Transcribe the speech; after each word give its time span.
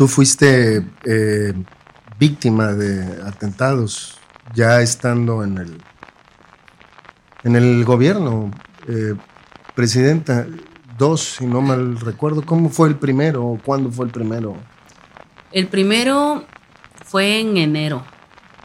Tú 0.00 0.08
fuiste 0.08 0.82
eh, 1.04 1.52
víctima 2.18 2.72
de 2.72 3.22
atentados 3.22 4.18
ya 4.54 4.80
estando 4.80 5.44
en 5.44 5.58
el, 5.58 5.76
en 7.44 7.54
el 7.54 7.84
gobierno. 7.84 8.50
Eh, 8.88 9.14
presidenta, 9.74 10.46
dos, 10.96 11.34
si 11.36 11.44
no 11.44 11.60
mal 11.60 12.00
recuerdo. 12.00 12.40
¿Cómo 12.46 12.70
fue 12.70 12.88
el 12.88 12.96
primero 12.96 13.44
o 13.44 13.58
cuándo 13.58 13.92
fue 13.92 14.06
el 14.06 14.10
primero? 14.10 14.56
El 15.52 15.66
primero 15.66 16.46
fue 17.04 17.38
en 17.38 17.58
enero, 17.58 18.02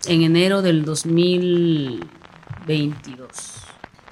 en 0.06 0.22
enero 0.22 0.62
del 0.62 0.86
2022. 0.86 3.28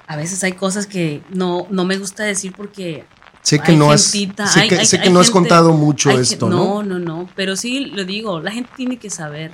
A 0.06 0.16
veces 0.16 0.44
hay 0.44 0.52
cosas 0.52 0.86
que 0.86 1.22
no, 1.30 1.66
no 1.70 1.86
me 1.86 1.96
gusta 1.96 2.24
decir 2.24 2.52
porque 2.54 3.06
Sé 3.44 3.58
que 3.58 3.76
no 3.76 3.90
has, 3.90 4.04
sé 4.04 4.68
que, 4.68 4.86
sé 4.86 5.00
que 5.02 5.10
no 5.10 5.20
has 5.20 5.30
contado 5.30 5.74
mucho 5.74 6.10
esto, 6.10 6.48
¿no? 6.48 6.82
No, 6.82 6.82
no, 6.82 6.98
no, 6.98 7.28
pero 7.36 7.56
sí 7.56 7.84
lo 7.84 8.04
digo, 8.04 8.40
la 8.40 8.50
gente 8.50 8.70
tiene 8.74 8.96
que 8.96 9.10
saber 9.10 9.52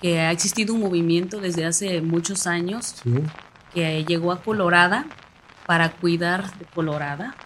que 0.00 0.20
ha 0.20 0.32
existido 0.32 0.72
un 0.72 0.80
movimiento 0.80 1.38
desde 1.38 1.66
hace 1.66 2.00
muchos 2.00 2.46
años 2.46 2.94
que 3.74 4.02
llegó 4.06 4.32
a 4.32 4.40
Colorada 4.40 5.04
para 5.66 5.90
cuidar 5.90 6.58
de 6.58 6.64
Colorada, 6.64 7.36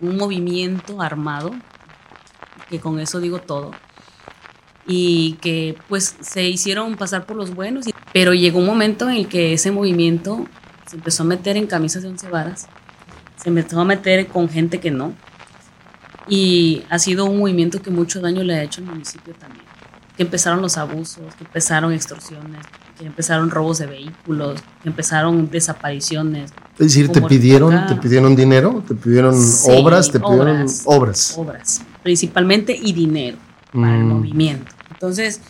un 0.00 0.16
movimiento 0.16 1.02
armado, 1.02 1.54
que 2.70 2.80
con 2.80 2.98
eso 2.98 3.20
digo 3.20 3.38
todo, 3.38 3.72
y 4.86 5.34
que 5.42 5.76
pues 5.90 6.16
se 6.22 6.48
hicieron 6.48 6.96
pasar 6.96 7.26
por 7.26 7.36
los 7.36 7.54
buenos, 7.54 7.84
pero 8.14 8.32
llegó 8.32 8.60
un 8.60 8.66
momento 8.66 9.10
en 9.10 9.16
el 9.16 9.28
que 9.28 9.52
ese 9.52 9.72
movimiento 9.72 10.46
se 10.86 10.96
empezó 10.96 11.24
a 11.24 11.26
meter 11.26 11.58
en 11.58 11.66
camisas 11.66 12.02
de 12.02 12.08
once 12.08 12.30
varas, 12.30 12.66
se 13.36 13.50
empezó 13.50 13.80
a 13.80 13.84
meter 13.84 14.26
con 14.28 14.48
gente 14.48 14.80
que 14.80 14.90
no, 14.90 15.12
y 16.28 16.82
ha 16.90 16.98
sido 16.98 17.24
un 17.24 17.38
movimiento 17.38 17.80
que 17.80 17.90
mucho 17.90 18.20
daño 18.20 18.42
le 18.42 18.54
ha 18.54 18.62
hecho 18.62 18.80
al 18.80 18.86
municipio 18.88 19.34
también. 19.34 19.64
Que 20.16 20.24
empezaron 20.24 20.60
los 20.60 20.76
abusos, 20.76 21.34
que 21.36 21.44
empezaron 21.44 21.92
extorsiones, 21.92 22.66
que 22.98 23.06
empezaron 23.06 23.50
robos 23.50 23.78
de 23.78 23.86
vehículos, 23.86 24.60
que 24.82 24.88
empezaron 24.88 25.48
desapariciones, 25.50 26.52
es 26.78 26.78
decir, 26.78 27.10
te 27.10 27.20
pidieron, 27.22 27.86
te 27.86 27.96
pidieron 27.96 28.36
dinero, 28.36 28.84
te 28.86 28.94
pidieron 28.94 29.34
obras, 29.68 30.12
te 30.12 30.20
pidieron 30.20 30.66
obras. 30.84 31.34
Obras, 31.36 31.82
principalmente 32.04 32.78
y 32.80 32.92
dinero 32.92 33.36
para 33.72 33.96
el 33.96 34.04
mm. 34.04 34.08
movimiento. 34.08 34.72
Entonces 34.90 35.40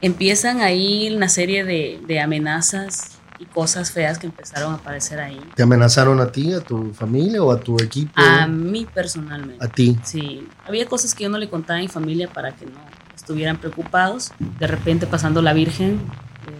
empiezan 0.00 0.60
ahí 0.60 1.12
una 1.14 1.28
serie 1.28 1.64
de, 1.64 2.20
amenazas 2.20 3.15
y 3.38 3.44
cosas 3.46 3.90
feas 3.90 4.18
que 4.18 4.26
empezaron 4.26 4.72
a 4.72 4.76
aparecer 4.76 5.20
ahí. 5.20 5.40
¿Te 5.54 5.62
amenazaron 5.62 6.20
a 6.20 6.32
ti, 6.32 6.52
a 6.52 6.60
tu 6.60 6.92
familia 6.92 7.42
o 7.42 7.52
a 7.52 7.60
tu 7.60 7.76
equipo? 7.80 8.12
A 8.16 8.46
mí 8.46 8.86
personalmente. 8.92 9.64
¿A 9.64 9.68
ti? 9.68 9.98
Sí. 10.02 10.46
Había 10.66 10.86
cosas 10.86 11.14
que 11.14 11.24
yo 11.24 11.30
no 11.30 11.38
le 11.38 11.48
contaba 11.48 11.78
a 11.78 11.82
mi 11.82 11.88
familia 11.88 12.28
para 12.32 12.52
que 12.52 12.66
no 12.66 12.80
estuvieran 13.14 13.58
preocupados. 13.58 14.32
De 14.58 14.66
repente 14.66 15.06
pasando 15.06 15.42
la 15.42 15.52
Virgen 15.52 16.00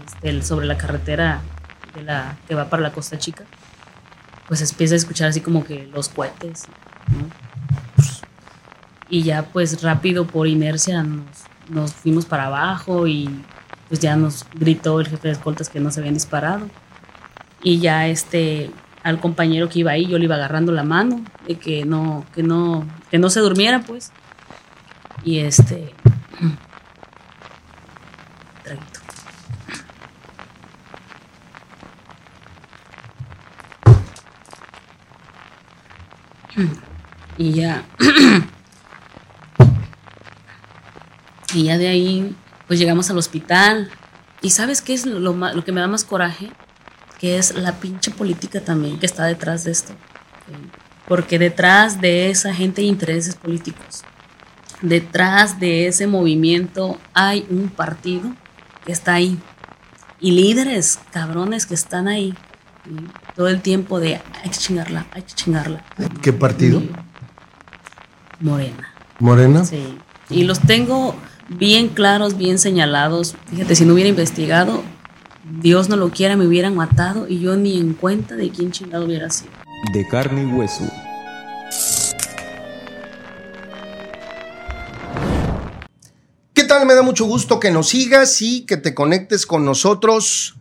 este, 0.07 0.43
sobre 0.43 0.67
la 0.67 0.77
carretera 0.77 1.41
de 1.95 2.03
la, 2.03 2.37
que 2.47 2.55
va 2.55 2.69
para 2.69 2.83
la 2.83 2.93
Costa 2.93 3.19
Chica 3.19 3.45
pues 4.47 4.63
empieza 4.63 4.95
a 4.95 4.97
escuchar 4.97 5.29
así 5.29 5.41
como 5.41 5.65
que 5.65 5.87
los 5.93 6.09
cohetes, 6.09 6.65
Y 9.09 9.23
ya 9.23 9.43
pues 9.45 9.83
rápido 9.83 10.27
por 10.27 10.47
inercia 10.47 11.05
nos, 11.69 11.93
fuimos 11.93 12.27
para 12.27 12.47
abajo 12.47 13.07
y 13.07 13.45
pues 13.89 14.01
ya 14.01 14.17
nos 14.17 14.47
gritó 14.55 15.01
el 15.01 15.09
jefe 15.09 15.29
de 15.29 15.35
escoltas 15.35 15.69
que 15.69 15.81
no 15.81 15.91
se 15.91 16.01
habían 16.01 16.15
disparado. 16.15 16.69
Y 17.63 17.79
ya 17.79 18.09
este 18.09 18.71
al 19.03 19.21
compañero 19.21 19.69
que 19.69 19.81
iba 19.81 19.93
ahí 19.93 20.07
yo 20.07 20.19
le 20.19 20.25
iba 20.25 20.35
agarrando 20.35 20.73
la 20.73 20.83
mano 20.83 21.23
de 21.47 21.57
que 21.57 21.85
no 21.85 22.25
que 22.35 22.43
no 22.43 22.85
que 23.11 23.19
no 23.19 23.31
se 23.31 23.41
durmiera 23.41 23.83
pues. 23.83 24.13
Y 25.25 25.39
este 25.39 25.93
Y 37.39 37.53
ya. 37.53 37.85
y 41.55 41.65
ya 41.65 41.79
de 41.79 41.89
ahí, 41.89 42.37
pues 42.67 42.79
llegamos 42.79 43.11
al 43.11 43.19
hospital. 43.19 43.91
¿Y 44.43 44.51
sabes 44.51 44.83
qué 44.83 44.95
es 44.95 45.07
lo, 45.07 45.19
lo, 45.33 45.65
que 45.65 45.73
me 45.73 45.81
da 45.81 45.87
más 45.87 46.05
coraje? 46.05 46.51
Que 47.19 47.39
es 47.39 47.55
la 47.55 47.73
pinche 47.73 48.11
política 48.11 48.61
también 48.61 48.99
que 48.99 49.07
está 49.07 49.25
detrás 49.25 49.65
de 49.65 49.73
esto. 49.73 49.95
Porque 51.09 51.39
detrás 51.39 52.01
de 52.01 52.31
esa 52.31 52.53
gente 52.55 52.83
hay 52.83 52.89
intereses 52.89 53.35
políticos. 53.35 54.03
Detrás 54.83 55.59
de 55.59 55.87
ese 55.87 56.07
movimiento 56.07 56.99
hay 57.15 57.47
un 57.49 57.69
partido 57.69 58.33
que 58.85 58.93
está 58.93 59.15
ahí. 59.15 59.39
Y 60.21 60.33
líderes 60.33 60.99
cabrones 61.13 61.67
que 61.67 61.75
están 61.75 62.09
ahí 62.09 62.35
todo 63.35 63.49
el 63.49 63.61
tiempo 63.61 64.01
de 64.01 64.15
hay 64.43 64.51
que 64.51 64.57
chingarla, 64.57 65.07
hay 65.13 65.23
que 65.23 65.33
chingarla. 65.35 65.85
¿Qué 66.23 66.33
partido? 66.33 66.83
Morena. 68.41 68.95
¿Morena? 69.19 69.65
Sí. 69.65 69.99
Y 70.31 70.45
los 70.45 70.61
tengo 70.61 71.15
bien 71.49 71.89
claros, 71.89 72.37
bien 72.37 72.59
señalados. 72.59 73.35
Fíjate, 73.51 73.75
si 73.75 73.85
no 73.85 73.95
hubiera 73.95 74.09
investigado, 74.09 74.83
Dios 75.61 75.89
no 75.89 75.97
lo 75.97 76.11
quiera, 76.11 76.37
me 76.37 76.47
hubieran 76.47 76.75
matado 76.75 77.29
y 77.29 77.41
yo 77.41 77.57
ni 77.57 77.79
en 77.79 77.95
cuenta 77.95 78.37
de 78.37 78.51
quién 78.51 78.73
chingado 78.73 79.07
hubiera 79.07 79.31
sido. 79.31 79.51
De 79.93 80.07
carne 80.09 80.43
y 80.43 80.47
hueso. 80.47 80.85
¿Qué 86.55 86.65
tal? 86.65 86.87
Me 86.87 86.95
da 86.95 87.03
mucho 87.03 87.27
gusto 87.27 87.61
que 87.61 87.71
nos 87.71 87.89
sigas 87.89 88.41
y 88.43 88.63
que 88.63 88.77
te 88.77 88.95
conectes 88.95 89.47
con 89.47 89.65
nosotros 89.65 90.57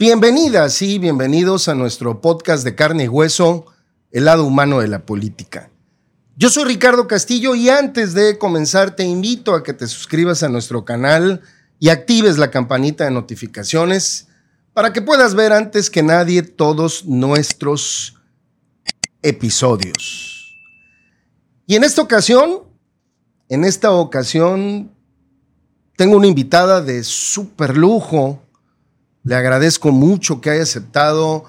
Bienvenidas 0.00 0.80
y 0.80 0.98
bienvenidos 0.98 1.68
a 1.68 1.74
nuestro 1.74 2.22
podcast 2.22 2.64
de 2.64 2.74
carne 2.74 3.04
y 3.04 3.08
hueso, 3.08 3.66
el 4.10 4.24
lado 4.24 4.46
humano 4.46 4.80
de 4.80 4.88
la 4.88 5.04
política. 5.04 5.68
Yo 6.40 6.48
soy 6.48 6.64
Ricardo 6.64 7.06
Castillo 7.06 7.54
y 7.54 7.68
antes 7.68 8.14
de 8.14 8.38
comenzar 8.38 8.96
te 8.96 9.04
invito 9.04 9.54
a 9.54 9.62
que 9.62 9.74
te 9.74 9.86
suscribas 9.86 10.42
a 10.42 10.48
nuestro 10.48 10.86
canal 10.86 11.42
y 11.78 11.90
actives 11.90 12.38
la 12.38 12.50
campanita 12.50 13.04
de 13.04 13.10
notificaciones 13.10 14.26
para 14.72 14.94
que 14.94 15.02
puedas 15.02 15.34
ver 15.34 15.52
antes 15.52 15.90
que 15.90 16.02
nadie 16.02 16.40
todos 16.40 17.04
nuestros 17.04 18.16
episodios. 19.20 20.56
Y 21.66 21.76
en 21.76 21.84
esta 21.84 22.00
ocasión, 22.00 22.62
en 23.50 23.64
esta 23.64 23.90
ocasión, 23.90 24.90
tengo 25.98 26.16
una 26.16 26.26
invitada 26.26 26.80
de 26.80 27.04
súper 27.04 27.76
lujo 27.76 28.42
le 29.24 29.34
agradezco 29.34 29.92
mucho 29.92 30.40
que 30.40 30.48
haya 30.48 30.62
aceptado 30.62 31.44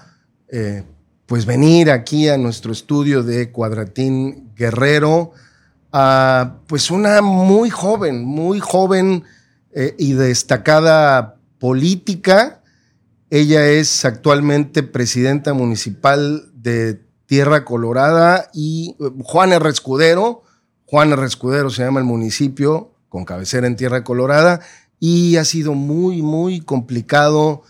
eh, 0.49 0.83
pues 1.27 1.45
venir 1.45 1.91
aquí 1.91 2.27
a 2.27 2.37
nuestro 2.37 2.73
estudio 2.73 3.23
de 3.23 3.51
Cuadratín 3.53 4.50
Guerrero 4.61 5.33
pues 6.67 6.89
una 6.89 7.21
muy 7.21 7.69
joven, 7.69 8.23
muy 8.23 8.59
joven 8.59 9.23
eh, 9.73 9.95
y 9.97 10.13
destacada 10.13 11.35
política. 11.59 12.61
Ella 13.29 13.67
es 13.67 14.05
actualmente 14.05 14.83
presidenta 14.83 15.53
municipal 15.53 16.49
de 16.53 17.01
Tierra 17.25 17.65
Colorada 17.65 18.49
y 18.53 18.95
eh, 18.99 19.11
Juan 19.23 19.53
R. 19.53 19.69
Escudero. 19.69 20.43
Juan 20.85 21.11
R. 21.11 21.25
Escudero 21.25 21.69
se 21.69 21.83
llama 21.83 21.99
el 21.99 22.05
municipio 22.05 22.93
con 23.09 23.25
cabecera 23.25 23.67
en 23.67 23.75
Tierra 23.75 24.03
Colorada 24.03 24.61
y 24.99 25.37
ha 25.37 25.45
sido 25.45 25.73
muy, 25.73 26.21
muy 26.21 26.61
complicado 26.61 27.63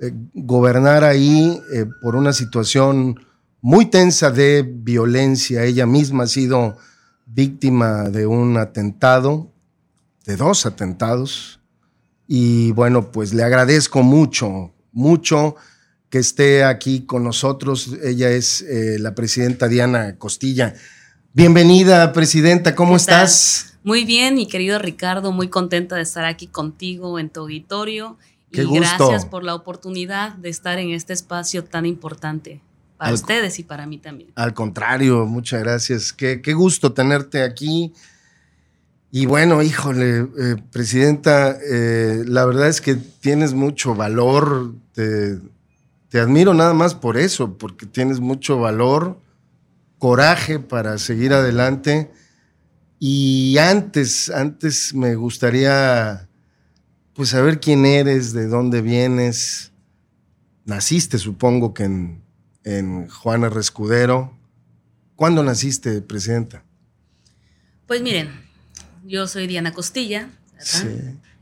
eh, 0.00 0.12
gobernar 0.34 1.04
ahí 1.04 1.60
por 2.02 2.16
una 2.16 2.32
situación 2.32 3.20
muy 3.62 3.86
tensa 3.86 4.30
de 4.30 4.62
violencia. 4.68 5.64
Ella 5.64 5.86
misma 5.86 6.24
ha 6.24 6.26
sido 6.26 6.76
víctima 7.26 8.10
de 8.10 8.26
un 8.26 8.58
atentado, 8.58 9.50
de 10.26 10.36
dos 10.36 10.66
atentados. 10.66 11.60
Y 12.26 12.72
bueno, 12.72 13.12
pues 13.12 13.32
le 13.32 13.44
agradezco 13.44 14.02
mucho, 14.02 14.72
mucho 14.90 15.54
que 16.10 16.18
esté 16.18 16.64
aquí 16.64 17.06
con 17.06 17.22
nosotros. 17.22 17.96
Ella 18.02 18.30
es 18.30 18.62
eh, 18.62 18.98
la 18.98 19.14
presidenta 19.14 19.68
Diana 19.68 20.18
Costilla. 20.18 20.74
Bienvenida, 21.32 22.12
presidenta, 22.12 22.74
¿cómo 22.74 22.96
estás? 22.96 23.78
Muy 23.84 24.04
bien, 24.04 24.34
mi 24.34 24.46
querido 24.46 24.78
Ricardo, 24.78 25.32
muy 25.32 25.48
contenta 25.48 25.96
de 25.96 26.02
estar 26.02 26.24
aquí 26.24 26.48
contigo 26.48 27.18
en 27.18 27.30
tu 27.30 27.40
auditorio. 27.40 28.18
y 28.50 28.64
gracias 28.64 29.24
por 29.24 29.44
la 29.44 29.54
oportunidad 29.54 30.34
de 30.34 30.48
estar 30.50 30.78
en 30.78 30.90
este 30.90 31.12
espacio 31.12 31.64
tan 31.64 31.86
importante 31.86 32.60
para 33.02 33.14
ustedes 33.14 33.58
y 33.58 33.64
para 33.64 33.84
mí 33.84 33.98
también. 33.98 34.30
Al 34.36 34.54
contrario, 34.54 35.26
muchas 35.26 35.60
gracias. 35.60 36.12
Qué, 36.12 36.52
gusto 36.54 36.92
tenerte 36.92 37.42
aquí. 37.42 37.92
Y 39.10 39.26
bueno, 39.26 39.60
híjole, 39.60 40.20
eh, 40.38 40.56
Presidenta, 40.70 41.58
eh, 41.68 42.22
la 42.26 42.44
verdad 42.46 42.68
es 42.68 42.80
que 42.80 42.94
tienes 42.94 43.54
mucho 43.54 43.96
valor. 43.96 44.72
Te, 44.92 45.38
te 46.10 46.20
admiro 46.20 46.54
nada 46.54 46.74
más 46.74 46.94
por 46.94 47.16
eso, 47.16 47.58
porque 47.58 47.86
tienes 47.86 48.20
mucho 48.20 48.58
valor, 48.58 49.18
coraje 49.98 50.58
para 50.58 50.98
seguir 50.98 51.32
adelante 51.32 52.10
Y 53.00 53.56
antes, 53.58 54.30
antes 54.30 54.94
me 54.94 55.16
gustaría 55.16 56.28
pues 57.14 57.30
saber 57.30 57.58
quién 57.58 57.84
eres, 57.84 58.32
de 58.32 58.46
dónde 58.46 58.80
vienes. 58.80 59.72
Naciste, 60.64 61.18
supongo 61.18 61.74
que 61.74 61.84
en, 61.84 62.21
en 62.64 63.08
Juana 63.08 63.48
Rescudero. 63.48 64.36
¿Cuándo 65.16 65.42
naciste, 65.42 66.00
Presidenta? 66.00 66.64
Pues 67.86 68.02
miren, 68.02 68.30
yo 69.04 69.26
soy 69.26 69.46
Diana 69.46 69.72
Costilla. 69.72 70.30
Sí. 70.58 70.88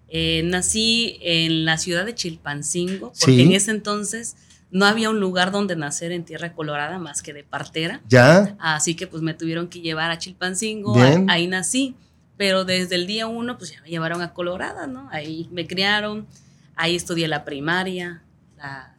Eh, 0.09 0.43
nací 0.45 1.19
en 1.23 1.65
la 1.65 1.79
ciudad 1.79 2.05
de 2.05 2.15
Chilpancingo, 2.15 3.13
porque 3.21 3.43
en 3.43 3.53
ese 3.53 3.71
entonces 3.71 4.37
no 4.71 4.85
había 4.87 5.11
un 5.11 5.21
lugar 5.21 5.51
donde 5.53 5.77
nacer 5.77 6.13
en 6.13 6.25
Tierra 6.25 6.53
Colorada 6.53 6.99
más 6.99 7.23
que 7.23 7.33
de 7.33 7.45
partera. 7.45 8.01
Ya. 8.09 8.57
Así 8.59 8.95
que 8.95 9.07
pues 9.07 9.23
me 9.23 9.35
tuvieron 9.35 9.69
que 9.69 9.81
llevar 9.81 10.11
a 10.11 10.19
Chilpancingo, 10.19 10.97
ahí, 11.29 11.47
nací. 11.47 11.95
Pero 12.37 12.65
desde 12.65 12.95
el 12.95 13.07
día 13.07 13.27
uno 13.27 13.59
pues 13.59 13.73
ya 13.73 13.83
me 13.83 13.89
llevaron 13.89 14.23
a 14.23 14.33
Colorada, 14.33 14.87
¿no? 14.87 15.09
Ahí 15.13 15.49
me 15.53 15.67
criaron, 15.67 16.27
ahí 16.75 16.97
estudié 16.97 17.29
la 17.29 17.45
primaria, 17.45 18.23
la, 18.57 18.97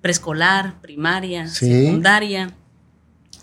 preescolar, 0.00 0.80
primaria, 0.80 1.48
secundaria. 1.48 2.54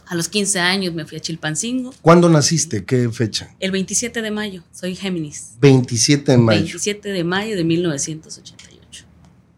A 0.06 0.16
los 0.16 0.28
15 0.28 0.60
años 0.60 0.94
me 0.94 1.06
fui 1.06 1.18
a 1.18 1.22
Chilpancingo. 1.22 1.94
¿Cuándo 2.02 2.30
naciste? 2.30 2.84
¿Qué 2.84 3.10
fecha? 3.10 3.56
El 3.60 3.72
27 3.72 4.22
de 4.22 4.32
mayo, 4.32 4.64
soy 4.72 4.96
Géminis. 4.96 5.54
27 5.62 6.34
de 6.34 6.38
mayo. 6.38 6.60
27 6.60 7.10
de 7.10 7.24
mayo 7.24 7.56
de 7.56 7.64
1988. 7.64 9.06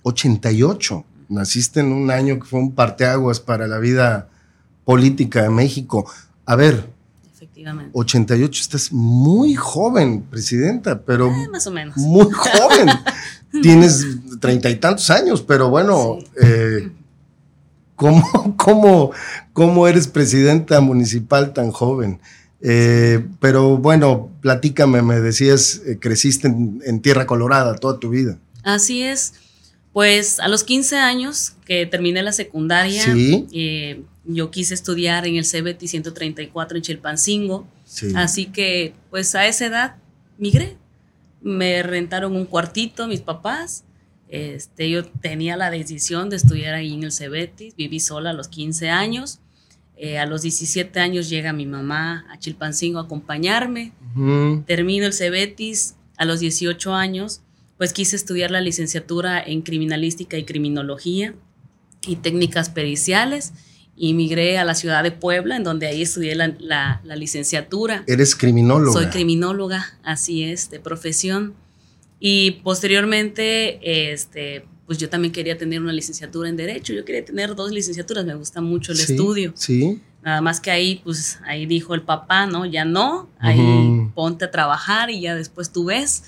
88 0.04 1.06
naciste 1.30 1.80
en 1.80 1.92
un 1.92 2.12
año 2.12 2.40
que 2.40 2.46
fue 2.46 2.60
un 2.60 2.74
parteaguas 2.74 3.40
para 3.40 3.68
la 3.68 3.80
vida 3.80 4.30
política 4.84 5.42
de 5.42 5.50
México. 5.50 6.10
A 6.46 6.56
ver, 6.56 6.90
Efectivamente. 7.34 7.92
88, 7.94 8.62
estás 8.62 8.92
muy 8.92 9.56
joven, 9.56 10.22
presidenta, 10.24 11.02
pero... 11.02 11.32
Eh, 11.32 11.48
más 11.52 11.66
o 11.68 11.72
menos. 11.72 11.98
Muy 11.98 12.32
joven. 12.32 12.90
Tienes 13.62 14.06
treinta 14.40 14.70
y 14.70 14.76
tantos 14.76 15.10
años, 15.10 15.42
pero 15.42 15.70
bueno, 15.70 16.20
eh, 16.42 16.90
¿cómo, 17.96 19.12
cómo, 19.54 19.88
eres 19.88 20.08
presidenta 20.08 20.82
municipal 20.82 21.54
tan 21.54 21.72
joven? 21.72 22.20
Eh, 22.62 23.26
pero 23.40 23.78
bueno, 23.78 24.32
platícame, 24.42 25.02
me 25.02 25.20
decías, 25.20 25.82
creciste 26.00 26.48
en 26.48 27.02
Tierra 27.02 27.26
Colorada 27.26 27.76
toda 27.76 28.00
tu 28.00 28.10
vida. 28.10 28.38
Así 28.64 29.04
es. 29.04 29.34
Pues 29.96 30.42
a 30.42 30.50
los 30.50 30.66
15 30.66 30.98
años 30.98 31.54
que 31.64 31.86
terminé 31.86 32.22
la 32.22 32.34
secundaria, 32.34 33.02
eh, 33.16 34.02
yo 34.26 34.52
quise 34.52 34.74
estudiar 34.74 35.26
en 35.26 35.38
el 35.38 35.46
CBT 35.46 35.88
134 35.88 36.76
en 36.76 36.84
Chilpancingo. 36.84 37.66
Así 38.14 38.48
que, 38.48 38.94
pues 39.10 39.36
a 39.36 39.48
esa 39.48 39.68
edad 39.68 39.96
migré. 40.38 40.76
Me 41.46 41.84
rentaron 41.84 42.36
un 42.36 42.46
cuartito 42.46 43.08
mis 43.08 43.22
papás. 43.22 43.84
Este, 44.28 44.90
yo 44.90 45.06
tenía 45.06 45.56
la 45.56 45.70
decisión 45.70 46.30
de 46.30 46.36
estudiar 46.36 46.74
ahí 46.74 46.94
en 46.94 47.04
el 47.04 47.12
CBT. 47.12 47.76
Viví 47.78 48.00
sola 48.00 48.32
a 48.32 48.34
los 48.34 48.48
15 48.48 48.90
años. 48.90 49.40
Eh, 49.96 50.18
a 50.18 50.26
los 50.26 50.42
17 50.42 51.00
años 51.00 51.30
llega 51.30 51.54
mi 51.54 51.66
mamá 51.66 52.26
a 52.30 52.40
Chilpancingo 52.40 53.00
a 53.00 53.04
acompañarme. 53.04 53.94
Termino 54.66 55.06
el 55.06 55.14
CBETIS 55.14 55.96
a 56.18 56.26
los 56.26 56.40
18 56.40 56.94
años 56.94 57.42
pues 57.78 57.94
quise 57.94 58.16
estudiar 58.16 58.52
la 58.52 58.62
licenciatura 58.62 59.42
en 59.42 59.62
criminalística 59.62 60.38
y 60.38 60.46
criminología 60.46 61.36
y 62.08 62.18
técnicas 62.18 62.70
periciales 62.70 63.54
y 63.98 64.14
migré 64.14 64.58
a 64.58 64.66
la 64.66 64.76
ciudad 64.76 65.04
de 65.04 65.12
Puebla, 65.12 65.56
en 65.56 65.64
donde 65.64 65.88
ahí 65.88 66.02
estudié 66.02 66.36
la, 66.36 67.02
licenciatura. 67.16 68.04
¿Eres 68.08 68.36
criminóloga? 68.36 68.92
Soy 68.92 69.08
criminóloga, 69.08 69.98
así 70.04 70.44
es, 70.44 70.70
de 70.70 70.80
profesión. 70.80 71.54
Y 72.20 72.52
posteriormente, 72.64 74.12
este, 74.12 74.66
pues 74.86 74.98
yo 74.98 75.10
también 75.10 75.32
quería 75.32 75.58
tener 75.58 75.82
una 75.82 75.94
licenciatura 75.94 76.50
en 76.50 76.58
Derecho, 76.58 76.94
yo 76.94 77.06
quería 77.06 77.24
tener 77.24 77.56
dos 77.56 77.72
licenciaturas, 77.72 78.26
me 78.26 78.36
gusta 78.36 78.62
mucho 78.62 78.92
el 78.92 79.00
estudio. 79.00 79.54
Sí. 79.56 80.02
Nada 80.22 80.42
más 80.42 80.60
que 80.60 80.72
ahí, 80.72 81.02
pues 81.04 81.40
ahí 81.46 81.66
dijo 81.66 81.94
el 81.94 82.02
papá, 82.02 82.48
¿no? 82.48 82.66
Ya 82.66 82.84
no, 82.84 83.30
ahí 83.40 84.10
ponte 84.14 84.46
a 84.46 84.52
trabajar 84.52 85.10
y 85.10 85.22
ya 85.22 85.36
después 85.36 85.72
tú 85.72 85.86
ves. 85.86 86.24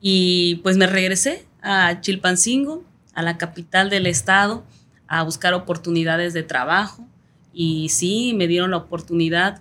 Y 0.00 0.56
pues 0.62 0.76
me 0.76 0.86
regresé 0.86 1.44
a 1.62 2.00
Chilpancingo, 2.00 2.82
a 3.14 3.22
la 3.22 3.38
capital 3.38 3.90
del 3.90 4.06
estado, 4.06 4.64
a 5.08 5.22
buscar 5.22 5.54
oportunidades 5.54 6.32
de 6.32 6.42
trabajo. 6.42 7.06
Y 7.52 7.88
sí, 7.90 8.34
me 8.36 8.46
dieron 8.46 8.70
la 8.70 8.78
oportunidad 8.78 9.60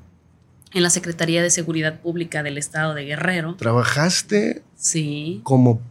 en 0.74 0.84
la 0.84 0.90
Secretaría 0.90 1.44
de 1.44 1.50
Seguridad 1.50 2.00
Pública 2.00 2.44
del 2.44 2.58
Estado 2.58 2.94
de 2.94 3.06
Guerrero. 3.06 3.56
¿Trabajaste? 3.56 4.64
Sí. 4.76 5.42
Como 5.44 5.82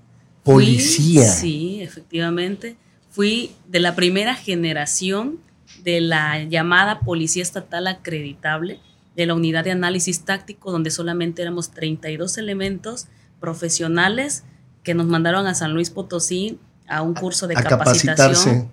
policía. 0.43 1.22
sí, 1.22 1.81
efectivamente. 1.82 2.76
Fui 3.10 3.52
de 3.69 3.81
la 3.81 3.94
primera 3.94 4.34
generación 4.34 5.38
de 5.84 6.00
la 6.00 6.43
llamada 6.43 7.00
Policía 7.00 7.43
Estatal 7.43 7.87
Acreditable 7.87 8.81
de 9.14 9.26
la 9.26 9.34
Unidad 9.34 9.64
de 9.64 9.70
Análisis 9.70 10.25
Táctico, 10.25 10.72
donde 10.72 10.90
solamente 10.90 11.43
éramos 11.43 11.70
32 11.70 12.38
elementos 12.38 13.06
profesionales 13.40 14.44
que 14.82 14.94
nos 14.94 15.06
mandaron 15.06 15.46
a 15.46 15.54
San 15.54 15.75
Luis 15.75 15.90
Potosí 15.90 16.58
a 16.88 17.02
un 17.02 17.14
curso 17.14 17.46
de 17.46 17.54
capacitación 17.54 18.70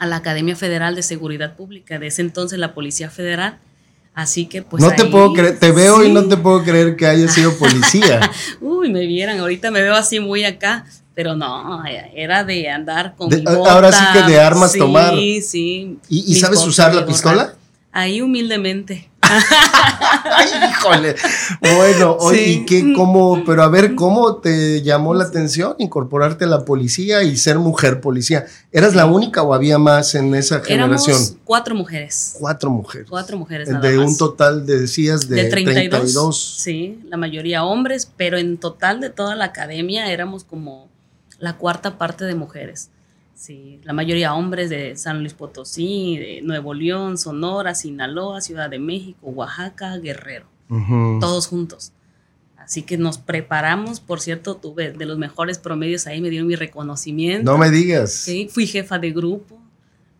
a 0.00 0.06
la 0.06 0.16
Academia 0.16 0.56
Federal 0.56 0.96
de 0.96 1.02
Seguridad 1.02 1.54
Pública, 1.54 1.98
de 1.98 2.08
ese 2.08 2.22
entonces 2.22 2.58
la 2.58 2.74
Policía 2.74 3.10
Federal. 3.10 3.58
Así 4.14 4.46
que 4.46 4.62
pues. 4.62 4.82
No 4.82 4.90
te 4.90 5.04
puedo 5.04 5.32
creer, 5.34 5.60
te 5.60 5.70
veo 5.70 6.02
y 6.02 6.10
no 6.10 6.24
te 6.24 6.36
puedo 6.36 6.64
creer 6.64 6.96
que 6.96 7.06
haya 7.06 7.28
sido 7.28 7.56
policía. 7.56 8.28
Uy, 8.60 8.90
me 8.90 9.06
vieran, 9.06 9.38
ahorita 9.38 9.70
me 9.70 9.82
veo 9.82 9.94
así 9.94 10.18
muy 10.18 10.42
acá, 10.44 10.86
pero 11.14 11.36
no, 11.36 11.84
era 12.14 12.44
de 12.44 12.70
andar 12.70 13.14
con. 13.14 13.30
ahora 13.46 13.92
sí 13.92 14.02
que 14.14 14.22
de 14.22 14.40
armas 14.40 14.72
tomar. 14.72 15.14
Sí, 15.14 15.42
sí. 15.42 15.98
¿Y, 16.08 16.34
sabes 16.36 16.66
usar 16.66 16.94
la 16.94 17.06
pistola? 17.06 17.54
Ahí 17.92 18.22
humildemente. 18.22 19.09
Híjole. 20.70 21.14
Bueno, 21.60 22.18
¿y 22.32 22.64
qué, 22.64 22.92
cómo, 22.94 23.42
pero 23.44 23.62
a 23.62 23.68
ver, 23.68 23.94
¿cómo 23.94 24.36
te 24.36 24.82
llamó 24.82 25.14
la 25.14 25.24
atención 25.24 25.74
incorporarte 25.78 26.44
a 26.44 26.48
la 26.48 26.64
policía 26.64 27.22
y 27.22 27.36
ser 27.36 27.58
mujer 27.58 28.00
policía? 28.00 28.46
¿Eras 28.72 28.94
la 28.94 29.06
única 29.06 29.42
o 29.42 29.54
había 29.54 29.78
más 29.78 30.14
en 30.14 30.34
esa 30.34 30.60
generación? 30.60 31.16
Éramos 31.16 31.36
cuatro 31.44 31.74
mujeres. 31.74 32.36
Cuatro 32.38 32.70
mujeres. 32.70 33.06
Cuatro 33.08 33.38
mujeres. 33.38 33.68
de 33.80 33.98
un 33.98 34.16
total, 34.16 34.66
de, 34.66 34.80
decías, 34.80 35.28
de, 35.28 35.44
32. 35.44 36.58
Sí, 36.58 37.00
la 37.08 37.16
mayoría 37.16 37.64
hombres, 37.64 38.10
pero 38.16 38.38
en 38.38 38.58
total 38.58 39.00
de 39.00 39.10
toda 39.10 39.34
la 39.36 39.46
academia 39.46 40.10
éramos 40.10 40.44
como 40.44 40.88
la 41.38 41.56
cuarta 41.56 41.98
parte 41.98 42.24
de 42.24 42.34
mujeres. 42.34 42.90
Sí, 43.40 43.80
la 43.84 43.94
mayoría 43.94 44.34
hombres 44.34 44.68
de 44.68 44.96
San 44.96 45.20
Luis 45.20 45.32
Potosí, 45.32 46.18
de 46.18 46.42
Nuevo 46.42 46.74
León, 46.74 47.16
Sonora, 47.16 47.74
Sinaloa, 47.74 48.42
Ciudad 48.42 48.68
de 48.68 48.78
México, 48.78 49.28
Oaxaca, 49.28 49.96
Guerrero, 49.96 50.44
todos 51.20 51.46
juntos. 51.46 51.92
Así 52.58 52.82
que 52.82 52.98
nos 52.98 53.16
preparamos, 53.16 53.98
por 53.98 54.20
cierto, 54.20 54.56
tuve 54.56 54.92
de 54.92 55.06
los 55.06 55.16
mejores 55.16 55.58
promedios 55.58 56.06
ahí, 56.06 56.20
me 56.20 56.28
dieron 56.28 56.48
mi 56.48 56.54
reconocimiento. 56.54 57.50
No 57.50 57.56
me 57.56 57.70
digas. 57.70 58.12
Sí, 58.12 58.46
fui 58.52 58.66
jefa 58.66 58.98
de 58.98 59.10
grupo. 59.10 59.58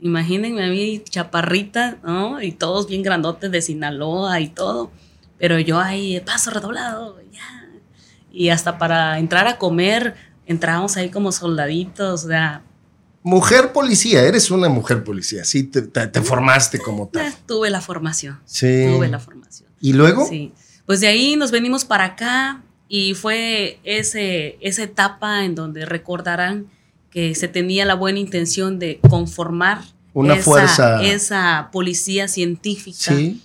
Imagínense 0.01 0.65
a 0.65 0.69
mí, 0.69 1.03
chaparrita, 1.05 1.99
¿no? 2.03 2.41
Y 2.41 2.53
todos 2.53 2.89
bien 2.89 3.03
grandotes 3.03 3.51
de 3.51 3.61
Sinaloa 3.61 4.41
y 4.41 4.49
todo. 4.49 4.93
Pero 5.37 5.59
yo 5.59 5.79
ahí, 5.79 6.19
paso 6.21 6.53
redoblado, 6.53 7.21
ya. 7.31 7.69
Y 8.33 8.49
hasta 8.49 8.79
para 8.79 9.19
entrar 9.19 9.47
a 9.47 9.59
comer, 9.59 10.15
entrábamos 10.47 10.97
ahí 10.97 11.11
como 11.11 11.33
soldaditos, 11.33 12.25
o 12.25 12.29
sea, 12.29 12.63
Mujer 13.23 13.73
policía, 13.73 14.23
eres 14.23 14.51
una 14.51 14.69
mujer 14.69 15.05
policía, 15.05 15.45
sí, 15.45 15.65
te, 15.65 15.83
formaste 16.23 16.79
como 16.79 17.09
tal. 17.09 17.33
tuve 17.47 17.69
la 17.69 17.83
formación. 17.83 18.41
Sí. 18.47 18.87
Tuve 18.87 19.09
la 19.09 19.19
formación. 19.19 19.69
¿Y 19.81 19.93
luego? 19.93 20.27
Sí. 20.27 20.53
Pues 20.87 21.01
de 21.01 21.09
ahí 21.09 21.37
nos 21.37 21.51
venimos 21.51 21.85
para 21.85 22.05
acá 22.05 22.63
y 22.89 23.15
fue 23.15 23.79
ese, 23.85 24.57
esa 24.61 24.83
etapa 24.83 25.45
en 25.45 25.55
donde 25.55 25.85
recordarán 25.85 26.67
que 27.11 27.35
se 27.35 27.47
tenía 27.47 27.85
la 27.85 27.95
buena 27.95 28.19
intención 28.19 28.79
de 28.79 29.01
conformar 29.09 29.83
una 30.15 30.35
esa, 30.35 30.43
fuerza. 30.43 31.03
Esa 31.03 31.69
policía 31.73 32.27
científica. 32.27 33.15
Sí. 33.15 33.43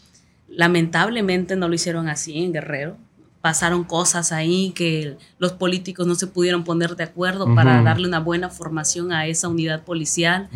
Lamentablemente 0.47 1.55
no 1.55 1.67
lo 1.67 1.75
hicieron 1.75 2.07
así 2.07 2.43
en 2.43 2.53
Guerrero 2.53 2.97
pasaron 3.45 3.83
cosas 3.83 4.31
ahí 4.31 4.71
que 4.71 5.17
los 5.37 5.51
políticos 5.51 6.07
no 6.07 6.15
se 6.15 6.25
pudieron 6.25 6.63
poner 6.63 6.95
de 6.95 7.03
acuerdo 7.03 7.53
para 7.53 7.83
darle 7.83 8.07
una 8.07 8.19
buena 8.19 8.49
formación 8.49 9.11
a 9.11 9.27
esa 9.27 9.49
unidad 9.49 9.83
policial. 9.83 10.49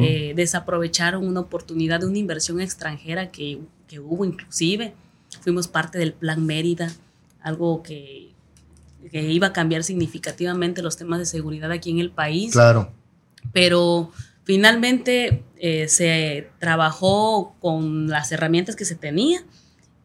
Eh, 0.00 0.32
desaprovecharon 0.34 1.24
una 1.24 1.38
oportunidad 1.38 2.00
de 2.00 2.06
una 2.06 2.18
inversión 2.18 2.60
extranjera 2.60 3.30
que, 3.30 3.60
que, 3.86 4.00
hubo 4.00 4.24
inclusive. 4.24 4.92
Fuimos 5.42 5.68
parte 5.68 5.98
del 6.00 6.14
Plan 6.14 6.44
Mérida, 6.44 6.90
algo 7.42 7.80
que, 7.84 8.32
que, 9.12 9.22
iba 9.22 9.46
a 9.46 9.52
cambiar 9.52 9.84
significativamente 9.84 10.82
los 10.82 10.96
temas 10.96 11.20
de 11.20 11.26
seguridad 11.26 11.70
aquí 11.70 11.90
en 11.90 12.00
el 12.00 12.10
país. 12.10 12.54
Claro. 12.54 12.90
Pero 13.52 14.10
finalmente 14.42 15.44
eh, 15.58 15.86
se 15.86 16.50
trabajó 16.58 17.54
con 17.60 18.08
las 18.08 18.32
herramientas 18.32 18.74
que 18.74 18.84
se 18.84 18.96
tenía 18.96 19.44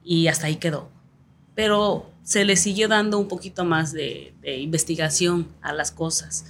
y 0.04 0.28
hasta 0.28 0.46
ahí 0.46 0.58
quedó. 0.58 0.92
Pero 1.56 2.12
se 2.28 2.44
le 2.44 2.58
siguió 2.58 2.90
dando 2.90 3.20
un 3.20 3.30
poquito 3.30 3.64
más 3.64 3.94
de, 3.94 4.34
investigación 4.44 5.48
a 5.62 5.72
las 5.72 5.92
cosas. 5.92 6.46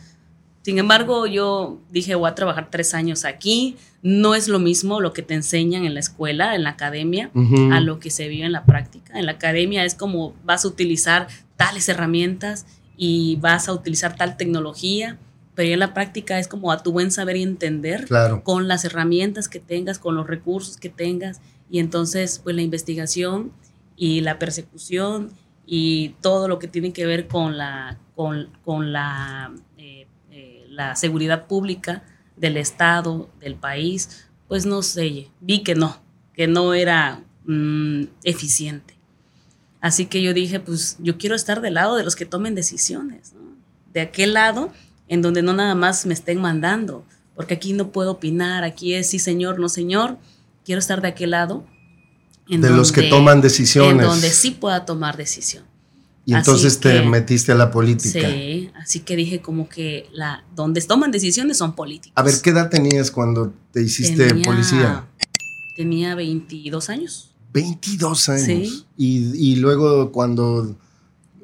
Sin 0.64 0.80
embargo, 0.80 1.28
yo 1.28 1.78
dije, 1.92 2.16
voy 2.16 2.28
a 2.28 2.34
trabajar 2.34 2.70
tres 2.72 2.96
años 2.96 3.26
aquí. 3.26 3.78
No 4.02 4.34
es 4.34 4.48
lo 4.48 4.58
mismo 4.58 5.02
lo 5.02 5.14
que 5.14 5.22
te 5.22 5.36
enseñan 5.36 5.86
en 5.86 5.94
la 5.94 6.00
escuela, 6.00 6.56
en 6.56 6.64
la 6.64 6.72
academia, 6.72 7.30
a 7.72 7.80
lo 7.80 8.00
que 8.00 8.10
se 8.10 8.28
vive 8.28 8.48
en 8.48 8.54
la 8.54 8.66
práctica. 8.66 9.20
En 9.20 9.28
la 9.28 9.34
academia 9.34 9.86
es 9.86 9.94
como 9.94 10.34
vas 10.44 10.66
a 10.66 10.70
utilizar 10.70 11.28
tales 11.58 11.88
herramientas 11.90 12.66
y 12.98 13.36
vas 13.36 13.70
a 13.70 13.74
utilizar 13.74 14.16
tal 14.16 14.36
tecnología, 14.36 15.20
pero 15.54 15.74
en 15.74 15.80
la 15.80 15.94
práctica 15.94 16.40
es 16.40 16.48
como 16.48 16.72
a 16.72 16.82
tu 16.82 16.92
buen 16.92 17.12
saber 17.12 17.38
y 17.38 17.44
entender 17.44 18.08
con 18.42 18.68
las 18.68 18.84
herramientas 18.84 19.48
que 19.48 19.60
tengas, 19.60 20.00
con 20.00 20.16
los 20.16 20.26
recursos 20.26 20.78
que 20.78 20.90
tengas. 20.90 21.40
Y 21.70 21.78
entonces, 21.78 22.42
pues 22.44 22.56
la 22.56 22.64
investigación 22.64 23.52
y 23.96 24.22
la 24.22 24.40
persecución 24.40 25.30
y 25.70 26.16
todo 26.22 26.48
lo 26.48 26.58
que 26.60 26.70
tiene 26.70 26.94
que 26.94 27.06
ver 27.06 27.28
con 27.28 27.58
la, 27.58 28.00
con, 28.16 28.50
con 28.64 28.94
la, 28.94 29.54
eh, 29.78 30.08
eh, 30.32 30.66
la 30.70 30.96
seguridad 30.96 31.46
pública 31.46 32.04
del 32.38 32.56
Estado, 32.56 33.30
del 33.42 33.56
país, 33.56 34.30
pues 34.48 34.66
no 34.66 34.82
sé, 34.82 35.28
vi 35.42 35.64
que 35.64 35.76
no, 35.76 35.98
que 36.34 36.48
no 36.48 36.74
era 36.74 37.22
mm, 37.46 38.04
eficiente. 38.24 38.96
Así 39.82 40.06
que 40.06 40.22
yo 40.24 40.34
dije, 40.34 40.62
pues 40.62 40.96
yo 41.00 41.18
quiero 41.18 41.36
estar 41.36 41.60
del 41.60 41.74
lado 41.74 41.98
de 41.98 42.04
los 42.06 42.16
que 42.16 42.26
tomen 42.26 42.56
decisiones, 42.56 43.34
de 43.94 44.02
aquel 44.02 44.34
lado 44.34 44.72
en 45.10 45.22
donde 45.22 45.42
no 45.42 45.54
nada 45.54 45.76
más 45.76 46.06
me 46.06 46.14
estén 46.14 46.40
mandando, 46.40 47.06
porque 47.36 47.56
aquí 47.56 47.74
no 47.74 47.92
puedo 47.92 48.12
opinar, 48.12 48.64
aquí 48.64 48.94
es 48.94 49.10
sí 49.10 49.20
señor, 49.20 49.60
no 49.60 49.68
señor, 49.68 50.18
quiero 50.64 50.80
estar 50.80 51.02
de 51.02 51.10
aquel 51.10 51.32
lado 51.32 51.66
de 52.50 52.70
los 52.70 52.92
que 52.92 53.04
toman 53.04 53.42
decisiones. 53.42 54.04
En 54.04 54.12
donde 54.12 54.30
sí 54.30 54.52
pueda 54.52 54.86
tomar 54.86 55.18
decisión. 55.18 55.64
Y 56.28 56.34
entonces 56.34 56.82
te 56.82 57.04
metiste 57.04 57.54
a 57.54 57.56
la 57.56 57.72
política. 57.72 58.30
Sí, 58.30 58.70
así 58.76 59.00
que 59.00 59.16
dije 59.16 59.42
como 59.42 59.70
que 59.70 60.10
la 60.12 60.44
donde 60.54 60.82
toman 60.82 61.10
decisiones 61.10 61.58
son 61.58 61.74
políticos. 61.74 62.12
A 62.16 62.22
ver, 62.22 62.36
¿qué 62.42 62.50
edad 62.50 62.70
tenías 62.70 63.12
cuando 63.12 63.54
te 63.72 63.82
hiciste 63.82 64.36
policía? 64.44 65.08
Tenía 65.78 66.16
22 66.16 66.90
años. 66.90 67.32
22 67.54 68.28
años. 68.28 68.46
Sí. 68.46 68.86
Y, 68.98 69.56
luego 69.56 70.12
cuando 70.12 70.76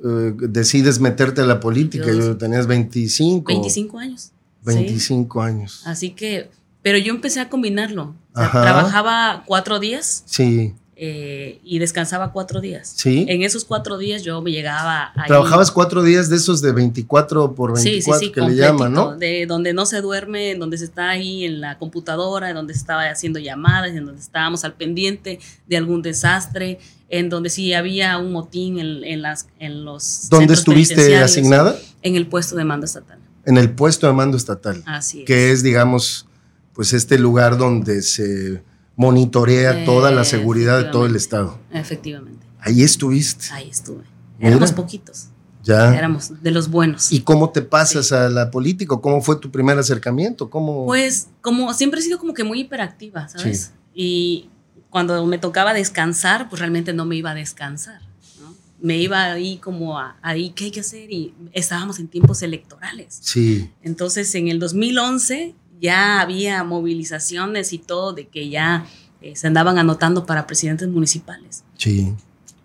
eh, 0.04 0.34
decides 0.50 1.00
meterte 1.00 1.40
a 1.40 1.46
la 1.46 1.62
política, 1.62 2.08
yo, 2.08 2.36
tenías 2.36 2.68
25. 2.68 3.48
25 3.48 4.00
años. 4.00 4.34
25 4.66 5.42
años. 5.42 5.82
Así 5.86 6.10
que, 6.10 6.52
pero 6.82 6.98
yo 6.98 7.14
empecé 7.14 7.40
a 7.40 7.50
combinarlo. 7.50 8.16
trabajaba 8.34 9.46
cuatro 9.48 9.80
días. 9.80 10.24
Sí. 10.26 10.74
Eh, 10.96 11.60
y 11.64 11.80
descansaba 11.80 12.32
cuatro 12.32 12.62
días. 12.62 12.94
Sí. 12.96 13.26
En 13.28 13.42
esos 13.42 13.66
cuatro 13.66 13.98
días 13.98 14.22
yo 14.22 14.42
me 14.42 14.52
llegaba. 14.52 15.12
Trabajabas 15.26 15.72
cuatro 15.72 16.04
días 16.04 16.30
de 16.30 16.36
esos 16.36 16.62
de 16.62 16.72
24 16.72 17.56
por 17.56 17.74
24 17.74 18.32
que 18.32 18.42
le 18.42 18.56
llaman, 18.56 18.94
¿no? 18.94 19.18
De 19.18 19.48
donde 19.48 19.74
no 19.74 19.88
se 19.88 20.02
duerme, 20.02 20.52
en 20.52 20.60
donde 20.60 20.78
se 20.78 20.86
está 20.86 21.10
ahí 21.10 21.46
en 21.46 21.62
la 21.62 21.80
computadora, 21.80 22.50
en 22.50 22.56
donde 22.56 22.76
se 22.76 22.80
estaba 22.80 23.10
haciendo 23.10 23.40
llamadas, 23.40 23.92
en 23.92 24.06
donde 24.06 24.22
estábamos 24.22 24.64
al 24.66 24.76
pendiente 24.76 25.40
de 25.68 25.78
algún 25.78 26.04
desastre, 26.04 26.78
en 27.10 27.30
donde 27.30 27.50
sí 27.50 27.74
había 27.74 28.20
un 28.20 28.32
motín 28.32 28.78
en, 28.78 29.22
las, 29.22 29.48
en 29.58 29.86
los. 29.86 30.30
¿Dónde 30.30 30.54
estuviste 30.54 31.18
asignada? 31.18 31.76
En 32.04 32.16
el 32.16 32.28
puesto 32.28 32.56
de 32.56 32.66
mando 32.66 32.86
estatal. 32.86 33.18
En 33.46 33.58
el 33.58 33.72
puesto 33.72 34.06
de 34.06 34.14
mando 34.14 34.38
estatal. 34.38 34.84
Así 34.86 35.22
es. 35.22 35.26
Que 35.26 35.52
es, 35.52 35.64
digamos, 35.64 36.28
pues 36.74 36.94
este 36.94 37.18
lugar 37.18 37.58
donde 37.58 38.04
se 38.04 38.62
monitorea 38.96 39.86
toda 39.86 40.12
la 40.12 40.24
seguridad 40.24 40.78
de 40.78 40.92
todo 40.92 41.06
el 41.06 41.16
estado. 41.16 41.60
Efectivamente. 41.72 42.46
Ahí 42.60 42.84
estuviste. 42.84 43.48
Ahí 43.52 43.70
estuve. 43.70 44.04
Éramos 44.40 44.72
poquitos. 44.72 45.28
Ya. 45.64 45.96
Éramos 45.96 46.44
de 46.44 46.52
los 46.52 46.70
buenos. 46.70 47.12
¿Y 47.12 47.22
cómo 47.22 47.50
te 47.52 47.62
pasas 47.62 48.12
a 48.12 48.30
la 48.30 48.52
política? 48.52 48.98
¿Cómo 48.98 49.22
fue 49.22 49.38
tu 49.38 49.50
primer 49.50 49.78
acercamiento? 49.78 50.50
¿Cómo? 50.50 50.86
Pues 50.86 51.30
como 51.42 51.74
siempre 51.74 52.02
he 52.02 52.04
sido 52.04 52.20
como 52.20 52.34
que 52.34 52.44
muy 52.44 52.62
hiperactiva, 52.62 53.30
¿sabes? 53.30 53.72
Y 53.94 54.50
cuando 54.90 55.26
me 55.26 55.38
tocaba 55.38 55.74
descansar, 55.74 56.50
pues 56.50 56.60
realmente 56.60 56.94
no 56.94 57.06
me 57.06 57.16
iba 57.16 57.32
a 57.32 57.36
descansar. 57.36 58.02
¿no? 58.42 58.54
Me 58.82 58.98
iba 58.98 59.24
ahí 59.24 59.58
como 59.58 59.98
a, 59.98 60.18
ahí, 60.22 60.50
¿qué 60.50 60.66
hay 60.66 60.72
que 60.72 60.82
hacer? 60.82 61.10
Y 61.12 61.34
estábamos 61.54 62.00
en 62.00 62.10
tiempos 62.10 62.42
electorales. 62.42 63.20
Sí. 63.22 63.72
Entonces, 63.82 64.36
en 64.36 64.50
el 64.50 64.60
2011 64.60 65.56
ya 65.80 66.22
había 66.22 66.64
movilizaciones 66.64 67.74
y 67.74 67.78
todo 67.78 68.14
de 68.14 68.28
que 68.28 68.50
ya 68.50 68.86
eh, 69.22 69.36
se 69.36 69.48
andaban 69.48 69.78
anotando 69.78 70.26
para 70.26 70.48
presidentes 70.48 70.88
municipales. 70.88 71.64
Sí. 71.78 72.14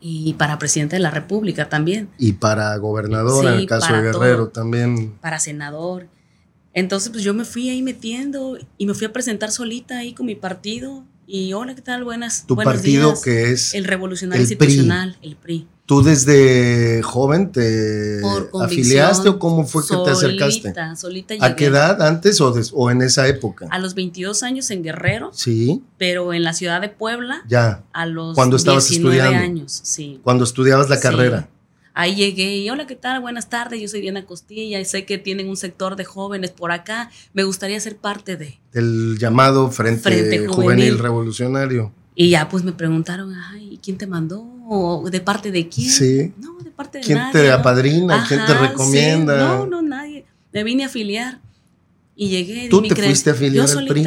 Y 0.01 0.35
para 0.35 0.59
presidente 0.59 0.97
de 0.97 1.01
la 1.01 1.11
República 1.11 1.69
también. 1.69 2.09
Y 2.19 2.33
para 2.33 2.77
gobernador, 2.77 3.47
en 3.47 3.55
el 3.55 3.67
caso 3.67 3.93
de 3.93 4.03
Guerrero 4.03 4.49
también. 4.49 5.15
Para 5.21 5.41
senador. 5.41 6.09
Entonces, 6.73 7.11
pues 7.11 7.25
yo 7.25 7.35
me 7.35 7.45
fui 7.45 7.71
ahí 7.71 7.83
metiendo 7.83 8.59
y 8.77 8.87
me 8.87 8.95
fui 8.95 9.07
a 9.07 9.13
presentar 9.13 9.51
solita 9.51 9.99
ahí 9.99 10.15
con 10.15 10.27
mi 10.27 10.37
partido. 10.37 11.05
Y 11.27 11.53
hola, 11.53 11.75
¿qué 11.75 11.83
tal? 11.83 12.05
Buenas. 12.05 12.45
¿Tu 12.47 12.57
partido 12.57 13.21
que 13.21 13.51
es? 13.51 13.75
El 13.75 13.85
Revolucionario 13.85 14.43
Institucional, 14.43 15.19
el 15.23 15.37
PRI. 15.37 15.67
¿Tú 15.89 16.03
desde 16.03 17.01
joven 17.03 17.51
te 17.51 18.21
afiliaste 18.61 19.31
o 19.31 19.39
cómo 19.39 19.67
fue 19.67 19.83
que 19.89 19.97
te 20.05 20.11
acercaste? 20.11 20.75
Solita 20.95 21.35
¿A 21.41 21.57
qué 21.57 21.65
edad? 21.65 22.03
¿Antes 22.03 22.43
o, 22.43 22.55
o, 22.75 22.91
en 22.91 23.01
esa 23.01 23.27
época? 23.27 23.69
A 23.71 23.79
los 23.79 23.95
22 23.95 24.43
años 24.43 24.71
en 24.71 24.83
Guerrero. 24.83 25.31
Sí. 25.33 25.83
Pero 25.97 26.35
en 26.35 26.45
la 26.45 26.53
ciudad 26.53 26.83
de 26.83 26.91
Puebla. 26.91 27.43
Ya. 27.49 27.85
A 27.95 28.05
los 28.05 28.35
Cuando 28.35 28.57
estabas 28.57 28.87
19 28.87 29.17
estudiando. 29.17 29.43
años, 29.43 29.81
sí. 29.83 30.21
Cuando 30.23 30.45
estudiabas 30.45 30.91
la 30.91 31.01
carrera. 31.01 31.49
Ahí 31.95 32.15
llegué 32.17 32.59
y 32.59 32.69
hola, 32.69 32.87
¿qué 32.87 32.95
tal? 32.95 33.23
Buenas 33.23 33.49
tardes, 33.49 33.81
yo 33.81 33.89
soy 33.89 34.03
Diana 34.03 34.27
Costilla 34.27 34.79
y 34.79 34.85
sé 34.85 35.07
que 35.07 35.17
tienen 35.17 35.49
un 35.49 35.57
sector 35.57 35.97
de 35.97 36.05
jóvenes 36.05 36.51
por 36.51 36.71
acá. 36.71 37.11
Me 37.33 37.45
gustaría 37.45 37.81
ser 37.81 37.97
parte 37.97 38.37
de... 38.37 38.61
Del 38.75 39.17
llamado 39.19 39.71
Frente, 39.71 40.47
Juvenil 40.49 40.99
Revolucionario. 40.99 41.95
Y 42.15 42.29
ya 42.29 42.49
pues 42.51 42.63
me 42.63 42.73
preguntaron, 42.73 43.33
ay, 43.33 43.81
¿quién 43.83 43.97
te 43.97 44.07
mandó? 44.07 44.58
¿O 44.71 45.09
¿De 45.09 45.21
parte 45.21 45.51
de 45.51 45.69
quién? 45.69 45.89
Sí. 45.89 46.33
No, 46.37 46.59
de 46.59 46.71
parte 46.71 46.99
de 46.99 47.05
¿Quién 47.05 47.19
nadie. 47.19 47.33
¿Quién 47.33 47.45
te 47.45 47.53
apadrina? 47.53 48.25
¿Quién 48.29 48.45
te 48.45 48.55
recomienda? 48.55 49.39
No, 49.39 49.67
no, 49.67 49.81
nadie. 49.81 50.27
Me 50.53 50.63
vine 50.63 50.85
a 50.85 50.87
afiliar 50.87 51.41
y 52.15 52.29
llegué. 52.29 52.69
¿Tú 52.69 52.83
te 52.83 52.95
fuiste 52.95 53.31
a 53.31 53.33
afiliar 53.33 53.67
Yo 53.67 53.79
al 53.79 53.87
PRI? 53.87 54.05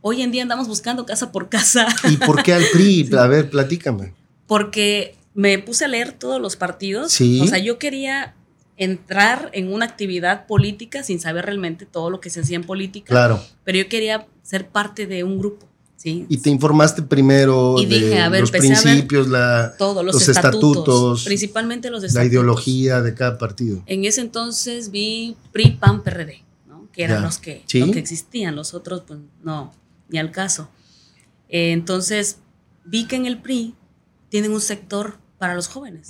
Hoy 0.00 0.22
en 0.22 0.30
día 0.30 0.42
andamos 0.42 0.68
buscando 0.68 1.04
casa 1.04 1.30
por 1.30 1.50
casa. 1.50 1.86
¿Y 2.08 2.16
por 2.16 2.42
qué 2.42 2.54
al 2.54 2.64
PRI? 2.72 3.10
A 3.18 3.26
ver, 3.26 3.50
platícame. 3.50 4.14
Porque 4.46 5.16
me 5.34 5.58
puse 5.58 5.84
a 5.84 5.88
leer 5.88 6.12
todos 6.12 6.40
los 6.40 6.56
partidos. 6.56 7.12
Sí. 7.12 7.40
O 7.42 7.46
sea, 7.46 7.58
yo 7.58 7.78
quería 7.78 8.34
entrar 8.78 9.50
en 9.52 9.70
una 9.70 9.84
actividad 9.84 10.46
política 10.46 11.02
sin 11.02 11.20
saber 11.20 11.44
realmente 11.44 11.84
todo 11.84 12.08
lo 12.08 12.20
que 12.20 12.30
se 12.30 12.40
hacía 12.40 12.56
en 12.56 12.64
política. 12.64 13.08
Claro. 13.08 13.44
Pero 13.64 13.76
yo 13.76 13.88
quería 13.90 14.26
ser 14.42 14.68
parte 14.68 15.06
de 15.06 15.22
un 15.24 15.38
grupo. 15.38 15.68
Y 16.02 16.38
te 16.38 16.48
informaste 16.48 17.02
primero 17.02 17.74
de 17.76 18.40
los 18.40 18.50
principios, 18.50 19.28
la, 19.28 19.74
todos 19.76 20.04
los, 20.04 20.28
estatutos, 20.28 21.24
principalmente 21.24 21.90
los 21.90 22.02
estatutos. 22.02 22.24
La 22.24 22.24
ideología 22.24 23.02
de 23.02 23.14
cada 23.14 23.36
partido. 23.36 23.82
En 23.86 24.04
ese 24.04 24.22
entonces 24.22 24.90
vi 24.90 25.36
PRI, 25.52 25.72
PAN, 25.72 26.02
PRD, 26.02 26.42
¿no? 26.66 26.88
que 26.92 27.04
eran 27.04 27.22
los 27.22 27.36
que, 27.38 27.64
que 27.66 27.98
existían, 27.98 28.56
los 28.56 28.72
otros 28.72 29.02
pues 29.06 29.20
no, 29.42 29.72
ni 30.08 30.18
al 30.18 30.30
caso. 30.30 30.70
Eh, 31.50 31.72
entonces 31.72 32.38
vi 32.84 33.06
que 33.06 33.16
en 33.16 33.26
el 33.26 33.42
PRI 33.42 33.74
tienen 34.30 34.52
un 34.52 34.60
sector 34.60 35.18
para 35.36 35.54
los 35.54 35.68
jóvenes, 35.68 36.08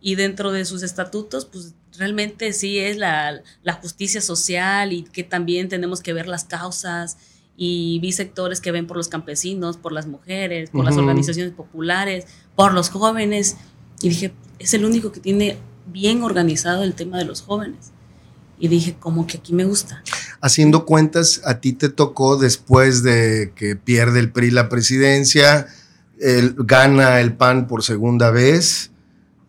y 0.00 0.14
dentro 0.14 0.52
de 0.52 0.64
sus 0.64 0.82
estatutos 0.82 1.44
pues 1.44 1.74
realmente 1.98 2.52
sí 2.52 2.78
es 2.78 2.96
la, 2.96 3.42
la 3.62 3.72
justicia 3.74 4.20
social 4.20 4.92
y 4.92 5.02
que 5.02 5.24
también 5.24 5.68
tenemos 5.68 6.00
que 6.00 6.12
ver 6.12 6.26
las 6.28 6.44
causas 6.44 7.16
y 7.56 7.98
vi 8.00 8.12
sectores 8.12 8.60
que 8.60 8.72
ven 8.72 8.86
por 8.86 8.96
los 8.96 9.08
campesinos, 9.08 9.76
por 9.76 9.92
las 9.92 10.06
mujeres, 10.06 10.70
por 10.70 10.84
las 10.84 10.96
organizaciones 10.96 11.52
populares, 11.52 12.26
por 12.56 12.72
los 12.72 12.88
jóvenes. 12.90 13.56
Y 14.00 14.08
dije, 14.08 14.32
es 14.58 14.74
el 14.74 14.84
único 14.84 15.12
que 15.12 15.20
tiene 15.20 15.58
bien 15.86 16.22
organizado 16.22 16.82
el 16.82 16.94
tema 16.94 17.18
de 17.18 17.24
los 17.24 17.42
jóvenes. 17.42 17.92
Y 18.58 18.68
dije, 18.68 18.96
como 18.98 19.26
que 19.26 19.38
aquí 19.38 19.52
me 19.52 19.64
gusta. 19.64 20.02
Haciendo 20.40 20.86
cuentas, 20.86 21.42
a 21.44 21.60
ti 21.60 21.72
te 21.72 21.88
tocó 21.88 22.36
después 22.36 23.02
de 23.02 23.52
que 23.54 23.76
pierde 23.76 24.20
el 24.20 24.32
PRI 24.32 24.50
la 24.50 24.68
presidencia, 24.68 25.66
gana 26.56 27.20
el 27.20 27.34
PAN 27.34 27.66
por 27.66 27.82
segunda 27.82 28.30
vez 28.30 28.92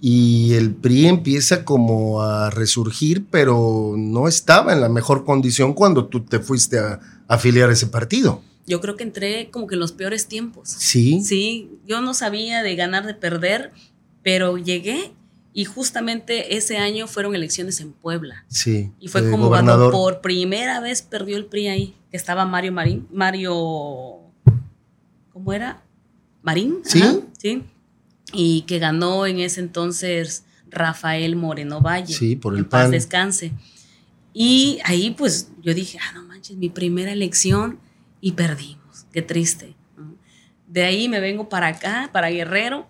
y 0.01 0.53
el 0.55 0.73
PRI 0.75 1.07
empieza 1.07 1.63
como 1.63 2.23
a 2.23 2.49
resurgir, 2.49 3.25
pero 3.29 3.93
no 3.97 4.27
estaba 4.27 4.73
en 4.73 4.81
la 4.81 4.89
mejor 4.89 5.23
condición 5.23 5.73
cuando 5.73 6.07
tú 6.07 6.25
te 6.25 6.39
fuiste 6.39 6.79
a, 6.79 6.99
afiliar 7.27 7.69
ese 7.69 7.87
partido. 7.87 8.41
Yo 8.65 8.79
creo 8.79 8.95
que 8.95 9.03
entré 9.03 9.49
como 9.51 9.67
que 9.67 9.75
en 9.75 9.81
los 9.81 9.91
peores 9.91 10.27
tiempos. 10.27 10.69
Sí. 10.69 11.21
Sí, 11.21 11.69
yo 11.85 12.01
no 12.01 12.13
sabía 12.13 12.63
de 12.63 12.75
ganar, 12.75 13.05
de 13.05 13.13
perder, 13.13 13.71
pero 14.23 14.57
llegué 14.57 15.11
y 15.53 15.65
justamente 15.65 16.55
ese 16.55 16.77
año 16.77 17.07
fueron 17.07 17.35
elecciones 17.35 17.79
en 17.79 17.91
Puebla. 17.91 18.45
Sí. 18.47 18.91
Y 18.99 19.07
fue 19.09 19.29
como 19.29 19.49
cuando 19.49 19.91
por 19.91 20.21
primera 20.21 20.79
vez 20.79 21.01
perdió 21.01 21.37
el 21.37 21.45
PRI 21.45 21.67
ahí, 21.67 21.95
que 22.09 22.17
estaba 22.17 22.45
Mario 22.45 22.71
Marín, 22.71 23.07
Mario, 23.11 23.53
¿cómo 25.31 25.53
era? 25.53 25.83
Marín. 26.41 26.79
Sí. 26.83 27.03
sí. 27.37 27.63
y 28.31 28.61
que 28.61 28.79
ganó 28.79 29.27
en 29.27 29.39
ese 29.39 29.59
entonces 29.59 30.43
Rafael 30.69 31.35
Moreno 31.35 31.81
Valle. 31.81 32.13
Sí, 32.13 32.35
por 32.35 32.53
el 32.53 32.59
en 32.59 32.65
paz 32.65 32.83
PAN. 32.83 32.91
descanse. 32.91 33.51
Y 34.33 34.79
ahí 34.85 35.11
pues 35.11 35.49
yo 35.61 35.73
dije, 35.73 35.99
ah, 36.01 36.13
no 36.13 36.23
manches, 36.43 36.57
mi 36.57 36.69
primera 36.69 37.11
elección 37.11 37.79
y 38.21 38.33
perdimos. 38.33 39.05
Qué 39.13 39.21
triste. 39.21 39.75
¿no? 39.97 40.15
De 40.67 40.83
ahí 40.83 41.07
me 41.07 41.19
vengo 41.19 41.47
para 41.49 41.67
acá, 41.67 42.09
para 42.11 42.29
Guerrero, 42.29 42.87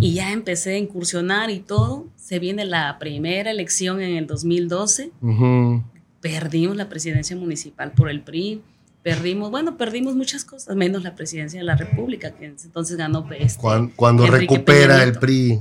y 0.00 0.14
ya 0.14 0.32
empecé 0.32 0.74
a 0.74 0.78
incursionar 0.78 1.50
y 1.50 1.60
todo. 1.60 2.06
Se 2.16 2.38
viene 2.38 2.64
la 2.64 2.98
primera 2.98 3.50
elección 3.50 4.00
en 4.00 4.16
el 4.16 4.26
2012. 4.26 5.10
Ujú. 5.20 5.82
Perdimos 6.20 6.76
la 6.76 6.88
presidencia 6.88 7.36
municipal 7.36 7.92
por 7.92 8.08
el 8.10 8.20
PRI. 8.22 8.62
Perdimos, 9.02 9.50
bueno, 9.50 9.76
perdimos 9.76 10.16
muchas 10.16 10.44
cosas, 10.44 10.74
menos 10.74 11.02
la 11.04 11.14
presidencia 11.14 11.60
de 11.60 11.64
la 11.64 11.76
República, 11.76 12.32
que 12.32 12.46
entonces 12.46 12.96
ganó 12.96 13.24
este, 13.38 13.60
Cuan- 13.60 13.92
Cuando, 13.94 14.24
Enrique 14.26 14.54
recupera 14.54 15.02
el. 15.04 15.12
PRI 15.18 15.60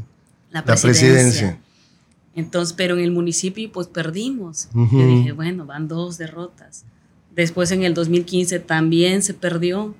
la 0.51 0.61
la 0.61 0.63
presidencia. 0.65 1.59
Entonces, 2.33 2.73
pero 2.73 2.97
en 2.97 3.03
el 3.03 3.11
municipio 3.11 3.71
pues 3.71 3.87
perdimos. 3.87 4.67
Ujú. 4.73 4.99
Yo 4.99 5.07
dije, 5.07 5.31
bueno, 5.33 5.65
van 5.65 5.87
dos 5.87 6.17
derrotas. 6.17 6.85
Después 7.35 7.71
en 7.71 7.83
el 7.83 7.93
2015 7.93 8.59
también 8.59 9.21
se 9.21 9.33
perdió 9.33 9.95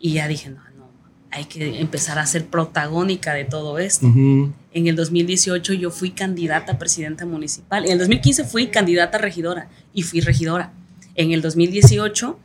y 0.00 0.14
ya 0.14 0.26
dije, 0.26 0.48
no, 0.48 0.60
no, 0.76 0.88
hay 1.30 1.44
que 1.44 1.80
empezar 1.80 2.18
a 2.18 2.26
ser 2.26 2.46
protagónica 2.46 3.34
de 3.34 3.44
todo 3.44 3.78
esto. 3.78 4.06
Ujú. 4.06 4.52
En 4.72 4.86
el 4.86 4.96
2018 4.96 5.74
yo 5.74 5.90
fui 5.90 6.10
candidata 6.10 6.72
a 6.72 6.78
presidenta 6.78 7.26
municipal. 7.26 7.84
En 7.84 7.92
el 7.92 7.98
2015 7.98 8.44
fui 8.44 8.68
candidata 8.68 9.18
a 9.18 9.20
regidora 9.20 9.68
y 9.92 10.02
fui 10.02 10.20
regidora. 10.20 10.72
En 11.14 11.32
el 11.32 11.42
2018 11.42 12.38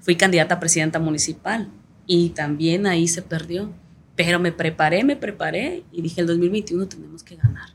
fui 0.00 0.16
candidata 0.16 0.54
a 0.56 0.60
presidenta 0.60 0.98
municipal 0.98 1.68
y 2.06 2.30
también 2.30 2.86
ahí 2.86 3.06
se 3.06 3.22
perdió. 3.22 3.70
Pero 4.16 4.38
me 4.38 4.52
preparé, 4.52 5.04
me 5.04 5.16
preparé 5.16 5.82
y 5.92 6.00
dije, 6.00 6.20
el 6.20 6.26
2021 6.26 6.86
tenemos 6.86 7.22
que 7.22 7.36
ganar. 7.36 7.70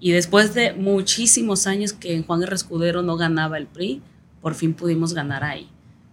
Y 0.00 0.12
después 0.12 0.54
de 0.54 0.72
muchísimos 0.72 1.66
años 1.66 1.92
que 1.92 2.14
en 2.14 2.24
Juan 2.24 2.42
R. 2.42 2.54
Escudero 2.54 3.02
no 3.02 3.16
ganaba 3.16 3.58
el 3.58 3.66
PRI, 3.66 4.02
por 4.40 4.54
fin 4.54 4.74
pudimos 4.74 5.14
ganar 5.14 5.44
ahí. 5.44 5.68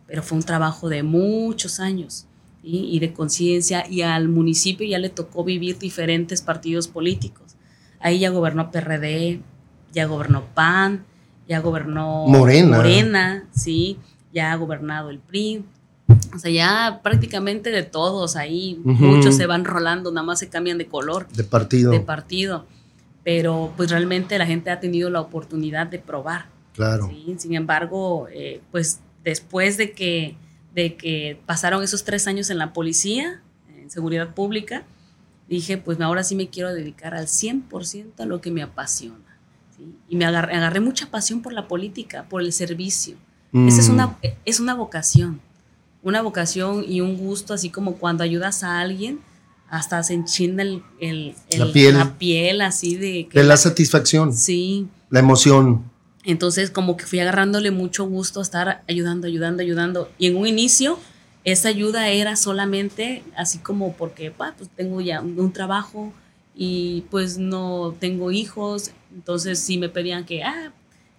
Pero 0.07 0.23
fue 0.23 0.37
un 0.37 0.43
trabajo 0.43 0.89
de 0.89 1.03
muchos 1.03 1.79
años 1.79 2.25
¿sí? 2.61 2.87
y 2.91 2.99
de 2.99 3.13
conciencia 3.13 3.85
y 3.89 4.01
al 4.01 4.29
municipio 4.29 4.87
ya 4.87 4.99
le 4.99 5.09
tocó 5.09 5.43
vivir 5.43 5.77
diferentes 5.79 6.41
partidos 6.41 6.87
políticos. 6.87 7.55
Ahí 7.99 8.19
ya 8.19 8.29
gobernó 8.29 8.71
PRD, 8.71 9.41
ya 9.91 10.05
gobernó 10.05 10.45
PAN, 10.53 11.03
ya 11.47 11.59
gobernó 11.59 12.25
Morena. 12.27 12.77
Morena, 12.77 13.45
sí, 13.55 13.97
ya 14.33 14.51
ha 14.51 14.55
gobernado 14.55 15.09
el 15.09 15.19
PRI. 15.19 15.63
O 16.33 16.39
sea, 16.39 16.51
ya 16.51 17.01
prácticamente 17.03 17.69
de 17.69 17.83
todos 17.83 18.35
ahí, 18.35 18.79
muchos 18.83 19.35
se 19.35 19.45
van 19.45 19.65
rolando, 19.65 20.11
nada 20.11 20.25
más 20.25 20.39
se 20.39 20.47
cambian 20.47 20.77
de 20.77 20.85
color 20.87 21.27
De 21.29 21.43
partido. 21.43 21.91
de 21.91 21.99
partido. 21.99 22.65
Pero 23.23 23.73
pues 23.75 23.91
realmente 23.91 24.37
la 24.37 24.45
gente 24.45 24.69
ha 24.69 24.79
tenido 24.79 25.09
la 25.09 25.19
oportunidad 25.19 25.87
de 25.87 25.99
probar. 25.99 26.45
Claro. 26.77 27.09
¿sí? 27.09 27.35
Sin 27.37 27.53
embargo, 27.55 28.27
eh, 28.31 28.61
pues 28.71 29.01
después 29.25 29.75
de 29.75 29.91
que, 29.91 30.37
de 30.73 30.95
que 30.95 31.37
pasaron 31.45 31.83
esos 31.83 32.05
tres 32.05 32.25
años 32.27 32.49
en 32.49 32.57
la 32.59 32.71
policía, 32.71 33.41
en 33.77 33.89
seguridad 33.89 34.33
pública, 34.33 34.85
dije, 35.49 35.77
pues 35.77 35.99
ahora 35.99 36.23
sí 36.23 36.35
me 36.35 36.47
quiero 36.49 36.73
dedicar 36.73 37.13
al 37.13 37.27
100% 37.27 38.19
a 38.19 38.25
lo 38.25 38.39
que 38.39 38.51
me 38.51 38.61
apasiona. 38.63 39.17
¿sí? 39.75 39.93
Y 40.07 40.15
me 40.15 40.25
agarré, 40.25 40.55
agarré 40.55 40.79
mucha 40.79 41.09
pasión 41.11 41.41
por 41.41 41.51
la 41.51 41.67
política, 41.67 42.23
por 42.29 42.41
el 42.41 42.53
servicio. 42.53 43.17
Esa 43.53 43.79
es 43.81 43.89
Mm. 43.89 43.93
una, 43.93 44.17
es 44.45 44.59
una 44.59 44.73
vocación, 44.75 45.39
una 46.03 46.21
vocación 46.21 46.83
y 46.87 47.01
un 47.01 47.17
gusto, 47.17 47.53
así 47.53 47.69
como 47.69 47.95
cuando 47.95 48.23
ayudas 48.23 48.61
a 48.63 48.79
alguien, 48.79 49.19
hasta 49.69 50.03
se 50.03 50.13
enchina 50.13 50.63
el, 50.63 50.83
el- 50.99 51.35
La 51.57 51.65
el- 51.65 51.71
piel. 51.71 51.97
la 51.97 52.17
piel 52.17 52.61
así 52.61 52.95
de 52.95 53.27
que 53.27 53.39
De 53.39 53.45
la 53.45 53.57
satisfacción, 53.57 54.33
Sí, 54.33 54.87
la 55.09 55.19
emoción. 55.19 55.83
Entonces 56.31 56.69
como 56.71 56.97
que 56.97 57.05
fui 57.05 57.19
agarrándole 57.19 57.71
mucho 57.71 58.05
gusto 58.05 58.39
a 58.39 58.43
estar 58.43 58.83
ayudando, 58.87 59.27
ayudando, 59.27 59.61
ayudando. 59.63 60.09
Y 60.17 60.27
en 60.27 60.35
un 60.37 60.47
inicio 60.47 60.99
esa 61.43 61.69
ayuda 61.69 62.09
era 62.09 62.35
solamente 62.35 63.23
así 63.37 63.57
como 63.59 63.93
porque 63.93 64.31
pues 64.31 64.53
tengo 64.75 64.99
ya 65.01 65.21
un, 65.21 65.39
un 65.39 65.53
trabajo 65.53 66.11
y 66.55 67.05
pues 67.09 67.37
no 67.37 67.95
tengo 67.99 68.31
hijos. 68.31 68.91
Entonces 69.15 69.59
sí 69.59 69.77
me 69.77 69.87
pedían 69.89 70.25
que, 70.25 70.43
ah, 70.43 70.73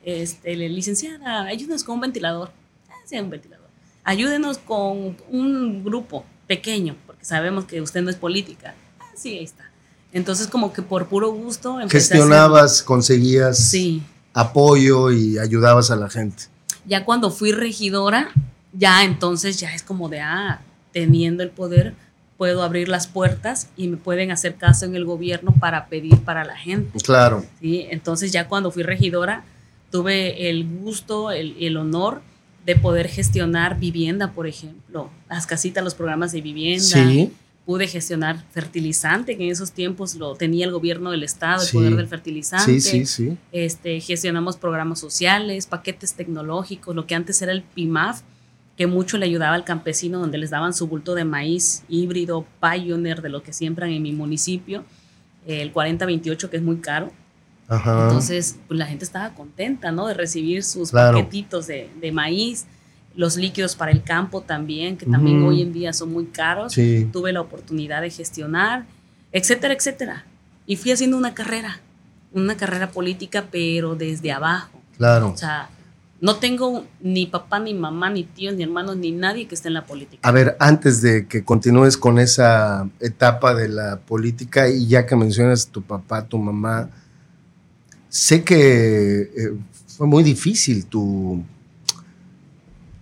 este, 0.04 0.54
licenciada, 0.56 1.44
ayúdenos 1.44 1.84
con 1.84 1.94
un 1.96 2.00
ventilador. 2.02 2.50
Ah, 2.90 2.94
sí, 3.06 3.18
un 3.18 3.30
ventilador. 3.30 3.68
Ayúdenos 4.04 4.58
con 4.58 5.16
un 5.30 5.84
grupo 5.84 6.24
pequeño, 6.46 6.96
porque 7.06 7.24
sabemos 7.24 7.64
que 7.64 7.80
usted 7.80 8.02
no 8.02 8.10
es 8.10 8.16
política. 8.16 8.74
Ah, 9.00 9.04
sí, 9.16 9.38
ahí 9.38 9.44
está. 9.44 9.70
Entonces 10.12 10.46
como 10.46 10.72
que 10.72 10.82
por 10.82 11.06
puro 11.08 11.30
gusto 11.30 11.80
empecé 11.80 11.96
a 11.96 12.00
hacer- 12.00 12.16
Gestionabas, 12.18 12.82
conseguías 12.82 13.58
Sí. 13.58 14.02
Apoyo 14.38 15.10
y 15.10 15.38
ayudabas 15.38 15.90
a 15.90 15.96
la 15.96 16.08
gente. 16.08 16.44
Ya 16.86 17.04
cuando 17.04 17.30
fui 17.30 17.52
regidora, 17.52 18.30
ya 18.72 19.04
entonces 19.04 19.58
ya 19.58 19.74
es 19.74 19.82
como 19.82 20.08
de, 20.08 20.20
ah, 20.20 20.60
teniendo 20.92 21.42
el 21.42 21.50
poder, 21.50 21.94
puedo 22.36 22.62
abrir 22.62 22.88
las 22.88 23.08
puertas 23.08 23.68
y 23.76 23.88
me 23.88 23.96
pueden 23.96 24.30
hacer 24.30 24.54
caso 24.54 24.86
en 24.86 24.94
el 24.94 25.04
gobierno 25.04 25.52
para 25.58 25.86
pedir 25.88 26.18
para 26.20 26.44
la 26.44 26.56
gente. 26.56 27.00
Claro. 27.00 27.44
¿sí? 27.60 27.86
Entonces 27.90 28.30
ya 28.30 28.46
cuando 28.46 28.70
fui 28.70 28.84
regidora, 28.84 29.42
tuve 29.90 30.48
el 30.48 30.64
gusto, 30.66 31.32
el, 31.32 31.56
el 31.58 31.76
honor 31.76 32.22
de 32.64 32.76
poder 32.76 33.08
gestionar 33.08 33.80
vivienda, 33.80 34.32
por 34.32 34.46
ejemplo, 34.46 35.10
las 35.28 35.46
casitas, 35.46 35.82
los 35.82 35.94
programas 35.94 36.30
de 36.30 36.42
vivienda. 36.42 36.84
Sí. 36.84 37.32
Pude 37.68 37.86
gestionar 37.86 38.42
fertilizante, 38.50 39.36
que 39.36 39.44
en 39.44 39.50
esos 39.50 39.72
tiempos 39.72 40.14
lo 40.14 40.34
tenía 40.36 40.64
el 40.64 40.72
gobierno 40.72 41.10
del 41.10 41.22
estado, 41.22 41.60
el 41.60 41.68
Sí. 41.68 41.76
poder 41.76 41.96
del 41.96 42.08
fertilizante 42.08 42.80
Sí, 42.80 42.80
sí, 42.80 43.04
sí. 43.04 43.36
este, 43.52 44.00
gestionamos 44.00 44.56
programas 44.56 44.98
sociales, 45.00 45.66
paquetes 45.66 46.14
tecnológicos, 46.14 46.96
lo 46.96 47.06
que 47.06 47.14
antes 47.14 47.42
era 47.42 47.52
el 47.52 47.60
PIMAF, 47.62 48.22
que 48.78 48.86
mucho 48.86 49.18
le 49.18 49.26
ayudaba 49.26 49.54
al 49.54 49.64
campesino, 49.66 50.18
donde 50.18 50.38
les 50.38 50.48
daban 50.48 50.72
su 50.72 50.86
bulto 50.86 51.14
de 51.14 51.26
maíz 51.26 51.82
híbrido, 51.90 52.46
Pioneer, 52.58 53.20
de 53.20 53.28
lo 53.28 53.42
que 53.42 53.52
siembran 53.52 53.90
en 53.90 54.02
mi 54.02 54.12
municipio, 54.12 54.82
el 55.46 55.70
4028, 55.70 56.48
que 56.48 56.56
es 56.56 56.62
muy 56.62 56.76
caro. 56.78 57.12
Ajá. 57.68 58.04
Entonces, 58.04 58.56
pues 58.66 58.78
la 58.78 58.86
gente 58.86 59.04
estaba 59.04 59.34
contenta, 59.34 59.92
¿no? 59.92 60.06
De 60.06 60.14
recibir 60.14 60.64
sus 60.64 60.90
Claro. 60.90 61.18
paquetitos 61.18 61.66
de, 61.66 61.90
de 62.00 62.12
maíz, 62.12 62.64
los 63.18 63.36
líquidos 63.36 63.74
para 63.74 63.90
el 63.90 64.04
campo 64.04 64.42
también, 64.42 64.96
que 64.96 65.04
también 65.04 65.42
hoy 65.42 65.60
en 65.60 65.72
día 65.72 65.92
son 65.92 66.12
muy 66.12 66.26
caros 66.26 66.72
sí. 66.72 67.08
tuve 67.12 67.32
la 67.32 67.40
oportunidad 67.40 68.00
de 68.00 68.10
gestionar, 68.10 68.86
etcétera, 69.32 69.74
etcétera. 69.74 70.24
Y 70.66 70.76
fui 70.76 70.92
haciendo 70.92 71.16
una 71.16 71.34
carrera, 71.34 71.80
una 72.32 72.56
carrera 72.56 72.92
política, 72.92 73.46
pero 73.50 73.96
desde 73.96 74.30
abajo. 74.30 74.80
Claro. 74.96 75.30
O 75.30 75.36
sea, 75.36 75.68
no 76.20 76.36
tengo 76.36 76.86
ni 77.00 77.26
papá, 77.26 77.58
ni 77.58 77.74
mamá, 77.74 78.08
ni 78.08 78.22
tíos, 78.22 78.54
ni 78.54 78.62
hermanos, 78.62 78.96
ni 78.96 79.10
nadie 79.10 79.48
que 79.48 79.56
esté 79.56 79.66
en 79.66 79.74
la 79.74 79.84
política. 79.84 80.20
A 80.22 80.30
ver, 80.30 80.56
antes 80.60 81.02
de 81.02 81.26
que 81.26 81.42
continúes 81.42 81.96
con 81.96 82.20
esa 82.20 82.88
etapa 83.00 83.52
de 83.52 83.68
la 83.68 83.98
política 83.98 84.68
y 84.68 84.86
ya 84.86 85.06
que 85.06 85.16
mencionas 85.16 85.66
tu 85.66 85.82
papá, 85.82 86.24
tu 86.24 86.38
mamá, 86.38 86.88
sé 88.08 88.44
que 88.44 89.22
eh, 89.22 89.52
fue 89.88 90.06
muy 90.06 90.22
difícil 90.22 90.86
tu, 90.86 91.42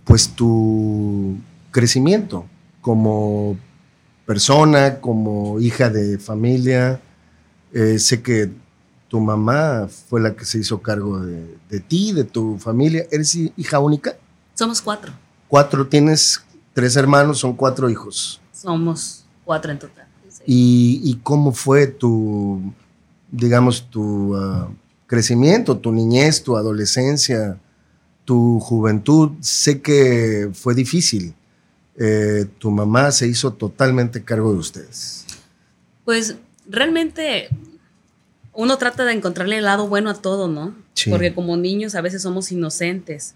pues 0.07 0.29
tu 0.29 1.37
crecimiento 1.71 2.45
como 2.81 3.57
persona, 4.25 4.99
como 4.99 5.59
hija 5.59 5.89
de 5.89 6.17
familia. 6.17 6.99
Eh, 7.73 7.99
sé 7.99 8.21
que 8.21 8.49
tu 9.09 9.19
mamá 9.19 9.87
fue 10.09 10.21
la 10.21 10.35
que 10.35 10.45
se 10.45 10.59
hizo 10.59 10.81
cargo 10.81 11.19
de, 11.19 11.55
de 11.69 11.79
ti, 11.79 12.13
de 12.13 12.23
tu 12.23 12.57
familia. 12.57 13.05
¿Eres 13.11 13.35
hi- 13.35 13.53
hija 13.57 13.79
única? 13.79 14.15
Somos 14.55 14.81
cuatro. 14.81 15.11
Cuatro, 15.47 15.85
tienes 15.87 16.41
tres 16.73 16.95
hermanos, 16.95 17.39
son 17.39 17.53
cuatro 17.53 17.89
hijos. 17.89 18.39
Somos 18.53 19.25
cuatro 19.45 19.71
en 19.71 19.79
total. 19.79 20.07
Sí. 20.29 20.43
¿Y, 20.45 21.01
y 21.03 21.15
cómo 21.23 21.51
fue 21.53 21.87
tu, 21.87 22.73
digamos, 23.31 23.89
tu 23.89 24.35
ah, 24.35 24.69
crecimiento, 25.05 25.77
tu 25.77 25.91
niñez, 25.91 26.43
tu 26.43 26.57
adolescencia, 26.57 27.57
tu 28.27 28.59
juventud? 28.59 29.31
Sé 29.39 29.81
que 29.81 30.49
fue 30.53 30.75
difícil. 30.75 31.33
Eh, 31.95 32.45
tu 32.59 32.69
mamá 32.69 33.09
se 33.11 33.25
hizo 33.25 33.53
totalmente 33.53 34.21
cargo 34.21 34.51
de 34.51 34.59
ustedes. 34.59 35.25
Pues 36.03 36.35
realmente 36.69 37.47
uno 38.51 38.77
trata 38.77 39.05
de 39.05 39.13
encontrarle 39.13 39.59
el 39.59 39.63
lado 39.63 39.87
bueno 39.87 40.09
a 40.09 40.15
todo, 40.15 40.49
¿no? 40.49 40.75
Sí. 40.93 41.09
Porque 41.09 41.33
como 41.33 41.55
niños 41.55 41.95
a 41.95 42.01
veces 42.01 42.21
somos 42.21 42.51
inocentes, 42.51 43.35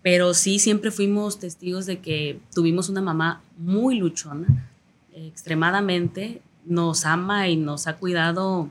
pero 0.00 0.32
sí 0.32 0.58
siempre 0.58 0.90
fuimos 0.90 1.38
testigos 1.38 1.84
de 1.84 1.98
que 2.00 2.40
tuvimos 2.54 2.88
una 2.88 3.02
mamá 3.02 3.42
muy 3.58 3.96
luchona, 3.96 4.70
extremadamente, 5.14 6.40
nos 6.64 7.04
ama 7.04 7.48
y 7.50 7.56
nos 7.56 7.86
ha 7.86 7.96
cuidado 7.98 8.70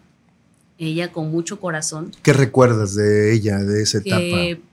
ella 0.80 1.12
con 1.12 1.30
mucho 1.30 1.60
corazón. 1.60 2.12
¿Qué 2.24 2.34
recuerdas 2.34 2.96
de 2.96 3.36
ella, 3.36 3.60
de 3.60 3.84
esa 3.84 4.00
etapa? 4.00 4.71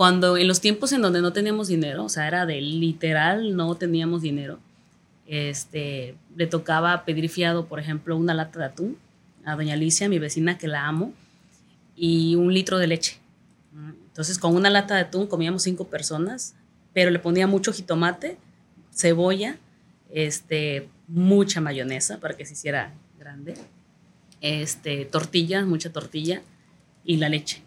Cuando 0.00 0.38
en 0.38 0.48
los 0.48 0.62
tiempos 0.62 0.92
en 0.92 1.02
donde 1.02 1.20
no 1.20 1.34
teníamos 1.34 1.68
dinero, 1.68 2.04
o 2.06 2.08
sea, 2.08 2.26
era 2.26 2.46
de 2.46 2.58
literal, 2.62 3.54
no 3.54 3.74
teníamos 3.74 4.22
dinero, 4.22 4.58
este, 5.26 6.14
le 6.34 6.46
tocaba 6.46 7.04
pedir 7.04 7.28
fiado, 7.28 7.66
por 7.66 7.78
ejemplo, 7.80 8.16
una 8.16 8.32
lata 8.32 8.60
de 8.60 8.64
atún 8.64 8.96
a 9.44 9.56
doña 9.56 9.74
Alicia, 9.74 10.08
mi 10.08 10.18
vecina 10.18 10.56
que 10.56 10.68
la 10.68 10.86
amo, 10.86 11.12
y 11.96 12.34
un 12.36 12.54
litro 12.54 12.78
de 12.78 12.86
leche. 12.86 13.18
Entonces, 14.08 14.38
con 14.38 14.56
una 14.56 14.70
lata 14.70 14.94
de 14.94 15.02
atún 15.02 15.26
comíamos 15.26 15.64
cinco 15.64 15.88
personas, 15.88 16.54
pero 16.94 17.10
le 17.10 17.18
ponía 17.18 17.46
mucho 17.46 17.70
jitomate, 17.70 18.38
cebolla, 18.94 19.58
este, 20.08 20.88
mucha 21.08 21.60
mayonesa 21.60 22.20
para 22.20 22.38
que 22.38 22.46
se 22.46 22.54
hiciera 22.54 22.94
grande, 23.18 23.52
este, 24.40 25.04
tortillas, 25.04 25.66
mucha 25.66 25.92
tortilla 25.92 26.40
y 27.04 27.18
la 27.18 27.28
leche. 27.28 27.62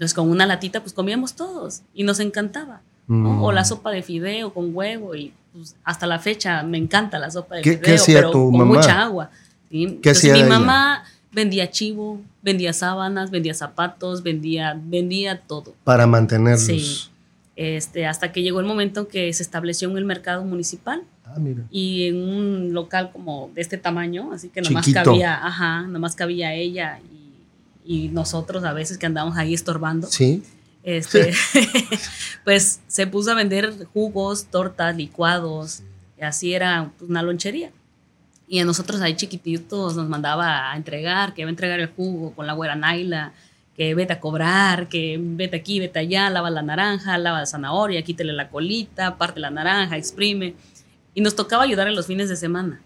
Entonces, 0.00 0.14
con 0.14 0.30
una 0.30 0.46
latita, 0.46 0.80
pues 0.80 0.94
comíamos 0.94 1.34
todos 1.34 1.82
y 1.92 2.04
nos 2.04 2.20
encantaba. 2.20 2.80
O 3.06 3.52
la 3.52 3.60
mm. 3.60 3.64
sopa 3.66 3.90
de 3.90 4.02
fideo 4.02 4.54
con 4.54 4.74
huevo 4.74 5.14
y 5.14 5.34
pues, 5.52 5.76
hasta 5.84 6.06
la 6.06 6.18
fecha 6.18 6.62
me 6.62 6.78
encanta 6.78 7.18
la 7.18 7.30
sopa 7.30 7.56
de 7.56 7.62
fideo, 7.64 8.02
pero 8.06 8.32
con 8.32 8.66
mucha 8.66 9.02
agua. 9.02 9.30
Entonces, 9.70 10.32
mi 10.32 10.42
mamá 10.42 11.04
vendía 11.32 11.70
chivo, 11.70 12.18
vendía 12.40 12.72
sábanas, 12.72 13.30
vendía 13.30 13.52
zapatos, 13.52 14.22
vendía, 14.22 14.80
vendía 14.82 15.38
todo. 15.38 15.74
Para 15.84 16.06
mantenerlos. 16.06 16.64
Sí. 16.64 17.10
Este, 17.54 18.06
hasta 18.06 18.32
que 18.32 18.40
llegó 18.42 18.60
el 18.60 18.66
momento 18.66 19.00
en 19.00 19.06
que 19.06 19.30
se 19.34 19.42
estableció 19.42 19.90
en 19.90 19.98
el 19.98 20.06
mercado 20.06 20.42
municipal. 20.44 21.02
Ah, 21.26 21.34
mira. 21.38 21.64
Y 21.70 22.06
en 22.06 22.16
un 22.26 22.72
local 22.72 23.10
como 23.12 23.50
de 23.54 23.60
este 23.60 23.76
tamaño, 23.76 24.32
así 24.32 24.48
que 24.48 24.62
nomás 24.62 24.88
cabía, 24.94 25.46
ajá, 25.46 25.82
nomás 25.82 26.14
cabía 26.14 26.54
ella 26.54 27.00
y, 27.00 27.19
y, 27.90 28.08
nosotros 28.08 28.62
a 28.62 28.72
veces 28.72 28.98
que 28.98 29.06
andamos 29.06 29.36
ahí 29.36 29.52
estorbando. 29.52 30.06
Sí. 30.06 30.44
Este, 30.84 31.32
pues 32.44 32.80
se 32.86 33.06
puso 33.06 33.32
a 33.32 33.34
vender 33.34 33.74
jugos, 33.92 34.46
tortas, 34.46 34.96
licuados, 34.96 35.82
y 36.16 36.22
así 36.22 36.54
era 36.54 36.92
pues, 36.96 37.10
una 37.10 37.22
lonchería. 37.22 37.72
Y 38.46 38.60
a 38.60 38.64
nosotros 38.64 39.00
ahí 39.00 39.14
chiquititos 39.16 39.96
nos 39.96 40.08
mandaba 40.08 40.70
a 40.70 40.76
entregar, 40.76 41.34
que 41.34 41.42
iba 41.42 41.48
a 41.48 41.50
entregar 41.50 41.80
el 41.80 41.88
jugo 41.88 42.32
con 42.32 42.46
la 42.46 42.52
güera 42.52 42.76
Naila, 42.76 43.32
que 43.76 43.94
vete 43.94 44.12
a 44.12 44.20
cobrar, 44.20 44.88
que 44.88 45.18
vete 45.20 45.56
aquí, 45.56 45.80
vete 45.80 45.98
allá, 45.98 46.30
lava 46.30 46.50
la 46.50 46.62
naranja, 46.62 47.16
lava 47.18 47.40
la 47.40 47.46
zanahoria, 47.46 48.02
quítele 48.02 48.32
la 48.32 48.48
colita, 48.48 49.16
parte 49.16 49.40
la 49.40 49.50
naranja, 49.50 49.96
exprime. 49.96 50.54
Y 51.14 51.20
nos 51.22 51.34
tocaba 51.34 51.64
ayudar 51.64 51.88
en 51.88 51.96
los 51.96 52.06
fines 52.06 52.28
de 52.28 52.36
semana. 52.36 52.80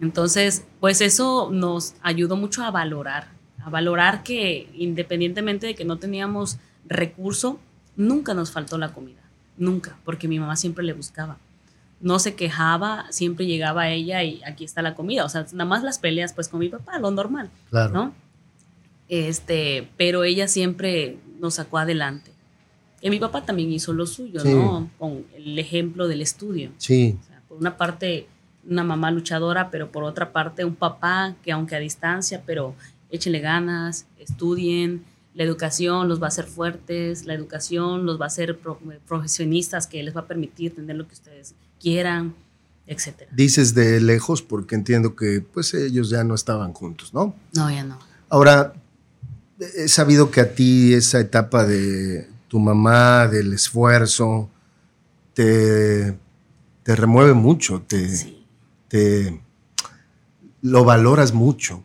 Entonces, 0.00 0.64
pues 0.80 1.00
eso 1.00 1.50
nos 1.52 1.94
ayudó 2.02 2.36
mucho 2.36 2.64
a 2.64 2.70
valorar, 2.70 3.33
a 3.64 3.70
valorar 3.70 4.22
que 4.22 4.68
independientemente 4.74 5.66
de 5.66 5.74
que 5.74 5.84
no 5.84 5.98
teníamos 5.98 6.58
recurso, 6.86 7.58
nunca 7.96 8.34
nos 8.34 8.50
faltó 8.50 8.78
la 8.78 8.92
comida, 8.92 9.22
nunca, 9.56 9.96
porque 10.04 10.28
mi 10.28 10.38
mamá 10.38 10.56
siempre 10.56 10.84
le 10.84 10.92
buscaba. 10.92 11.38
No 12.00 12.18
se 12.18 12.34
quejaba, 12.34 13.06
siempre 13.10 13.46
llegaba 13.46 13.88
ella 13.88 14.22
y 14.22 14.42
aquí 14.44 14.64
está 14.64 14.82
la 14.82 14.94
comida. 14.94 15.24
O 15.24 15.28
sea, 15.28 15.46
nada 15.52 15.64
más 15.64 15.82
las 15.82 15.98
peleas 15.98 16.34
pues 16.34 16.48
con 16.48 16.60
mi 16.60 16.68
papá, 16.68 16.98
lo 16.98 17.10
normal, 17.10 17.50
claro. 17.70 17.92
¿no? 17.92 18.14
Este, 19.08 19.88
pero 19.96 20.24
ella 20.24 20.48
siempre 20.48 21.18
nos 21.40 21.54
sacó 21.54 21.78
adelante. 21.78 22.32
Y 23.00 23.10
mi 23.10 23.18
papá 23.18 23.44
también 23.44 23.70
hizo 23.72 23.92
lo 23.92 24.06
suyo, 24.06 24.42
¿no? 24.44 24.90
Con 24.98 25.24
el 25.36 25.58
ejemplo 25.58 26.08
del 26.08 26.22
estudio. 26.22 26.70
Sí. 26.78 27.18
por 27.48 27.58
una 27.58 27.76
parte, 27.76 28.26
una 28.68 28.82
mamá 28.82 29.10
luchadora, 29.10 29.70
pero 29.70 29.92
por 29.92 30.04
otra 30.04 30.32
parte, 30.32 30.64
un 30.64 30.74
papá 30.74 31.34
que 31.42 31.52
aunque 31.52 31.76
a 31.76 31.80
distancia, 31.80 32.42
pero 32.46 32.74
échenle 33.10 33.40
ganas, 33.40 34.06
estudien, 34.18 35.04
la 35.34 35.42
educación 35.42 36.08
los 36.08 36.22
va 36.22 36.26
a 36.26 36.28
hacer 36.28 36.46
fuertes, 36.46 37.26
la 37.26 37.34
educación 37.34 38.06
los 38.06 38.20
va 38.20 38.24
a 38.24 38.28
hacer 38.28 38.58
profesionistas 39.06 39.86
que 39.86 40.02
les 40.02 40.16
va 40.16 40.20
a 40.20 40.26
permitir 40.26 40.74
tener 40.74 40.96
lo 40.96 41.08
que 41.08 41.14
ustedes 41.14 41.54
quieran, 41.80 42.34
etcétera. 42.86 43.30
Dices 43.34 43.74
de 43.74 44.00
lejos 44.00 44.42
porque 44.42 44.74
entiendo 44.76 45.16
que 45.16 45.40
pues 45.40 45.74
ellos 45.74 46.08
ya 46.10 46.22
no 46.22 46.34
estaban 46.34 46.72
juntos, 46.72 47.12
¿no? 47.12 47.34
No, 47.54 47.70
ya 47.70 47.82
no. 47.82 47.98
Ahora, 48.28 48.74
he 49.58 49.88
sabido 49.88 50.30
que 50.30 50.40
a 50.40 50.54
ti 50.54 50.94
esa 50.94 51.18
etapa 51.18 51.66
de 51.66 52.28
tu 52.48 52.60
mamá, 52.60 53.26
del 53.26 53.52
esfuerzo, 53.52 54.48
te, 55.32 56.16
te 56.84 56.96
remueve 56.96 57.34
mucho, 57.34 57.82
te, 57.82 58.08
te 58.88 59.40
lo 60.62 60.84
valoras 60.84 61.32
mucho. 61.34 61.82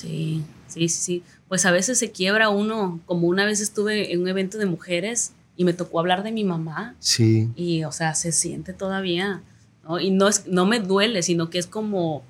Sí, 0.00 0.42
sí, 0.68 0.88
sí 0.88 1.22
pues 1.50 1.66
a 1.66 1.72
veces 1.72 1.98
se 1.98 2.12
quiebra 2.12 2.48
uno, 2.48 3.00
como 3.06 3.26
una 3.26 3.44
vez 3.44 3.60
estuve 3.60 4.12
en 4.12 4.20
un 4.20 4.28
evento 4.28 4.56
de 4.56 4.66
mujeres 4.66 5.32
y 5.56 5.64
me 5.64 5.72
tocó 5.72 5.98
hablar 5.98 6.22
de 6.22 6.30
mi 6.30 6.44
mamá. 6.44 6.94
Sí. 7.00 7.48
Y, 7.56 7.82
o 7.82 7.90
sea, 7.90 8.14
se 8.14 8.30
siente 8.30 8.72
todavía, 8.72 9.42
¿no? 9.82 9.98
Y 9.98 10.12
no, 10.12 10.28
es, 10.28 10.46
no 10.46 10.64
me 10.64 10.78
duele, 10.78 11.24
sino 11.24 11.50
que 11.50 11.58
es 11.58 11.66
como, 11.66 12.22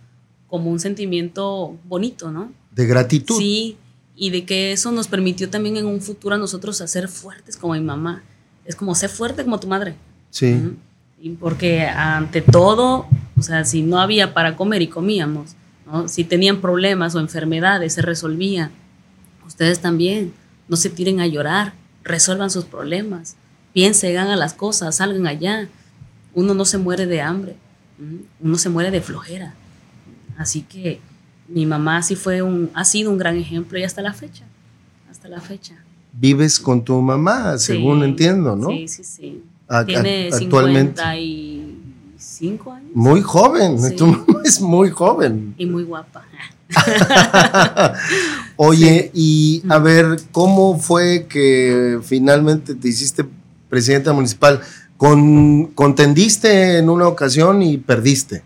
como 0.48 0.70
un 0.70 0.80
sentimiento 0.80 1.76
bonito, 1.84 2.30
¿no? 2.30 2.50
De 2.74 2.86
gratitud. 2.86 3.36
Sí, 3.36 3.76
y 4.16 4.30
de 4.30 4.46
que 4.46 4.72
eso 4.72 4.90
nos 4.90 5.06
permitió 5.06 5.50
también 5.50 5.76
en 5.76 5.84
un 5.84 6.00
futuro 6.00 6.36
a 6.36 6.38
nosotros 6.38 6.80
hacer 6.80 7.06
fuertes 7.06 7.58
como 7.58 7.74
mi 7.74 7.80
mamá. 7.80 8.24
Es 8.64 8.74
como 8.74 8.94
ser 8.94 9.10
fuerte 9.10 9.44
como 9.44 9.60
tu 9.60 9.68
madre. 9.68 9.96
Sí. 10.30 10.62
Y 11.20 11.28
porque 11.32 11.82
ante 11.82 12.40
todo, 12.40 13.06
o 13.38 13.42
sea, 13.42 13.66
si 13.66 13.82
no 13.82 14.00
había 14.00 14.32
para 14.32 14.56
comer 14.56 14.80
y 14.80 14.86
comíamos, 14.86 15.56
¿no? 15.90 16.08
si 16.08 16.24
tenían 16.24 16.60
problemas 16.60 17.14
o 17.14 17.20
enfermedades, 17.20 17.94
se 17.94 18.02
resolvían 18.02 18.70
Ustedes 19.50 19.80
también, 19.80 20.32
no 20.68 20.76
se 20.76 20.90
tiren 20.90 21.18
a 21.18 21.26
llorar, 21.26 21.72
resuelvan 22.04 22.50
sus 22.50 22.64
problemas, 22.66 23.34
piensen, 23.72 24.16
hagan 24.16 24.38
las 24.38 24.54
cosas, 24.54 24.94
salgan 24.94 25.26
allá. 25.26 25.68
Uno 26.34 26.54
no 26.54 26.64
se 26.64 26.78
muere 26.78 27.06
de 27.06 27.20
hambre, 27.20 27.56
uno 28.38 28.58
se 28.58 28.68
muere 28.68 28.92
de 28.92 29.00
flojera. 29.00 29.54
Así 30.38 30.62
que 30.62 31.00
mi 31.48 31.66
mamá 31.66 32.00
sí 32.04 32.14
fue 32.14 32.42
un, 32.42 32.70
ha 32.74 32.84
sido 32.84 33.10
un 33.10 33.18
gran 33.18 33.36
ejemplo 33.36 33.76
y 33.76 33.82
hasta 33.82 34.02
la 34.02 34.12
fecha, 34.12 34.44
hasta 35.10 35.26
la 35.26 35.40
fecha. 35.40 35.74
Vives 36.12 36.60
con 36.60 36.84
tu 36.84 37.00
mamá, 37.00 37.58
según 37.58 38.04
entiendo, 38.04 38.54
¿no? 38.54 38.68
Sí, 38.68 38.86
sí, 38.86 39.02
sí. 39.02 39.42
Tiene 39.84 40.30
actualmente. 40.32 41.02
55 42.20 42.72
años. 42.72 42.90
Muy 42.94 43.22
joven, 43.22 43.96
tu 43.96 44.06
mamá 44.26 44.40
es 44.44 44.60
muy 44.60 44.90
joven. 44.90 45.54
Y 45.58 45.66
muy 45.66 45.84
guapa. 45.84 46.24
Oye, 48.56 49.10
y 49.14 49.62
a 49.68 49.78
ver, 49.78 50.20
¿cómo 50.30 50.78
fue 50.78 51.26
que 51.28 51.98
finalmente 52.02 52.74
te 52.74 52.88
hiciste 52.88 53.24
presidenta 53.68 54.12
municipal? 54.12 54.60
Con, 54.96 55.68
contendiste 55.68 56.78
en 56.78 56.90
una 56.90 57.08
ocasión 57.08 57.62
y 57.62 57.78
perdiste. 57.78 58.42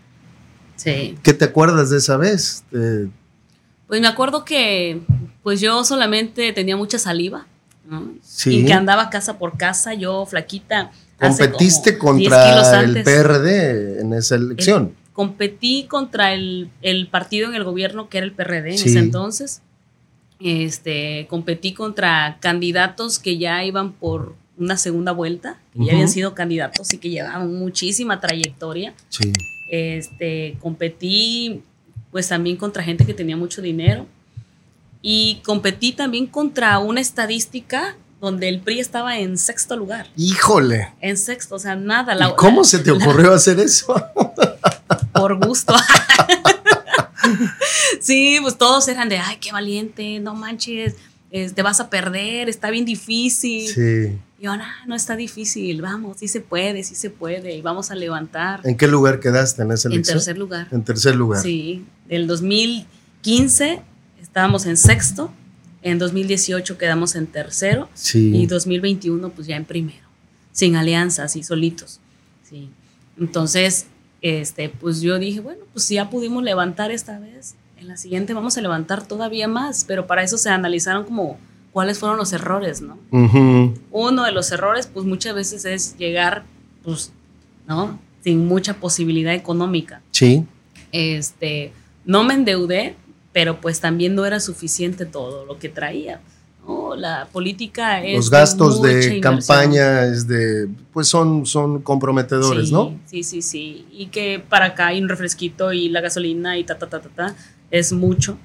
Sí. 0.75 1.17
¿Qué 1.21 1.33
te 1.33 1.45
acuerdas 1.45 1.89
de 1.89 1.97
esa 1.97 2.17
vez? 2.17 2.63
Pues 3.87 4.01
me 4.01 4.07
acuerdo 4.07 4.45
que 4.45 5.01
pues 5.43 5.61
yo 5.61 5.83
solamente 5.83 6.51
tenía 6.53 6.77
mucha 6.77 6.97
saliva, 6.97 7.45
Sí. 8.23 8.61
Y 8.61 8.65
que 8.65 8.73
andaba 8.73 9.11
casa 9.11 9.37
por 9.37 9.57
casa, 9.57 9.93
yo 9.93 10.25
flaquita. 10.25 10.91
Competiste 11.19 11.97
contra 11.97 12.81
el 12.81 13.03
PRD 13.03 14.01
en 14.01 14.13
esa 14.13 14.35
elección 14.35 14.93
competí 15.15 15.85
contra 15.85 16.33
el, 16.33 16.69
partido 17.09 17.47
en 17.47 17.55
el 17.55 17.63
gobierno 17.63 18.09
que 18.09 18.17
era 18.17 18.27
el 18.27 18.33
PRD 18.33 18.67
en 18.67 18.73
ese 18.73 18.99
entonces. 18.99 19.61
Este, 20.41 21.25
competí 21.29 21.73
contra 21.73 22.37
candidatos 22.41 23.17
que 23.17 23.37
ya 23.37 23.63
iban 23.63 23.93
por 23.93 24.35
una 24.57 24.75
segunda 24.75 25.13
vuelta, 25.13 25.57
que 25.73 25.85
ya 25.85 25.93
habían 25.93 26.09
sido 26.09 26.35
candidatos 26.35 26.93
y 26.93 26.97
que 26.97 27.09
llevaban 27.09 27.57
muchísima 27.57 28.19
trayectoria. 28.19 28.93
Sí. 29.07 29.31
Este, 29.71 30.57
competí 30.59 31.63
pues 32.11 32.27
también 32.27 32.57
contra 32.57 32.83
gente 32.83 33.05
que 33.05 33.13
tenía 33.13 33.37
mucho 33.37 33.61
dinero 33.61 34.05
y 35.01 35.39
competí 35.45 35.93
también 35.93 36.27
contra 36.27 36.77
una 36.79 36.99
estadística 36.99 37.95
donde 38.21 38.49
el 38.49 38.59
PRI 38.61 38.79
estaba 38.79 39.19
en 39.19 39.37
sexto 39.37 39.75
lugar. 39.75 40.07
Híjole. 40.15 40.93
En 41.01 41.17
sexto, 41.17 41.55
o 41.55 41.59
sea, 41.59 41.75
nada. 41.75 42.15
¿Y 42.15 42.35
¿Cómo 42.35 42.63
se 42.63 42.79
te 42.79 42.91
ocurrió 42.91 43.33
hacer 43.35 43.59
eso? 43.59 43.95
por 45.13 45.45
gusto. 45.45 45.73
sí, 47.99 48.37
pues 48.41 48.57
todos 48.57 48.87
eran 48.87 49.09
de, 49.09 49.17
ay, 49.17 49.37
qué 49.37 49.51
valiente, 49.51 50.19
no 50.19 50.35
manches, 50.35 50.95
te 51.29 51.61
vas 51.61 51.79
a 51.79 51.89
perder, 51.89 52.49
está 52.49 52.69
bien 52.69 52.85
difícil. 52.85 53.67
Sí. 53.67 54.19
Y 54.37 54.43
yo, 54.43 54.55
no, 54.55 54.63
no 54.85 54.95
está 54.95 55.15
difícil, 55.15 55.81
vamos, 55.81 56.17
sí 56.17 56.27
se 56.27 56.41
puede, 56.41 56.83
sí 56.83 56.95
se 56.95 57.09
puede, 57.09 57.55
y 57.55 57.61
vamos 57.61 57.91
a 57.91 57.95
levantar. 57.95 58.61
¿En 58.63 58.77
qué 58.77 58.87
lugar 58.87 59.19
quedaste 59.19 59.61
en 59.61 59.69
elección? 59.69 59.93
En 59.93 60.03
tercer 60.03 60.37
lugar. 60.37 60.67
En 60.71 60.83
tercer 60.83 61.15
lugar. 61.15 61.41
Sí, 61.41 61.85
del 62.07 62.27
2015 62.27 63.81
estábamos 64.21 64.65
en 64.65 64.77
sexto, 64.77 65.31
en 65.85 65.99
2018 65.99 66.77
quedamos 66.77 67.15
en 67.15 67.27
tercero, 67.27 67.89
sí. 67.93 68.35
y 68.35 68.45
2021 68.45 69.29
pues 69.29 69.47
ya 69.47 69.55
en 69.55 69.65
primero, 69.65 70.05
sin 70.51 70.75
alianzas 70.75 71.35
y 71.35 71.43
solitos. 71.43 71.99
Sí. 72.43 72.69
Entonces, 73.17 73.87
este, 74.21 74.69
pues 74.69 75.01
yo 75.01 75.17
dije, 75.19 75.39
bueno, 75.39 75.63
pues 75.71 75.85
si 75.85 75.95
ya 75.95 76.09
pudimos 76.09 76.43
levantar 76.43 76.91
esta 76.91 77.19
vez, 77.19 77.55
en 77.77 77.87
la 77.87 77.97
siguiente 77.97 78.33
vamos 78.33 78.57
a 78.57 78.61
levantar 78.61 79.07
todavía 79.07 79.47
más, 79.47 79.85
pero 79.85 80.07
para 80.07 80.23
eso 80.23 80.37
se 80.37 80.49
analizaron 80.49 81.05
como 81.05 81.37
cuáles 81.71 81.99
fueron 81.99 82.17
los 82.17 82.33
errores, 82.33 82.81
¿no? 82.81 82.97
Uno 83.91 84.23
de 84.23 84.31
los 84.31 84.51
errores, 84.51 84.87
pues 84.91 85.05
muchas 85.05 85.35
veces 85.35 85.65
es 85.65 85.97
llegar, 85.97 86.43
pues, 86.83 87.11
¿no? 87.67 87.99
sin 88.25 88.47
mucha 88.47 88.73
posibilidad 88.73 89.35
económica. 89.35 90.01
Sí. 90.09 90.45
Este, 90.91 91.71
no 92.05 92.23
me 92.23 92.33
endeudé, 92.33 92.95
pero 93.35 93.59
pues 93.59 93.81
también 93.81 94.15
no 94.15 94.25
era 94.25 94.39
suficiente 94.39 95.05
todo 95.05 95.43
lo 95.43 95.59
que 95.59 95.67
traía. 95.67 96.21
¿no? 96.65 96.95
La 96.95 97.27
política 97.29 98.01
es. 98.01 98.15
Los 98.15 98.29
gastos 98.29 98.81
de, 98.81 99.19
campaña 99.19 100.05
es 100.05 100.25
de, 100.25 100.69
pues 100.93 101.09
son, 101.09 101.45
son 101.45 101.81
comprometedores, 101.81 102.71
¿no? 102.71 102.97
Sí, 103.07 103.23
sí, 103.23 103.41
sí. 103.41 103.87
Y 103.91 104.05
que 104.05 104.39
para 104.39 104.67
acá 104.67 104.87
hay 104.87 105.01
un 105.01 105.09
refresquito 105.09 105.73
y 105.73 105.89
la 105.89 105.99
gasolina 105.99 106.57
y 106.57 106.63
ta, 106.63 106.77
ta, 106.77 106.87
ta, 106.87 107.01
ta, 107.01 107.09
ta, 107.09 107.35
es 107.71 107.91
mucho. 107.91 108.37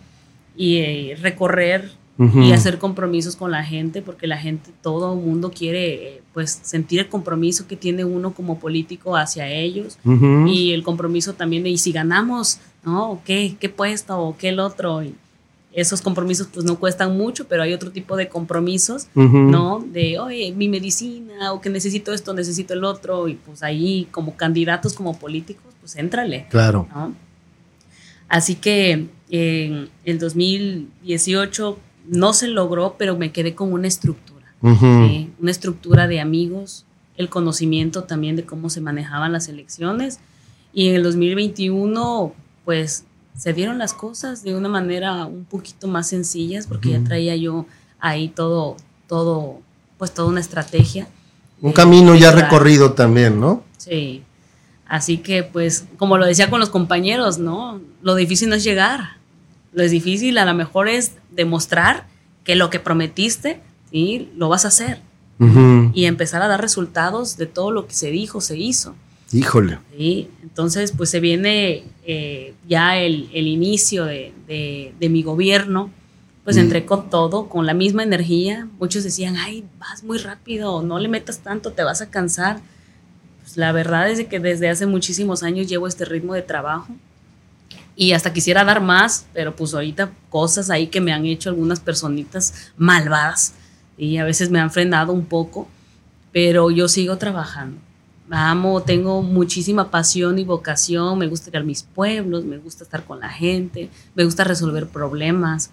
Y 0.56 0.78
eh, 0.78 1.18
recorrer 1.22 1.92
y 2.34 2.52
hacer 2.52 2.78
compromisos 2.78 3.34
con 3.34 3.50
la 3.50 3.64
gente, 3.64 4.02
porque 4.02 4.26
la 4.26 4.36
gente, 4.36 4.70
todo 4.82 5.14
el 5.14 5.20
mundo 5.20 5.50
quiere 5.50 5.94
eh, 5.94 6.22
pues 6.34 6.60
sentir 6.62 7.00
el 7.00 7.08
compromiso 7.08 7.66
que 7.66 7.76
tiene 7.76 8.04
uno 8.04 8.34
como 8.34 8.58
político 8.58 9.16
hacia 9.16 9.48
ellos 9.48 9.98
y 10.46 10.72
el 10.72 10.82
compromiso 10.82 11.32
también 11.32 11.62
de, 11.62 11.70
y 11.70 11.78
si 11.78 11.92
ganamos, 11.92 12.58
¿no? 12.84 13.20
¿Qué, 13.24 13.56
qué 13.58 13.70
puesto 13.70 14.18
o 14.18 14.36
qué 14.36 14.50
el 14.50 14.60
otro? 14.60 15.02
Y 15.02 15.14
esos 15.72 16.02
compromisos 16.02 16.48
pues 16.52 16.66
no 16.66 16.78
cuestan 16.78 17.16
mucho, 17.16 17.46
pero 17.46 17.62
hay 17.62 17.72
otro 17.72 17.90
tipo 17.90 18.16
de 18.16 18.28
compromisos, 18.28 19.08
¿no? 19.14 19.80
De, 19.80 20.18
oye, 20.18 20.52
mi 20.52 20.68
medicina 20.68 21.52
o 21.52 21.60
que 21.60 21.70
necesito 21.70 22.12
esto, 22.12 22.34
necesito 22.34 22.74
el 22.74 22.84
otro 22.84 23.28
y 23.28 23.34
pues 23.34 23.62
ahí 23.62 24.08
como 24.10 24.36
candidatos, 24.36 24.94
como 24.94 25.18
políticos, 25.18 25.72
pues 25.80 25.96
éntrale. 25.96 26.46
Claro. 26.50 26.86
Así 28.28 28.56
que 28.56 29.06
en 29.30 29.88
el 30.04 30.18
2018 30.18 31.78
no 32.08 32.32
se 32.32 32.48
logró, 32.48 32.96
pero 32.98 33.16
me 33.16 33.32
quedé 33.32 33.54
con 33.54 33.72
una 33.72 33.88
estructura, 33.88 34.54
una 34.62 35.50
estructura 35.50 36.06
de 36.06 36.20
amigos, 36.20 36.84
el 37.16 37.28
conocimiento 37.28 38.04
también 38.04 38.36
de 38.36 38.44
cómo 38.44 38.70
se 38.70 38.80
manejaban 38.80 39.32
las 39.32 39.48
elecciones. 39.48 40.20
Y 40.72 40.88
en 40.88 40.96
el 40.96 41.02
2021, 41.02 42.32
pues 42.64 43.04
se 43.36 43.52
dieron 43.52 43.78
las 43.78 43.92
cosas 43.92 44.42
de 44.42 44.54
una 44.54 44.68
manera 44.68 45.26
un 45.26 45.44
poquito 45.44 45.88
más 45.88 46.08
sencillas, 46.08 46.66
porque 46.66 46.90
ya 46.90 47.02
traía 47.02 47.36
yo 47.36 47.66
ahí 47.98 48.28
todo, 48.28 48.76
todo, 49.06 49.60
pues 49.98 50.12
toda 50.12 50.28
una 50.28 50.40
estrategia. 50.40 51.08
Un 51.60 51.72
camino 51.72 52.14
ya 52.14 52.32
recorrido 52.32 52.92
también, 52.92 53.38
¿no? 53.40 53.62
Sí. 53.76 54.22
Así 54.86 55.18
que, 55.18 55.42
pues, 55.42 55.86
como 55.98 56.18
lo 56.18 56.26
decía 56.26 56.50
con 56.50 56.58
los 56.58 56.70
compañeros, 56.70 57.38
¿no? 57.38 57.80
Lo 58.02 58.14
difícil 58.14 58.48
no 58.48 58.56
es 58.56 58.64
llegar, 58.64 59.18
lo 59.72 59.82
es 59.82 59.90
difícil 59.90 60.38
a 60.38 60.44
lo 60.44 60.54
mejor 60.54 60.88
es 60.88 61.12
demostrar 61.30 62.06
que 62.44 62.56
lo 62.56 62.70
que 62.70 62.80
prometiste, 62.80 63.60
¿sí? 63.90 64.30
Lo 64.36 64.48
vas 64.48 64.64
a 64.64 64.68
hacer. 64.68 65.00
Y 65.94 66.04
empezar 66.04 66.42
a 66.42 66.48
dar 66.48 66.60
resultados 66.60 67.38
de 67.38 67.46
todo 67.46 67.70
lo 67.70 67.86
que 67.86 67.94
se 67.94 68.10
dijo, 68.10 68.42
se 68.42 68.58
hizo. 68.58 68.94
Híjole. 69.32 69.78
¿sí? 69.96 70.28
Entonces, 70.42 70.92
pues 70.94 71.08
se 71.08 71.18
viene 71.18 71.84
eh, 72.04 72.52
ya 72.68 72.98
el, 72.98 73.30
inicio 73.32 74.04
de, 74.04 74.34
mi 75.00 75.22
gobierno. 75.22 75.90
Pues 76.44 76.58
entré 76.58 76.84
con 76.84 77.08
todo, 77.08 77.48
con 77.48 77.64
la 77.64 77.72
misma 77.72 78.02
energía. 78.02 78.68
Muchos 78.78 79.02
decían, 79.02 79.36
ay, 79.38 79.64
vas 79.78 80.04
muy 80.04 80.18
rápido, 80.18 80.82
no 80.82 80.98
le 80.98 81.08
metas 81.08 81.38
tanto, 81.38 81.72
te 81.72 81.84
vas 81.84 82.02
a 82.02 82.10
cansar. 82.10 82.60
Pues 83.40 83.56
la 83.56 83.72
verdad 83.72 84.10
es 84.10 84.26
que 84.26 84.40
desde 84.40 84.68
hace 84.68 84.84
muchísimos 84.84 85.42
años 85.42 85.68
llevo 85.68 85.86
este 85.86 86.04
ritmo 86.04 86.34
de 86.34 86.42
trabajo 86.42 86.94
y 88.00 88.14
hasta 88.14 88.32
quisiera 88.32 88.64
dar 88.64 88.80
más, 88.80 89.26
pero 89.34 89.54
pues 89.54 89.74
ahorita 89.74 90.10
cosas 90.30 90.70
ahí 90.70 90.86
que 90.86 91.02
me 91.02 91.12
han 91.12 91.26
hecho 91.26 91.50
algunas 91.50 91.80
personitas 91.80 92.72
malvadas 92.78 93.52
y 93.98 94.16
a 94.16 94.24
veces 94.24 94.48
me 94.48 94.58
han 94.58 94.70
frenado 94.70 95.12
un 95.12 95.26
poco, 95.26 95.68
pero 96.32 96.70
yo 96.70 96.88
sigo 96.88 97.18
trabajando. 97.18 97.76
Amo, 98.30 98.80
tengo 98.80 99.20
muchísima 99.20 99.90
pasión 99.90 100.38
y 100.38 100.44
vocación, 100.44 101.18
me 101.18 101.26
gusta 101.26 101.50
ir 101.50 101.58
a 101.58 101.62
mis 101.62 101.82
pueblos, 101.82 102.46
me 102.46 102.56
gusta 102.56 102.84
estar 102.84 103.04
con 103.04 103.20
la 103.20 103.28
gente, 103.28 103.90
me 104.14 104.24
gusta 104.24 104.44
resolver 104.44 104.86
problemas, 104.86 105.68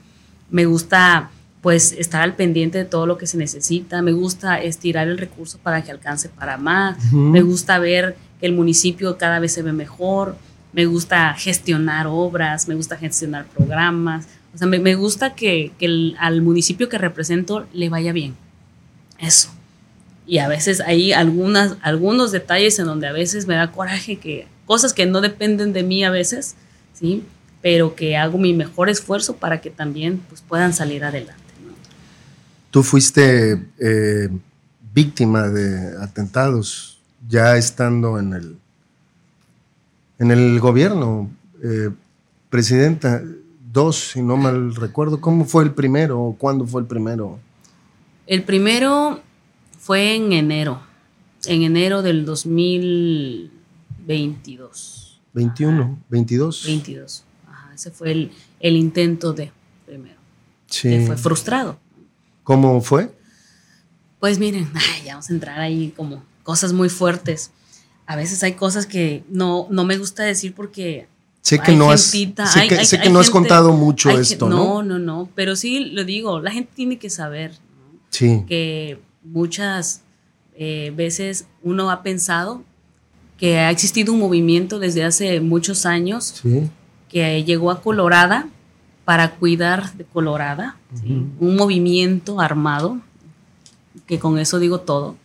me 0.49 0.65
gusta 0.65 1.31
pues 1.61 1.93
estar 1.93 2.23
al 2.23 2.35
pendiente 2.35 2.77
de 2.77 2.85
todo 2.85 3.05
lo 3.05 3.17
que 3.17 3.25
se 3.25 3.37
necesita, 3.37 4.01
me 4.01 4.11
gusta 4.11 4.61
estirar 4.61 5.07
el 5.07 5.17
recurso 5.17 5.59
para 5.59 5.81
que 5.81 5.91
alcance 5.91 6.27
para 6.27 6.57
más, 6.57 7.13
me 7.13 7.41
gusta 7.41 7.79
ver 7.79 8.17
que 8.41 8.47
el 8.47 8.51
municipio 8.51 9.17
cada 9.17 9.39
vez 9.39 9.53
se 9.53 9.61
ve 9.61 9.71
mejor, 9.71 10.35
me 10.77 10.85
gusta 10.85 11.33
gestionar 11.33 12.05
obras, 12.05 12.67
me 12.67 12.75
gusta 12.75 12.97
gestionar 12.97 13.47
programas, 13.47 14.27
o 14.53 14.59
sea, 14.59 14.67
me, 14.67 14.93
gusta 14.93 15.33
que, 15.33 15.71
al 16.19 16.43
municipio 16.43 16.87
que 16.87 16.99
represento 16.99 17.67
le 17.73 17.89
vaya 17.89 18.13
bien. 18.13 18.35
Eso. 19.17 19.49
Y 20.27 20.37
a 20.37 20.47
veces 20.47 20.79
hay 20.81 21.13
algunas, 21.13 21.77
algunos 21.81 22.31
detalles 22.31 22.77
en 22.77 22.85
donde 22.85 23.07
a 23.07 23.11
veces 23.11 23.47
me 23.47 23.55
da 23.55 23.71
coraje 23.71 24.17
que 24.17 24.47
cosas 24.67 24.93
que 24.93 25.07
no 25.07 25.19
dependen 25.19 25.73
de 25.73 25.81
mí 25.81 26.03
a 26.03 26.11
veces, 26.11 26.53
¿sí? 26.93 27.23
Pero 27.63 27.95
que 27.95 28.15
hago 28.15 28.37
mi 28.37 28.53
mejor 28.53 28.89
esfuerzo 28.89 29.37
para 29.37 29.61
que 29.61 29.71
también 29.71 30.19
pues, 30.29 30.41
puedan 30.41 30.73
salir 30.73 31.03
adelante. 31.03 31.41
Tú 32.69 32.83
fuiste 32.83 33.65
eh, 33.79 34.29
víctima 34.93 35.47
de 35.47 35.97
atentados 36.03 36.99
ya 37.27 37.57
estando 37.57 38.19
en 38.19 38.33
el, 38.33 38.57
en 40.19 40.31
el 40.31 40.59
gobierno, 40.59 41.29
eh, 41.63 41.91
presidenta, 42.49 43.21
dos, 43.71 44.09
si 44.11 44.21
no 44.21 44.35
mal 44.37 44.75
recuerdo. 44.75 45.19
¿Cómo 45.21 45.45
fue 45.45 45.63
el 45.63 45.73
primero 45.73 46.21
o 46.21 46.35
cuándo 46.35 46.65
fue 46.65 46.81
el 46.81 46.87
primero? 46.87 47.39
El 48.25 48.43
primero 48.43 49.21
fue 49.79 50.15
en 50.15 50.33
enero, 50.33 50.81
en 51.45 51.61
enero 51.63 52.01
del 52.01 52.25
2022. 52.25 55.21
21, 55.33 55.99
22. 56.09 56.65
22. 56.65 57.23
Ajá, 57.47 57.73
ese 57.73 57.91
fue 57.91 58.11
el, 58.11 58.31
intento 58.75 59.31
de 59.33 59.51
primero. 59.85 60.17
Sí. 60.65 61.05
fue 61.05 61.15
frustrado. 61.15 61.77
¿Cómo 62.43 62.81
fue? 62.81 63.15
Pues 64.19 64.39
miren, 64.39 64.67
ya 65.05 65.13
vamos 65.13 65.29
a 65.29 65.33
entrar 65.33 65.59
ahí 65.59 65.93
como 65.95 66.23
cosas 66.43 66.73
muy 66.73 66.89
fuertes 66.89 67.51
a 68.07 68.15
veces 68.15 68.41
hay 68.41 68.53
cosas 68.53 68.85
que 68.85 69.23
no, 69.29 69.67
no 69.69 69.83
me 69.83 69.97
gusta 69.97 70.23
decir 70.23 70.55
porque 70.55 71.07
Sé 71.41 71.59
que, 71.59 71.77
no, 71.77 71.91
has, 71.91 72.01
sé 72.01 72.33
que, 73.01 73.09
no 73.09 73.19
has 73.19 73.29
contado 73.29 73.71
mucho 73.71 74.09
esto, 74.09 74.49
¿no? 74.49 74.83
No, 74.83 74.83
no, 74.83 74.99
no, 74.99 75.29
pero 75.33 75.55
sí 75.55 75.79
lo 75.79 76.03
digo, 76.03 76.41
la 76.41 76.51
gente 76.51 76.71
tiene 76.75 76.97
que 76.97 77.09
saber 77.09 77.53
que 78.11 78.99
muchas 79.23 80.01
eh, 80.55 80.91
veces 80.93 81.45
uno 81.63 81.89
ha 81.89 82.03
pensado 82.03 82.63
que 83.37 83.59
ha 83.59 83.71
existido 83.71 84.11
un 84.11 84.19
movimiento 84.19 84.79
desde 84.79 85.05
hace 85.05 85.39
muchos 85.39 85.85
años 85.85 86.41
que 87.07 87.43
llegó 87.45 87.71
a 87.71 87.81
Colorada 87.81 88.49
para 89.05 89.35
cuidar 89.35 89.93
de 89.93 90.03
Colorada, 90.03 90.75
un 91.39 91.55
movimiento 91.55 92.41
armado, 92.41 92.99
que 94.05 94.19
con 94.19 94.37
eso 94.37 94.59
digo 94.59 94.81
todo, 94.81 95.15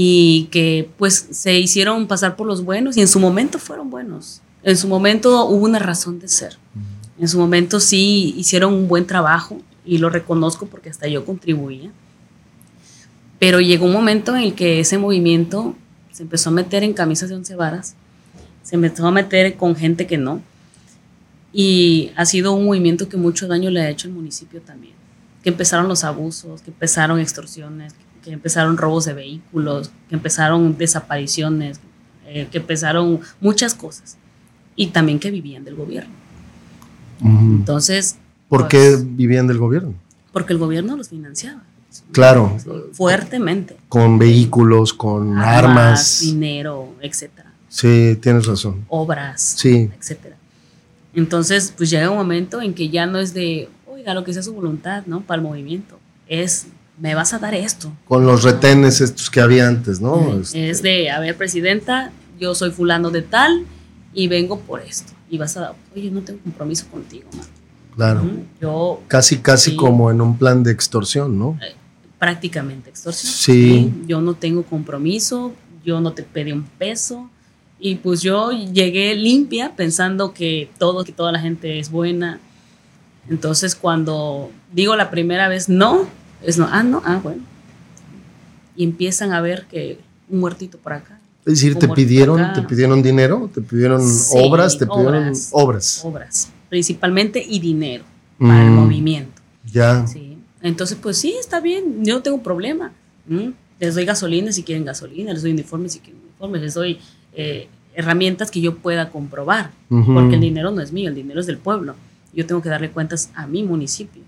y 0.00 0.44
que 0.52 0.88
pues 0.96 1.26
se 1.32 1.58
hicieron 1.58 2.06
pasar 2.06 2.36
por 2.36 2.46
los 2.46 2.64
buenos 2.64 2.96
y 2.96 3.00
en 3.00 3.08
su 3.08 3.18
momento 3.18 3.58
fueron 3.58 3.90
buenos. 3.90 4.42
En 4.62 4.76
su 4.76 4.86
momento 4.86 5.46
hubo 5.46 5.64
una 5.64 5.80
razón 5.80 6.20
de 6.20 6.28
ser. 6.28 6.56
En 7.18 7.26
su 7.26 7.36
momento 7.36 7.80
sí 7.80 8.32
hicieron 8.36 8.74
un 8.74 8.86
buen 8.86 9.08
trabajo 9.08 9.60
y 9.84 9.98
lo 9.98 10.08
reconozco 10.08 10.66
porque 10.66 10.88
hasta 10.88 11.08
yo 11.08 11.24
contribuía. 11.24 11.90
Pero 13.40 13.58
llegó 13.58 13.86
un 13.86 13.92
momento 13.92 14.36
en 14.36 14.44
el 14.44 14.54
que 14.54 14.78
ese 14.78 14.98
movimiento 14.98 15.74
se 16.12 16.22
empezó 16.22 16.50
a 16.50 16.52
meter 16.52 16.84
en 16.84 16.92
camisas 16.92 17.28
de 17.28 17.34
once 17.34 17.56
varas, 17.56 17.96
se 18.62 18.76
empezó 18.76 19.04
a 19.04 19.10
meter 19.10 19.56
con 19.56 19.74
gente 19.74 20.06
que 20.06 20.16
no. 20.16 20.40
Y 21.52 22.12
ha 22.14 22.24
sido 22.24 22.52
un 22.52 22.66
movimiento 22.66 23.08
que 23.08 23.16
mucho 23.16 23.48
daño 23.48 23.68
le 23.68 23.80
ha 23.80 23.90
hecho 23.90 24.06
al 24.06 24.14
municipio 24.14 24.60
también. 24.60 24.94
Que 25.42 25.48
empezaron 25.48 25.88
los 25.88 26.04
abusos, 26.04 26.62
que 26.62 26.70
empezaron 26.70 27.18
extorsiones, 27.18 27.94
que 27.94 28.07
empezaron 28.32 28.76
robos 28.76 29.04
de 29.04 29.14
vehículos, 29.14 29.90
que 30.08 30.14
empezaron 30.14 30.76
desapariciones, 30.76 31.80
eh, 32.26 32.48
que 32.50 32.58
empezaron 32.58 33.20
muchas 33.40 33.74
cosas. 33.74 34.16
Y 34.76 34.88
también 34.88 35.18
que 35.18 35.30
vivían 35.30 35.64
del 35.64 35.74
gobierno. 35.74 36.12
Entonces... 37.22 38.16
¿Por 38.48 38.68
qué 38.68 38.90
pues, 38.92 39.16
vivían 39.16 39.46
del 39.46 39.58
gobierno? 39.58 39.94
Porque 40.32 40.52
el 40.52 40.58
gobierno 40.58 40.96
los 40.96 41.08
financiaba. 41.08 41.62
Claro. 42.12 42.56
fuertemente. 42.92 43.76
Con 43.88 44.18
vehículos, 44.18 44.92
con 44.92 45.38
armas, 45.38 46.20
dinero, 46.20 46.94
etcétera. 47.00 47.52
Sí, 47.68 48.18
tienes 48.20 48.46
razón. 48.46 48.84
Obras, 48.88 49.54
sí. 49.56 49.90
etcétera. 49.98 50.36
Entonces, 51.14 51.72
pues 51.76 51.90
llega 51.90 52.10
un 52.10 52.16
momento 52.16 52.62
en 52.62 52.74
que 52.74 52.88
ya 52.88 53.06
no 53.06 53.18
es 53.18 53.34
de, 53.34 53.68
oiga, 53.86 54.14
lo 54.14 54.24
que 54.24 54.32
sea 54.32 54.42
su 54.42 54.54
voluntad, 54.54 55.04
¿no? 55.06 55.20
Para 55.20 55.40
el 55.40 55.48
movimiento. 55.48 55.98
Es 56.28 56.66
me 57.00 57.14
vas 57.14 57.32
a 57.34 57.38
dar 57.38 57.54
esto. 57.54 57.92
Con 58.06 58.26
los 58.26 58.42
retenes 58.42 59.00
estos 59.00 59.30
que 59.30 59.40
había 59.40 59.68
antes, 59.68 60.00
¿no? 60.00 60.40
Este, 60.40 60.70
es 60.70 60.82
de, 60.82 61.10
a 61.10 61.20
ver, 61.20 61.36
presidenta, 61.36 62.10
yo 62.38 62.54
soy 62.54 62.70
fulano 62.70 63.10
de 63.10 63.22
tal 63.22 63.64
y 64.12 64.28
vengo 64.28 64.58
por 64.60 64.80
esto. 64.80 65.12
Y 65.30 65.38
vas 65.38 65.56
a, 65.56 65.60
dar, 65.60 65.74
oye, 65.94 66.10
no 66.10 66.22
tengo 66.22 66.40
compromiso 66.40 66.86
contigo, 66.88 67.28
man. 67.36 67.46
Claro. 67.94 68.22
Yo, 68.60 69.02
casi, 69.08 69.38
casi 69.38 69.74
como 69.74 70.10
en 70.10 70.20
un 70.20 70.38
plan 70.38 70.62
de 70.62 70.70
extorsión, 70.70 71.36
¿no? 71.36 71.58
Eh, 71.60 71.74
prácticamente 72.18 72.90
extorsión. 72.90 73.32
Sí. 73.32 73.92
Yo 74.06 74.20
no 74.20 74.34
tengo 74.34 74.62
compromiso, 74.62 75.52
yo 75.84 76.00
no 76.00 76.12
te 76.12 76.22
pedí 76.22 76.52
un 76.52 76.64
peso 76.64 77.30
Y 77.80 77.96
pues 77.96 78.20
yo 78.20 78.50
llegué 78.50 79.14
limpia 79.14 79.74
pensando 79.76 80.32
que 80.32 80.68
todo, 80.78 81.04
que 81.04 81.12
toda 81.12 81.32
la 81.32 81.40
gente 81.40 81.78
es 81.78 81.90
buena. 81.90 82.40
Entonces 83.28 83.74
cuando 83.74 84.50
digo 84.72 84.96
la 84.96 85.10
primera 85.10 85.48
vez 85.48 85.68
no, 85.68 86.06
es 86.42 86.58
no, 86.58 86.68
ah, 86.70 86.82
no, 86.82 87.02
ah, 87.04 87.20
bueno. 87.22 87.42
Y 88.76 88.84
empiezan 88.84 89.32
a 89.32 89.40
ver 89.40 89.66
que 89.66 89.98
un 90.28 90.40
muertito 90.40 90.78
por 90.78 90.92
acá. 90.92 91.18
Es 91.44 91.54
decir, 91.54 91.76
te 91.76 91.88
pidieron, 91.88 92.52
te 92.52 92.62
pidieron 92.62 93.02
dinero, 93.02 93.50
te 93.52 93.62
pidieron 93.62 94.02
obras, 94.32 94.76
te 94.76 94.86
pidieron 94.86 95.32
obras. 95.52 96.00
Obras, 96.04 96.50
principalmente 96.68 97.44
y 97.46 97.58
dinero 97.58 98.04
para 98.38 98.62
el 98.62 98.70
mm, 98.70 98.74
movimiento. 98.74 99.42
Ya. 99.72 100.06
Sí. 100.06 100.36
Entonces, 100.62 100.98
pues 101.00 101.16
sí, 101.16 101.34
está 101.40 101.60
bien, 101.60 102.04
yo 102.04 102.16
no 102.16 102.22
tengo 102.22 102.42
problema. 102.42 102.92
Les 103.80 103.94
doy 103.94 104.04
gasolina 104.04 104.52
si 104.52 104.62
quieren 104.62 104.84
gasolina, 104.84 105.32
les 105.32 105.42
doy 105.42 105.52
uniformes 105.52 105.92
si 105.92 106.00
quieren 106.00 106.20
uniformes, 106.22 106.62
les 106.62 106.74
doy 106.74 106.98
eh, 107.34 107.68
herramientas 107.94 108.50
que 108.50 108.60
yo 108.60 108.76
pueda 108.76 109.10
comprobar, 109.10 109.70
porque 109.88 110.34
el 110.34 110.40
dinero 110.40 110.70
no 110.70 110.80
es 110.82 110.92
mío, 110.92 111.08
el 111.08 111.14
dinero 111.14 111.40
es 111.40 111.46
del 111.46 111.58
pueblo. 111.58 111.94
Yo 112.34 112.46
tengo 112.46 112.60
que 112.60 112.68
darle 112.68 112.90
cuentas 112.90 113.30
a 113.34 113.46
mi 113.46 113.62
municipio. 113.62 114.22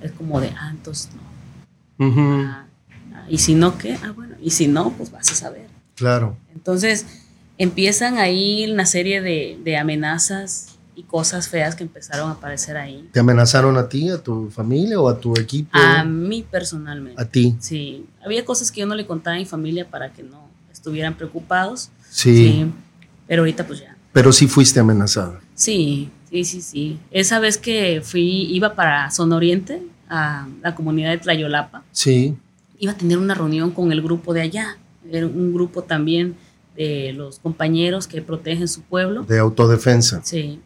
Es 0.00 0.12
como 0.12 0.40
de, 0.40 0.48
ah, 0.58 0.70
entonces 0.70 1.10
no. 1.14 1.27
Ah, 1.98 2.66
ah, 3.14 3.26
y 3.28 3.38
si 3.38 3.54
no, 3.54 3.78
¿qué? 3.78 3.98
Ah, 4.02 4.12
bueno, 4.14 4.36
y 4.40 4.50
si 4.50 4.68
no, 4.68 4.92
pues 4.92 5.10
vas 5.10 5.30
a 5.30 5.34
saber. 5.34 5.66
Claro. 5.94 6.36
Entonces 6.54 7.06
empiezan 7.58 8.18
ahí 8.18 8.70
una 8.70 8.86
serie 8.86 9.20
de, 9.20 9.58
de 9.62 9.76
amenazas 9.76 10.78
y 10.98 11.04
cosas 11.04 11.48
feas 11.48 11.76
que 11.76 11.84
empezaron 11.84 12.28
a 12.28 12.32
aparecer 12.32 12.76
ahí. 12.76 13.08
¿Te 13.12 13.20
amenazaron 13.20 13.76
a 13.76 13.88
ti, 13.88 14.10
a 14.10 14.18
tu 14.18 14.50
familia 14.50 15.00
o 15.00 15.08
a 15.08 15.20
tu 15.20 15.38
equipo? 15.38 15.70
A 15.72 16.02
mí 16.02 16.44
personalmente. 16.48 17.22
¿A 17.22 17.24
ti? 17.24 17.54
Sí. 17.60 18.04
Había 18.24 18.44
cosas 18.44 18.72
que 18.72 18.80
yo 18.80 18.86
no 18.86 18.96
le 18.96 19.06
contaba 19.06 19.36
a 19.36 19.38
mi 19.38 19.44
familia 19.44 19.88
para 19.88 20.12
que 20.12 20.24
no 20.24 20.48
estuvieran 20.72 21.14
preocupados. 21.14 21.90
Sí. 22.10 22.66
Pero 23.28 23.42
ahorita 23.42 23.64
pues 23.64 23.80
ya. 23.80 23.96
Pero 24.12 24.32
sí 24.32 24.48
fuiste 24.48 24.80
amenazada. 24.80 25.40
Sí, 25.54 26.10
sí, 26.30 26.44
sí, 26.44 26.62
sí. 26.62 26.98
Esa 27.12 27.38
vez 27.38 27.58
que 27.58 28.00
fui, 28.02 28.48
iba 28.52 28.74
para 28.74 29.08
Sonoriente, 29.12 29.82
a 30.08 30.46
la 30.62 30.74
comunidad 30.74 31.10
de 31.10 31.18
Tlayolapa. 31.18 31.82
Sí. 31.92 32.36
Iba 32.78 32.92
a 32.92 32.96
tener 32.96 33.18
una 33.18 33.34
reunión 33.34 33.70
con 33.70 33.92
el 33.92 34.02
grupo 34.02 34.34
de 34.34 34.42
allá. 34.42 34.76
Era 35.10 35.26
un 35.26 35.52
grupo 35.52 35.82
también 35.82 36.36
de 36.76 37.12
los 37.12 37.38
compañeros 37.38 38.06
que 38.06 38.22
protegen 38.22 38.68
su 38.68 38.82
pueblo. 38.82 39.24
De 39.24 39.38
autodefensa. 39.38 40.20
Sí. 40.24 40.60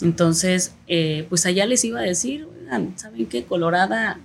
Entonces, 0.00 0.74
eh, 0.86 1.26
pues 1.28 1.46
allá 1.46 1.66
les 1.66 1.84
iba 1.84 2.00
a 2.00 2.02
decir, 2.02 2.46
oigan, 2.60 2.92
¿saben 2.96 3.26
qué? 3.26 3.44
Colorada 3.44 4.18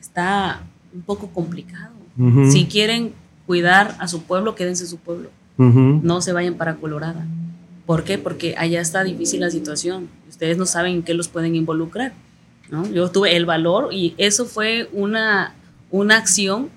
está 0.00 0.62
un 0.94 1.02
poco 1.02 1.28
complicado. 1.28 1.92
Si 2.50 2.66
quieren 2.66 3.12
cuidar 3.46 3.94
a 4.00 4.08
su 4.08 4.22
pueblo, 4.22 4.56
quédense 4.56 4.82
en 4.82 4.90
su 4.90 4.96
pueblo. 4.96 5.30
No 5.56 6.20
se 6.20 6.32
vayan 6.32 6.54
para 6.54 6.76
Colorada. 6.76 7.26
¿Por 7.86 8.02
qué? 8.02 8.18
Porque 8.18 8.54
allá 8.58 8.80
está 8.80 9.04
difícil 9.04 9.40
la 9.40 9.50
situación. 9.50 10.08
Ustedes 10.28 10.58
no 10.58 10.66
saben 10.66 10.96
en 10.96 11.02
qué 11.04 11.14
los 11.14 11.28
pueden 11.28 11.54
involucrar. 11.54 12.12
¿No? 12.70 12.86
Yo 12.88 13.10
tuve 13.10 13.36
el 13.36 13.46
valor 13.46 13.88
y 13.92 14.14
eso 14.18 14.46
fue 14.46 14.88
una, 14.92 15.54
una 15.90 16.16
acción 16.16 16.70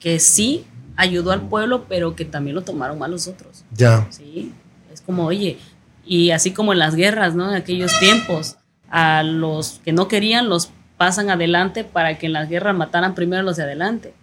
que 0.00 0.18
sí 0.20 0.64
ayudó 0.96 1.32
al 1.32 1.48
pueblo, 1.48 1.86
pero 1.88 2.14
que 2.14 2.24
también 2.24 2.54
lo 2.54 2.62
tomaron 2.62 2.98
mal 2.98 3.10
los 3.10 3.26
otros. 3.26 3.64
Ya. 3.72 4.06
Sí. 4.10 4.52
Es 4.92 5.00
como, 5.00 5.26
oye, 5.26 5.58
y 6.06 6.30
así 6.30 6.52
como 6.52 6.72
en 6.72 6.78
las 6.78 6.94
guerras, 6.94 7.34
¿no? 7.34 7.48
En 7.50 7.56
aquellos 7.56 7.98
tiempos, 7.98 8.56
a 8.90 9.22
los 9.22 9.80
que 9.84 9.92
no 9.92 10.06
querían 10.08 10.48
los 10.48 10.70
pasan 10.96 11.30
adelante 11.30 11.82
para 11.82 12.18
que 12.18 12.26
en 12.26 12.32
las 12.32 12.48
guerras 12.48 12.76
mataran 12.76 13.14
primero 13.14 13.40
a 13.40 13.44
los 13.44 13.56
de 13.56 13.64
adelante. 13.64 14.14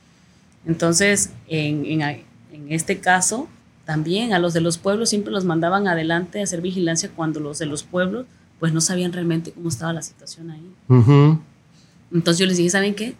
Entonces, 0.65 1.32
en, 1.47 1.86
en, 1.86 2.26
este 2.69 3.00
caso, 3.00 3.50
también 3.86 4.34
a 4.34 4.39
los 4.39 4.54
de 4.54 4.62
los 4.62 4.78
pueblos 4.78 5.10
siempre 5.10 5.34
los 5.34 5.43
mandaban 5.43 5.88
adelante 5.88 6.39
a 6.39 6.43
hacer 6.43 6.62
vigilancia 6.62 7.10
cuando 7.13 7.39
los 7.39 7.60
de 7.60 7.65
los 7.65 7.84
pueblos 7.84 8.26
pues 8.62 8.74
no 8.74 8.80
sabían 8.80 9.12
realmente 9.12 9.52
cómo 9.52 9.69
estaba 9.69 9.91
la 9.91 10.04
situación 10.04 10.52
ahí. 10.52 10.71
Entonces 12.13 12.38
yo 12.38 12.45
les 12.45 12.58
dije, 12.58 12.69
¿saben 12.69 12.93
qué? 12.93 13.15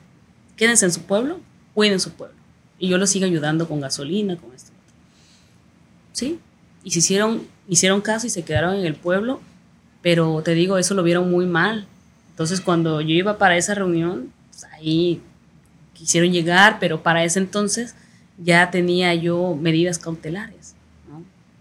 Quédense 0.56 0.86
en 0.86 0.92
su 0.92 1.02
pueblo, 1.02 1.40
cuiden 1.74 2.00
su 2.00 2.12
pueblo. 2.12 2.38
Y 2.78 2.90
yo 2.90 3.00
los 3.00 3.10
sigo 3.10 3.26
ayudando 3.26 3.68
con 3.68 3.82
gasolina, 3.82 4.38
con 4.38 4.54
esto. 4.54 4.70
¿Sí? 6.14 6.38
Y 6.84 6.92
se 6.92 7.00
hicieron 7.00 7.42
hicieron 7.68 8.02
caso 8.02 8.28
y 8.28 8.30
se 8.30 8.44
quedaron 8.44 8.76
en 8.76 8.86
el 8.86 8.94
pueblo, 8.94 9.40
pero 10.04 10.44
te 10.44 10.54
digo, 10.54 10.78
eso 10.78 10.94
lo 10.94 11.02
vieron 11.02 11.32
muy 11.32 11.48
mal. 11.48 11.88
Entonces 12.30 12.62
cuando 12.62 13.02
yo 13.02 13.16
iba 13.16 13.40
para 13.40 13.58
esa 13.58 13.74
reunión, 13.74 14.32
pues, 14.52 14.66
ahí 14.66 15.24
quisieron 15.96 16.32
llegar, 16.32 16.78
pero 16.80 17.02
para 17.02 17.24
ese 17.24 17.40
entonces 17.40 17.96
ya 18.38 18.70
tenía 18.70 19.16
yo 19.16 19.58
medidas 19.60 19.98
cautelares, 19.98 20.76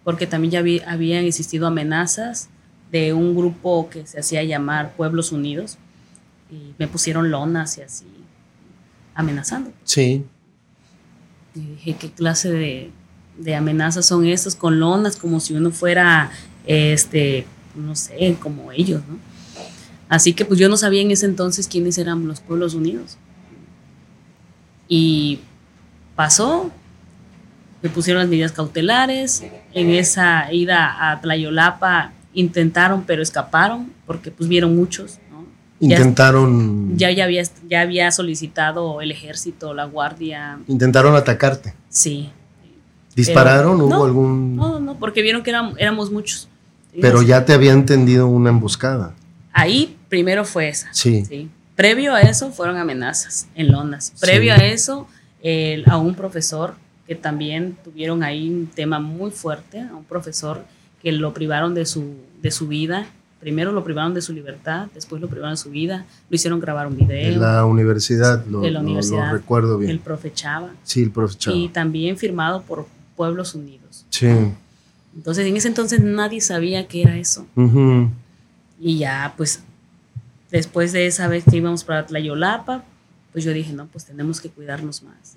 porque 0.04 0.26
también 0.26 0.50
ya 0.50 0.58
habían 0.86 1.24
existido 1.24 1.66
amenazas 1.66 2.50
de 2.90 3.12
un 3.12 3.36
grupo 3.36 3.88
que 3.88 4.06
se 4.06 4.20
hacía 4.20 4.42
llamar 4.42 4.94
Pueblos 4.96 5.32
Unidos 5.32 5.78
y 6.50 6.74
me 6.78 6.88
pusieron 6.88 7.30
lonas 7.30 7.78
y 7.78 7.82
así, 7.82 8.06
amenazando. 9.14 9.72
Sí. 9.84 10.24
Y 11.54 11.60
dije, 11.60 11.96
¿qué 11.98 12.10
clase 12.10 12.50
de, 12.50 12.90
de 13.38 13.54
amenazas 13.54 14.06
son 14.06 14.26
estos 14.26 14.54
con 14.54 14.80
lonas, 14.80 15.16
como 15.16 15.40
si 15.40 15.54
uno 15.54 15.70
fuera, 15.70 16.30
este, 16.66 17.46
no 17.74 17.94
sé, 17.94 18.36
como 18.40 18.72
ellos, 18.72 19.02
¿no? 19.08 19.18
Así 20.08 20.32
que 20.32 20.44
pues 20.44 20.58
yo 20.58 20.68
no 20.68 20.76
sabía 20.76 21.02
en 21.02 21.12
ese 21.12 21.26
entonces 21.26 21.68
quiénes 21.68 21.96
eran 21.96 22.26
los 22.26 22.40
pueblos 22.40 22.74
unidos. 22.74 23.16
Y 24.88 25.38
pasó, 26.16 26.72
me 27.80 27.88
pusieron 27.90 28.20
las 28.20 28.28
medidas 28.28 28.50
cautelares, 28.50 29.44
en 29.72 29.90
esa 29.90 30.52
ida 30.52 31.12
a 31.12 31.20
Tlayolapa 31.20 32.12
intentaron, 32.34 33.04
pero 33.04 33.22
escaparon, 33.22 33.92
porque 34.06 34.30
pues 34.30 34.48
vieron 34.48 34.76
muchos, 34.76 35.18
¿no? 35.30 35.44
Intentaron... 35.80 36.96
Ya, 36.96 37.10
ya, 37.10 37.24
había, 37.24 37.42
ya 37.68 37.80
había 37.80 38.10
solicitado 38.10 39.00
el 39.00 39.10
ejército, 39.10 39.74
la 39.74 39.84
guardia. 39.84 40.58
Intentaron 40.68 41.16
atacarte. 41.16 41.74
Sí, 41.88 42.30
¿Dispararon? 43.14 43.80
¿Hubo 43.80 44.04
algún...? 44.04 44.56
No, 44.56 44.80
no, 44.80 44.98
porque 44.98 45.22
vieron 45.22 45.42
que 45.42 45.52
éramos, 45.78 46.10
muchos. 46.10 46.48
Pero 47.00 47.22
ya 47.22 47.44
te 47.44 47.52
habían 47.52 47.86
tendido 47.86 48.26
una 48.26 48.50
emboscada. 48.50 49.14
Ahí 49.52 49.96
primero 50.08 50.44
fue 50.44 50.68
esa. 50.68 50.88
Sí. 50.92 51.50
Previo 51.74 52.14
a 52.14 52.20
eso 52.20 52.50
fueron 52.50 52.76
amenazas 52.76 53.48
en 53.54 53.72
Londres. 53.72 54.12
Previo 54.20 54.54
a 54.54 54.58
eso, 54.58 55.06
a 55.86 55.96
un 55.98 56.14
profesor 56.14 56.74
que 57.06 57.14
también 57.14 57.76
tuvieron 57.82 58.22
ahí 58.22 58.48
un 58.48 58.66
tema 58.66 59.00
muy 59.00 59.30
fuerte, 59.30 59.80
a 59.80 59.94
un 59.94 60.04
profesor 60.04 60.64
que 61.02 61.12
lo 61.12 61.32
privaron 61.32 61.74
de 61.74 61.86
su, 61.86 62.14
de 62.42 62.50
su 62.50 62.68
vida. 62.68 63.06
Primero 63.40 63.72
lo 63.72 63.82
privaron 63.82 64.12
de 64.12 64.20
su 64.20 64.34
libertad, 64.34 64.88
después 64.92 65.22
lo 65.22 65.28
privaron 65.28 65.54
de 65.54 65.56
su 65.56 65.70
vida, 65.70 66.04
lo 66.28 66.34
hicieron 66.34 66.60
grabar 66.60 66.86
un 66.86 66.96
video. 66.96 67.32
De 67.32 67.36
la 67.38 67.64
universidad, 67.64 68.44
lo, 68.46 68.60
de 68.60 68.70
la 68.70 68.80
universidad, 68.80 69.32
recuerdo 69.32 69.78
bien. 69.78 69.90
El 69.90 70.00
profe 70.00 70.30
Chava. 70.30 70.70
Sí, 70.82 71.02
el 71.02 71.10
profe 71.10 71.36
Chava. 71.38 71.56
Y 71.56 71.68
también 71.68 72.18
firmado 72.18 72.60
por 72.62 72.86
Pueblos 73.16 73.54
Unidos. 73.54 74.04
Sí. 74.10 74.28
Entonces, 75.16 75.46
en 75.46 75.56
ese 75.56 75.68
entonces 75.68 76.00
nadie 76.02 76.42
sabía 76.42 76.86
qué 76.86 77.02
era 77.02 77.16
eso. 77.16 77.46
Y 78.78 78.98
ya, 78.98 79.32
pues, 79.38 79.62
después 80.50 80.92
de 80.92 81.06
esa 81.06 81.26
vez 81.26 81.44
que 81.50 81.56
íbamos 81.56 81.84
para 81.84 82.06
Tlayolapa, 82.06 82.84
pues 83.32 83.44
yo 83.44 83.52
dije, 83.52 83.72
no, 83.72 83.86
pues 83.86 84.04
tenemos 84.04 84.40
que 84.40 84.50
cuidarnos 84.50 85.02
más. 85.02 85.34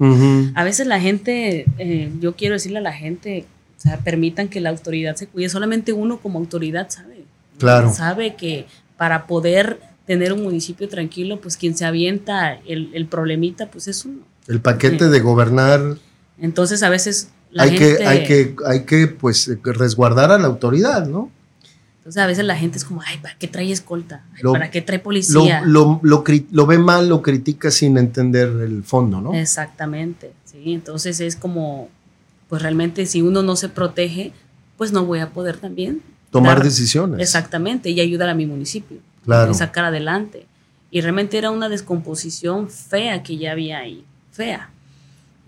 A 0.55 0.63
veces 0.63 0.87
la 0.87 0.99
gente, 0.99 1.65
eh, 1.77 2.11
yo 2.19 2.35
quiero 2.35 2.53
decirle 2.53 2.79
a 2.79 2.81
la 2.81 2.93
gente, 2.93 3.45
sea, 3.83 3.97
permitan 3.97 4.47
que 4.47 4.61
la 4.61 4.69
autoridad 4.69 5.15
se 5.15 5.27
cuide. 5.27 5.49
Solamente 5.49 5.93
uno 5.93 6.19
como 6.19 6.39
autoridad 6.39 6.89
sabe. 6.89 7.25
Claro. 7.57 7.93
Sabe 7.93 8.35
que 8.35 8.65
para 8.97 9.27
poder 9.27 9.79
tener 10.05 10.33
un 10.33 10.43
municipio 10.43 10.89
tranquilo, 10.89 11.39
pues 11.39 11.57
quien 11.57 11.77
se 11.77 11.85
avienta 11.85 12.53
el, 12.65 12.91
el 12.93 13.07
problemita, 13.07 13.67
pues 13.67 13.87
es 13.87 14.05
uno. 14.05 14.21
El 14.47 14.59
paquete 14.61 15.09
de 15.09 15.19
gobernar. 15.19 15.97
Entonces 16.37 16.83
a 16.83 16.89
veces 16.89 17.29
hay, 17.57 17.75
que, 17.75 18.05
hay, 18.05 18.23
que, 18.25 18.55
hay 18.65 18.85
que, 18.85 19.07
pues, 19.07 19.49
resguardar 19.63 20.31
a 20.31 20.37
la 20.37 20.47
autoridad, 20.47 21.07
¿no? 21.07 21.31
Entonces 21.99 22.21
a 22.21 22.27
veces 22.27 22.43
la 22.43 22.57
gente 22.57 22.77
es 22.77 22.83
como, 22.83 23.01
ay, 23.01 23.17
¿para 23.21 23.37
qué 23.37 23.47
trae 23.47 23.71
escolta? 23.71 24.25
¿Para 24.41 24.69
qué 24.71 24.81
trae 24.81 24.99
policía? 24.99 25.61
Lo, 25.61 26.01
lo, 26.03 26.23
lo, 26.51 26.65
ve 26.67 26.77
mal, 26.77 27.07
lo 27.07 27.21
critica 27.21 27.71
sin 27.71 27.97
entender 27.97 28.49
el 28.49 28.83
fondo, 28.83 29.21
¿no? 29.21 29.33
Exactamente, 29.33 30.33
sí. 30.43 30.73
Entonces 30.73 31.21
es 31.21 31.37
como, 31.37 31.87
pues 32.53 32.61
realmente 32.61 33.07
si 33.07 33.23
uno 33.23 33.41
no 33.41 33.55
se 33.55 33.67
protege, 33.67 34.31
pues 34.77 34.91
no 34.91 35.07
voy 35.07 35.17
a 35.17 35.31
poder 35.31 35.57
también 35.57 36.03
tomar 36.29 36.63
decisiones. 36.63 37.19
Exactamente, 37.19 37.89
y 37.89 37.99
ayudar 37.99 38.29
a 38.29 38.35
mi 38.35 38.45
municipio. 38.45 38.99
Claro. 39.25 39.51
Y 39.51 39.55
sacar 39.55 39.85
adelante. 39.85 40.45
Y 40.91 41.01
realmente 41.01 41.39
era 41.39 41.49
una 41.49 41.67
descomposición 41.67 42.69
fea 42.69 43.23
que 43.23 43.37
ya 43.37 43.53
había 43.53 43.79
ahí, 43.79 44.05
fea. 44.31 44.69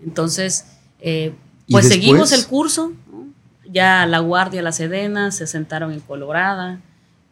Entonces, 0.04 0.66
eh, 1.00 1.32
pues 1.70 1.86
seguimos 1.86 2.32
el 2.32 2.44
curso, 2.44 2.92
ya 3.70 4.04
la 4.04 4.18
Guardia, 4.18 4.60
la 4.60 4.72
Sedena 4.72 5.30
se 5.30 5.46
sentaron 5.46 5.92
en 5.92 6.00
Colorada, 6.00 6.80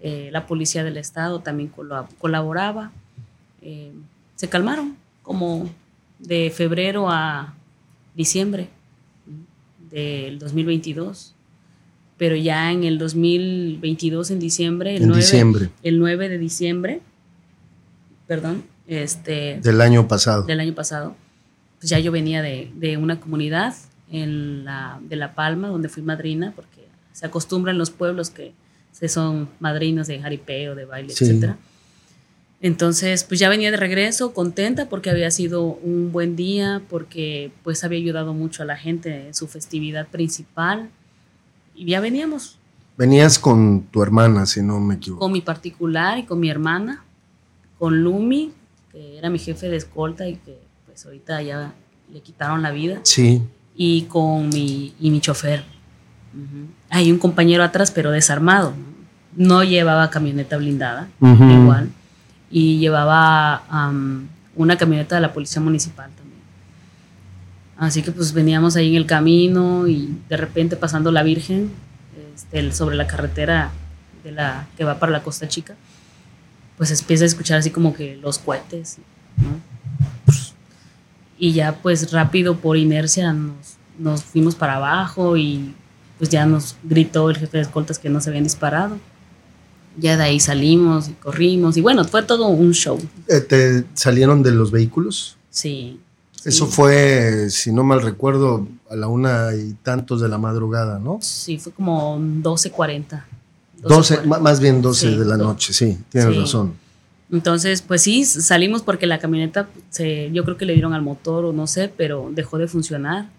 eh, 0.00 0.28
la 0.30 0.46
Policía 0.46 0.84
del 0.84 0.98
Estado 0.98 1.40
también 1.40 1.72
colaboraba, 2.20 2.92
eh, 3.60 3.90
se 4.36 4.48
calmaron 4.48 4.96
como 5.24 5.68
de 6.20 6.52
febrero 6.54 7.10
a 7.10 7.54
diciembre 8.14 8.68
del 9.94 10.38
2022. 10.38 11.34
pero 12.16 12.36
ya 12.36 12.70
en 12.72 12.84
el 12.84 12.98
2022, 12.98 14.30
en 14.30 14.38
diciembre, 14.38 14.96
el, 14.96 15.02
En 15.02 15.08
9, 15.08 15.20
diciembre. 15.22 15.70
el 15.82 15.98
9 15.98 16.28
de 16.28 16.38
diciembre, 16.38 17.00
perdón, 18.26 18.64
este, 18.86 19.60
Del 19.62 19.80
año 19.80 20.06
pasado. 20.08 20.42
del 20.44 20.60
año 20.60 20.74
pasado, 20.74 21.16
pues 21.78 21.90
ya 21.90 21.98
yo 21.98 22.12
venía 22.12 22.40
de, 22.42 22.70
de 22.76 22.96
una 22.96 23.18
comunidad 23.20 23.74
en 24.10 24.64
la, 24.64 25.00
de 25.02 25.16
La 25.16 25.34
Palma, 25.34 25.68
donde 25.68 25.88
fui 25.88 26.02
madrina, 26.02 26.52
porque 26.54 26.86
se 27.12 27.26
acostumbra 27.26 27.72
en 27.72 27.78
los 27.78 27.90
pueblos 27.90 28.30
que 28.30 28.52
se 28.92 29.08
son 29.08 29.48
madrinos 29.60 30.06
de 30.06 30.20
jaripeo, 30.20 30.74
de 30.76 30.84
baile, 30.84 31.10
Sí. 31.10 31.24
etcétera. 31.24 31.58
Entonces, 32.64 33.24
pues 33.24 33.38
ya 33.40 33.50
venía 33.50 33.70
de 33.70 33.76
regreso, 33.76 34.32
contenta 34.32 34.88
porque 34.88 35.10
había 35.10 35.30
sido 35.30 35.64
un 35.64 36.12
buen 36.12 36.34
día, 36.34 36.80
porque 36.88 37.52
pues 37.62 37.84
había 37.84 37.98
ayudado 37.98 38.32
mucho 38.32 38.62
a 38.62 38.66
la 38.66 38.78
gente 38.78 39.26
en 39.26 39.34
su 39.34 39.48
festividad 39.48 40.06
principal. 40.08 40.88
Y 41.74 41.84
ya 41.84 42.00
veníamos 42.00 42.56
Venías 42.96 43.38
con 43.38 43.82
tu 43.90 44.02
hermana, 44.02 44.46
si 44.46 44.62
no 44.62 44.80
me 44.80 44.94
equivoco. 44.94 45.20
con 45.20 45.32
mi 45.32 45.42
particular 45.42 46.16
y 46.16 46.22
con 46.22 46.40
mi 46.40 46.48
hermana, 46.48 47.04
con 47.78 48.02
Lumi, 48.02 48.52
que 48.92 49.18
era 49.18 49.28
mi 49.28 49.38
jefe 49.38 49.68
de 49.68 49.76
escolta 49.76 50.26
y 50.26 50.36
que 50.36 50.56
pues 50.86 51.04
ahorita 51.04 51.42
ya 51.42 51.74
le 52.10 52.20
quitaron 52.22 52.62
la 52.62 52.70
vida, 52.70 53.00
Sí. 53.02 53.42
y 53.76 54.02
con 54.04 54.48
mi, 54.48 54.94
y 54.98 55.10
mi 55.10 55.20
chofer. 55.20 55.64
Hay 56.88 57.12
un 57.12 57.18
compañero 57.18 57.62
atrás, 57.62 57.90
pero 57.90 58.10
desarmado. 58.10 58.72
No 59.36 59.64
llevaba 59.64 60.08
camioneta 60.08 60.56
blindada, 60.56 61.08
igual, 61.20 61.90
y 62.50 62.78
llevaba 62.78 63.64
am, 63.68 64.28
una 64.54 64.76
camioneta 64.76 65.16
de 65.16 65.20
la 65.20 65.32
policía 65.32 65.60
municipal 65.60 66.10
también. 66.16 66.40
Así 67.76 68.02
que 68.02 68.12
pues 68.12 68.32
veníamos 68.32 68.76
ahí 68.76 68.90
en 68.90 68.96
el 68.96 69.06
camino 69.06 69.88
y 69.88 70.16
de 70.28 70.36
repente 70.36 70.76
pasando 70.76 71.10
la 71.10 71.22
Virgen 71.22 71.70
este, 72.34 72.72
sobre 72.72 72.96
la 72.96 73.06
carretera 73.06 73.70
de 74.22 74.32
la 74.32 74.66
que 74.76 74.84
va 74.84 74.98
para 74.98 75.12
la 75.12 75.22
Costa 75.22 75.48
Chica, 75.48 75.74
pues 76.76 76.90
empieza 76.90 77.24
a 77.24 77.26
escuchar 77.26 77.58
así 77.58 77.70
como 77.70 77.94
que 77.94 78.16
los 78.16 78.38
cohetes, 78.38 78.98
¿no? 79.36 79.60
Y 81.36 81.52
ya 81.52 81.74
pues 81.74 82.12
rápido 82.12 82.56
por 82.56 82.76
inercia 82.76 83.32
nos, 83.32 83.76
nos 83.98 84.22
fuimos 84.22 84.54
para 84.54 84.76
abajo 84.76 85.36
y 85.36 85.74
pues 86.18 86.30
ya 86.30 86.46
nos 86.46 86.76
gritó 86.84 87.28
el 87.28 87.36
jefe 87.36 87.58
de 87.58 87.62
escoltas 87.64 87.98
que 87.98 88.08
no 88.08 88.20
se 88.20 88.30
habían 88.30 88.44
disparado. 88.44 88.98
Ya 89.96 90.16
de 90.16 90.24
ahí 90.24 90.40
salimos 90.40 91.08
y 91.08 91.12
corrimos 91.12 91.76
y 91.76 91.80
bueno, 91.80 92.04
fue 92.04 92.22
todo 92.22 92.48
un 92.48 92.72
show. 92.72 92.98
Eh, 93.28 93.40
¿Te 93.40 93.84
salieron 93.94 94.42
de 94.42 94.50
los 94.52 94.70
vehículos? 94.70 95.36
Sí. 95.50 96.00
Eso 96.44 96.66
sí. 96.66 96.72
fue, 96.72 97.48
si 97.50 97.72
no 97.72 97.84
mal 97.84 98.02
recuerdo, 98.02 98.66
a 98.90 98.96
la 98.96 99.06
una 99.08 99.54
y 99.54 99.72
tantos 99.82 100.20
de 100.20 100.28
la 100.28 100.36
madrugada, 100.38 100.98
¿no? 100.98 101.18
Sí, 101.22 101.58
fue 101.58 101.72
como 101.72 102.18
12.40. 102.18 103.24
12, 103.82 104.14
12:40. 104.22 104.26
ma- 104.26 104.38
más 104.40 104.60
bien 104.60 104.82
12 104.82 105.10
Sí, 105.10 105.16
de 105.16 105.24
la 105.24 105.36
noche, 105.36 105.72
sí, 105.72 105.96
tienes 106.10 106.34
Sí. 106.34 106.40
razón. 106.40 106.74
Entonces, 107.30 107.80
pues 107.82 108.02
sí, 108.02 108.24
salimos 108.24 108.82
porque 108.82 109.06
la 109.06 109.18
camioneta, 109.18 109.68
se, 109.90 110.30
yo 110.32 110.44
creo 110.44 110.56
que 110.56 110.66
le 110.66 110.74
dieron 110.74 110.92
al 110.92 111.02
motor 111.02 111.44
o 111.46 111.52
no 111.52 111.66
sé, 111.66 111.88
pero 111.96 112.30
dejó 112.34 112.58
de 112.58 112.68
funcionar. 112.68 113.30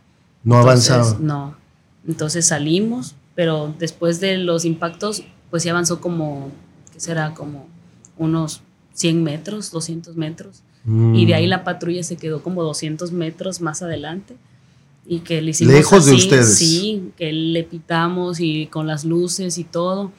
No 0.43 0.60
Entonces, 0.62 0.89
avanzaba. 0.91 1.20
No. 1.22 1.56
Entonces 2.08 2.47
salimos, 2.47 3.16
pero 3.36 3.74
después 3.80 4.20
de 4.20 4.38
los 4.38 4.66
impactos, 4.66 5.24
pues 5.56 5.64
sí 5.64 5.70
avanzó 5.70 6.01
como, 6.01 6.51
¿qué 6.91 6.99
será? 6.99 7.34
Como 7.34 7.66
unos 8.18 8.60
100 8.93 9.24
metros, 9.24 9.72
200 9.72 10.18
metros. 10.18 10.64
Mm. 10.84 11.16
Y 11.16 11.26
de 11.28 11.34
ahí 11.34 11.47
la 11.47 11.64
patrulla 11.64 12.03
se 12.03 12.18
quedó 12.18 12.43
como 12.43 12.62
200 12.62 13.14
metros 13.14 13.62
más 13.62 13.82
adelante. 13.82 14.36
Y 15.08 15.20
que 15.20 15.41
le 15.41 15.51
hicimos 15.51 15.74
Lejos 15.74 16.06
de 16.08 16.12
así, 16.12 16.22
ustedes. 16.26 16.58
Sí, 16.58 17.12
que 17.16 17.32
le 17.32 17.64
pitamos 17.64 18.41
y 18.41 18.68
con 18.68 18.86
las 18.86 19.06
luces 19.06 19.58
y 19.58 19.64
todo. 19.64 20.12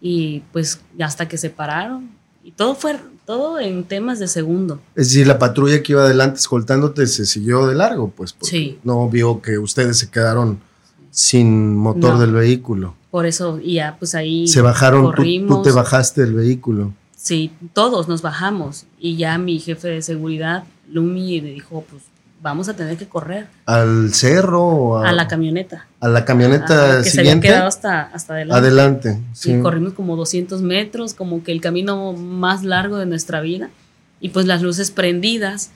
Y 0.00 0.40
pues 0.54 0.80
hasta 0.98 1.28
que 1.28 1.36
se 1.36 1.50
pararon. 1.50 2.08
Y 2.42 2.52
todo 2.52 2.74
fue, 2.74 2.98
todo 3.26 3.60
en 3.60 3.84
temas 3.84 4.20
de 4.20 4.26
segundo. 4.26 4.80
Es 4.96 5.08
decir, 5.08 5.26
la 5.26 5.38
patrulla 5.38 5.82
que 5.82 5.92
iba 5.92 6.02
adelante 6.02 6.38
escoltándote 6.38 7.06
se 7.08 7.26
siguió 7.26 7.66
de 7.66 7.74
largo, 7.74 8.08
pues, 8.08 8.32
porque 8.32 8.48
Sí. 8.56 8.78
no 8.84 9.06
vio 9.10 9.42
que 9.42 9.58
ustedes 9.58 9.98
se 9.98 10.08
quedaron 10.08 10.60
sin 11.10 11.76
motor 11.76 12.14
No. 12.14 12.20
del 12.20 12.32
vehículo. 12.32 12.94
Por 13.12 13.26
eso, 13.26 13.60
y 13.62 13.74
ya 13.74 13.94
pues 14.00 14.16
ahí 14.16 14.48
Se 14.48 14.60
bajaron, 14.60 15.02
tú- 15.02 15.10
tú, 15.10 15.16
corrimos. 15.18 15.62
te 15.62 15.70
bajaste 15.70 16.22
del 16.22 16.34
vehículo. 16.34 16.92
Sí, 17.14 17.52
todos 17.74 18.08
nos 18.08 18.22
bajamos. 18.22 18.86
Y 18.98 19.14
ya 19.16 19.38
mi 19.38 19.60
jefe 19.60 19.86
de 19.86 20.02
seguridad, 20.02 20.64
Lumi, 20.90 21.40
me 21.40 21.50
dijo, 21.50 21.84
pues 21.88 22.02
vamos 22.42 22.68
a 22.68 22.74
tener 22.74 22.96
que 22.96 23.06
correr 23.06 23.46
¿Al 23.66 24.12
cerro 24.12 24.64
o 24.66 24.96
a, 24.96 25.10
a 25.10 25.12
la 25.12 25.28
camioneta. 25.28 25.86
a 26.00 26.08
la 26.08 26.24
camioneta 26.24 26.64
Ajá, 26.94 27.02
que 27.04 27.10
se 27.10 27.20
había 27.20 27.30
siguiente? 27.34 27.46
quedado 27.46 27.68
hasta, 27.68 28.00
hasta 28.02 28.32
adelante. 28.34 28.58
Adelante. 28.66 29.20
sí. 29.34 29.52
Y 29.52 29.60
corrimos 29.60 29.92
como 29.92 30.16
200 30.16 30.60
metros, 30.62 31.14
como 31.14 31.44
que 31.44 31.52
el 31.52 31.60
camino 31.60 32.14
más 32.14 32.64
largo 32.64 32.96
de 32.96 33.06
nuestra 33.06 33.40
vida. 33.40 33.70
Y 34.20 34.30
pues 34.30 34.46
las 34.46 34.62
luces 34.62 34.90
prendidas. 34.90 35.70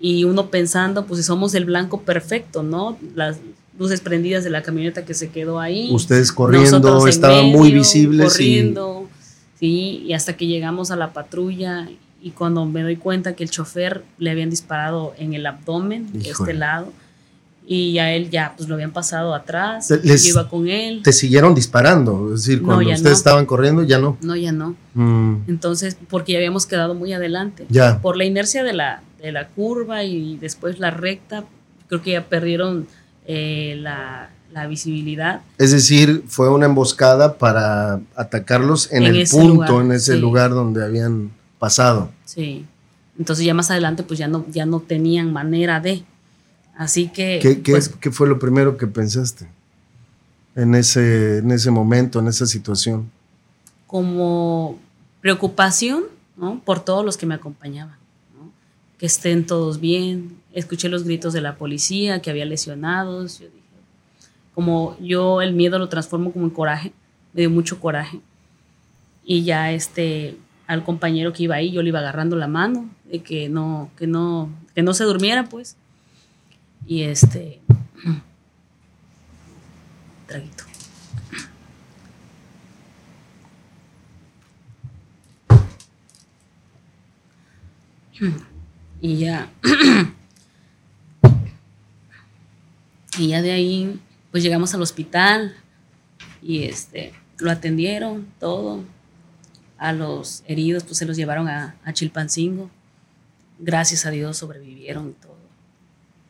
Y 0.00 0.24
uno 0.24 0.48
pensando, 0.50 1.04
pues 1.04 1.24
somos 1.26 1.54
el 1.54 1.66
blanco 1.66 2.00
perfecto, 2.00 2.62
¿no? 2.62 2.96
Las 3.14 3.36
luces 3.78 4.00
prendidas 4.00 4.44
de 4.44 4.50
la 4.50 4.62
camioneta 4.62 5.04
que 5.04 5.14
se 5.14 5.30
quedó 5.30 5.58
ahí. 5.60 5.88
Ustedes 5.92 6.32
corriendo, 6.32 7.06
estaban 7.06 7.46
muy 7.46 7.68
medio, 7.68 7.78
visibles 7.80 8.34
y 8.34 8.38
Corriendo, 8.60 9.08
sí, 9.58 10.04
y 10.06 10.12
hasta 10.12 10.36
que 10.36 10.46
llegamos 10.46 10.90
a 10.90 10.96
la 10.96 11.12
patrulla. 11.12 11.88
Y 12.22 12.32
cuando 12.32 12.66
me 12.66 12.82
doy 12.82 12.96
cuenta 12.96 13.34
que 13.34 13.42
el 13.44 13.50
chofer 13.50 14.04
le 14.18 14.30
habían 14.30 14.50
disparado 14.50 15.14
en 15.18 15.32
el 15.32 15.46
abdomen, 15.46 16.12
de 16.12 16.28
Híjole. 16.28 16.50
este 16.50 16.54
lado. 16.58 16.92
Y 17.66 17.98
a 17.98 18.12
él 18.12 18.30
ya, 18.30 18.54
pues 18.56 18.68
lo 18.68 18.74
habían 18.74 18.90
pasado 18.90 19.32
atrás. 19.32 19.88
Les- 20.02 20.24
yo 20.24 20.30
iba 20.30 20.48
con 20.48 20.68
él. 20.68 21.00
te 21.04 21.12
siguieron 21.12 21.54
disparando. 21.54 22.34
Es 22.34 22.44
decir, 22.44 22.60
No, 22.60 22.66
cuando 22.66 22.82
ya 22.82 22.94
ustedes 22.96 23.12
no. 23.12 23.16
estaban 23.16 23.46
corriendo, 23.46 23.84
ya 23.84 23.98
no. 23.98 24.18
No, 24.22 24.34
ya 24.36 24.50
no. 24.52 24.74
Mm, 24.94 25.44
Entonces, 25.48 25.96
porque 26.10 26.32
ya 26.32 26.38
habíamos 26.38 26.66
quedado 26.66 26.94
muy 26.94 27.12
adelante. 27.12 27.64
ya. 27.70 28.00
Por 28.02 28.16
la 28.16 28.24
inercia 28.24 28.64
de 28.64 28.72
la, 28.72 29.02
de 29.22 29.30
la 29.32 29.48
curva 29.48 30.02
y 30.04 30.36
después 30.38 30.78
la 30.80 30.90
recta, 30.90 31.44
creo 31.88 32.02
que 32.02 32.10
ya 32.12 32.24
perdieron 32.28 32.86
eh, 33.32 33.76
la, 33.78 34.30
la 34.52 34.66
visibilidad. 34.66 35.42
Es 35.58 35.70
decir, 35.70 36.24
fue 36.26 36.48
una 36.50 36.66
emboscada 36.66 37.38
para 37.38 38.00
atacarlos 38.16 38.90
en, 38.92 39.04
En 39.04 39.14
el 39.14 39.28
punto, 39.28 39.54
lugar, 39.54 39.84
en 39.84 39.92
ese 39.92 40.14
sí. 40.14 40.18
lugar 40.20 40.50
donde 40.50 40.84
habían 40.84 41.30
pasado. 41.60 42.10
Sí. 42.24 42.64
Entonces 43.18 43.44
ya 43.44 43.54
más 43.54 43.70
adelante 43.70 44.02
pues 44.02 44.18
ya 44.18 44.26
no, 44.28 44.44
ya 44.50 44.66
no 44.66 44.80
tenían 44.80 45.32
manera 45.32 45.78
de. 45.80 46.02
Así 46.76 47.08
que 47.08 47.38
¿Qué, 47.42 47.60
qué- 47.62 47.72
pues, 47.72 47.88
qué 47.90 48.10
fue 48.10 48.26
lo 48.26 48.38
primero 48.38 48.76
que 48.76 48.86
pensaste 48.86 49.46
en 50.56 50.74
ese, 50.74 51.38
en 51.38 51.50
ese 51.52 51.70
momento, 51.70 52.18
en 52.18 52.26
esa 52.28 52.46
situación? 52.46 53.10
como 53.86 54.78
preocupación 55.20 56.04
¿no? 56.36 56.60
por 56.64 56.78
todos 56.80 57.04
los 57.04 57.16
que 57.16 57.26
me 57.26 57.34
acompañaban. 57.34 57.96
Que 59.00 59.06
estén 59.06 59.46
todos 59.46 59.80
bien. 59.80 60.38
Escuché 60.52 60.88
los 60.88 61.02
gritos 61.02 61.32
de 61.32 61.40
la 61.40 61.56
policía, 61.56 62.22
que 62.22 62.30
había 62.30 62.44
lesionados. 62.44 63.40
Yo 63.40 63.46
dije, 63.46 63.58
como 64.54 64.96
yo 65.00 65.42
el 65.42 65.54
miedo 65.54 65.78
lo 65.78 65.88
transformo 65.88 66.32
como 66.32 66.44
en 66.44 66.50
coraje, 66.50 66.92
me 67.32 67.40
dio 67.40 67.50
mucho 67.50 67.80
coraje. 67.80 68.20
Y 69.24 69.42
ya 69.42 69.72
este 69.72 70.36
al 70.70 70.84
compañero 70.84 71.32
que 71.32 71.42
iba 71.42 71.56
ahí, 71.56 71.72
yo 71.72 71.82
le 71.82 71.88
iba 71.88 71.98
agarrando 71.98 72.36
la 72.36 72.46
mano, 72.46 72.88
de 73.10 73.24
que 73.24 73.48
no, 73.48 73.90
que 73.96 74.06
no, 74.06 74.50
que 74.72 74.82
no 74.82 74.94
se 74.94 75.02
durmiera, 75.02 75.48
pues. 75.48 75.76
Y 76.86 77.02
este 77.02 77.60
traguito. 80.28 80.62
Y 89.00 89.16
ya. 89.16 89.50
y 93.18 93.28
ya 93.28 93.42
de 93.42 93.52
ahí, 93.52 94.00
pues 94.30 94.42
llegamos 94.42 94.74
al 94.74 94.82
hospital 94.82 95.54
y 96.42 96.64
este, 96.64 97.12
lo 97.38 97.50
atendieron, 97.50 98.26
todo. 98.38 98.84
A 99.78 99.92
los 99.94 100.44
heridos, 100.46 100.84
pues 100.84 100.98
se 100.98 101.06
los 101.06 101.16
llevaron 101.16 101.48
a, 101.48 101.74
Chilpancingo. 101.92 102.70
Gracias 103.58 104.04
a 104.04 104.10
Dios 104.10 104.36
sobrevivieron 104.36 105.10
y 105.10 105.12
todo. 105.12 105.36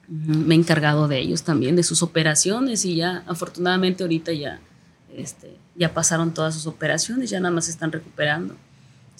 Me 0.09 0.55
he 0.55 0.59
encargado 0.59 1.09
de 1.09 1.19
ellos 1.19 1.43
también, 1.43 1.77
de 1.77 1.83
sus 1.83 2.03
operaciones 2.03 2.85
y 2.85 2.97
ya, 2.97 3.23
afortunadamente 3.27 4.03
ahorita 4.03 4.33
ya, 4.33 4.61
este, 5.15 5.57
ya 5.77 5.95
pasaron 5.95 6.35
todas 6.35 6.55
sus 6.55 6.67
operaciones, 6.67 7.31
ya 7.31 7.39
nada 7.39 7.55
más 7.55 7.67
se 7.67 7.71
están 7.71 7.93
recuperando. 7.93 8.57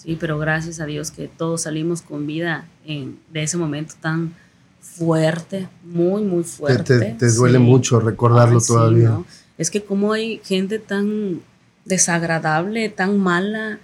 Sí, 0.03 0.17
pero 0.19 0.39
gracias 0.39 0.79
a 0.79 0.85
Dios 0.85 1.11
que 1.11 1.27
todos 1.27 1.61
salimos 1.61 2.01
con 2.01 2.25
vida 2.25 2.65
en, 2.85 3.19
de 3.31 3.43
ese 3.43 3.57
momento 3.57 3.93
tan 4.01 4.33
fuerte, 4.81 5.67
muy, 5.83 6.23
muy 6.23 6.41
Te, 6.43 6.49
fuerte. 6.49 6.99
te- 6.99 7.11
te 7.13 7.31
duele 7.31 7.59
Sí. 7.59 7.63
mucho 7.63 7.99
recordarlo 7.99 8.59
sí, 8.59 8.67
todavía. 8.69 9.09
¿no? 9.09 9.25
Es 9.59 9.69
que 9.69 9.83
como 9.83 10.13
hay 10.13 10.41
gente 10.43 10.79
tan 10.79 11.41
desagradable, 11.85 12.89
tan 12.89 13.19
mala. 13.19 13.79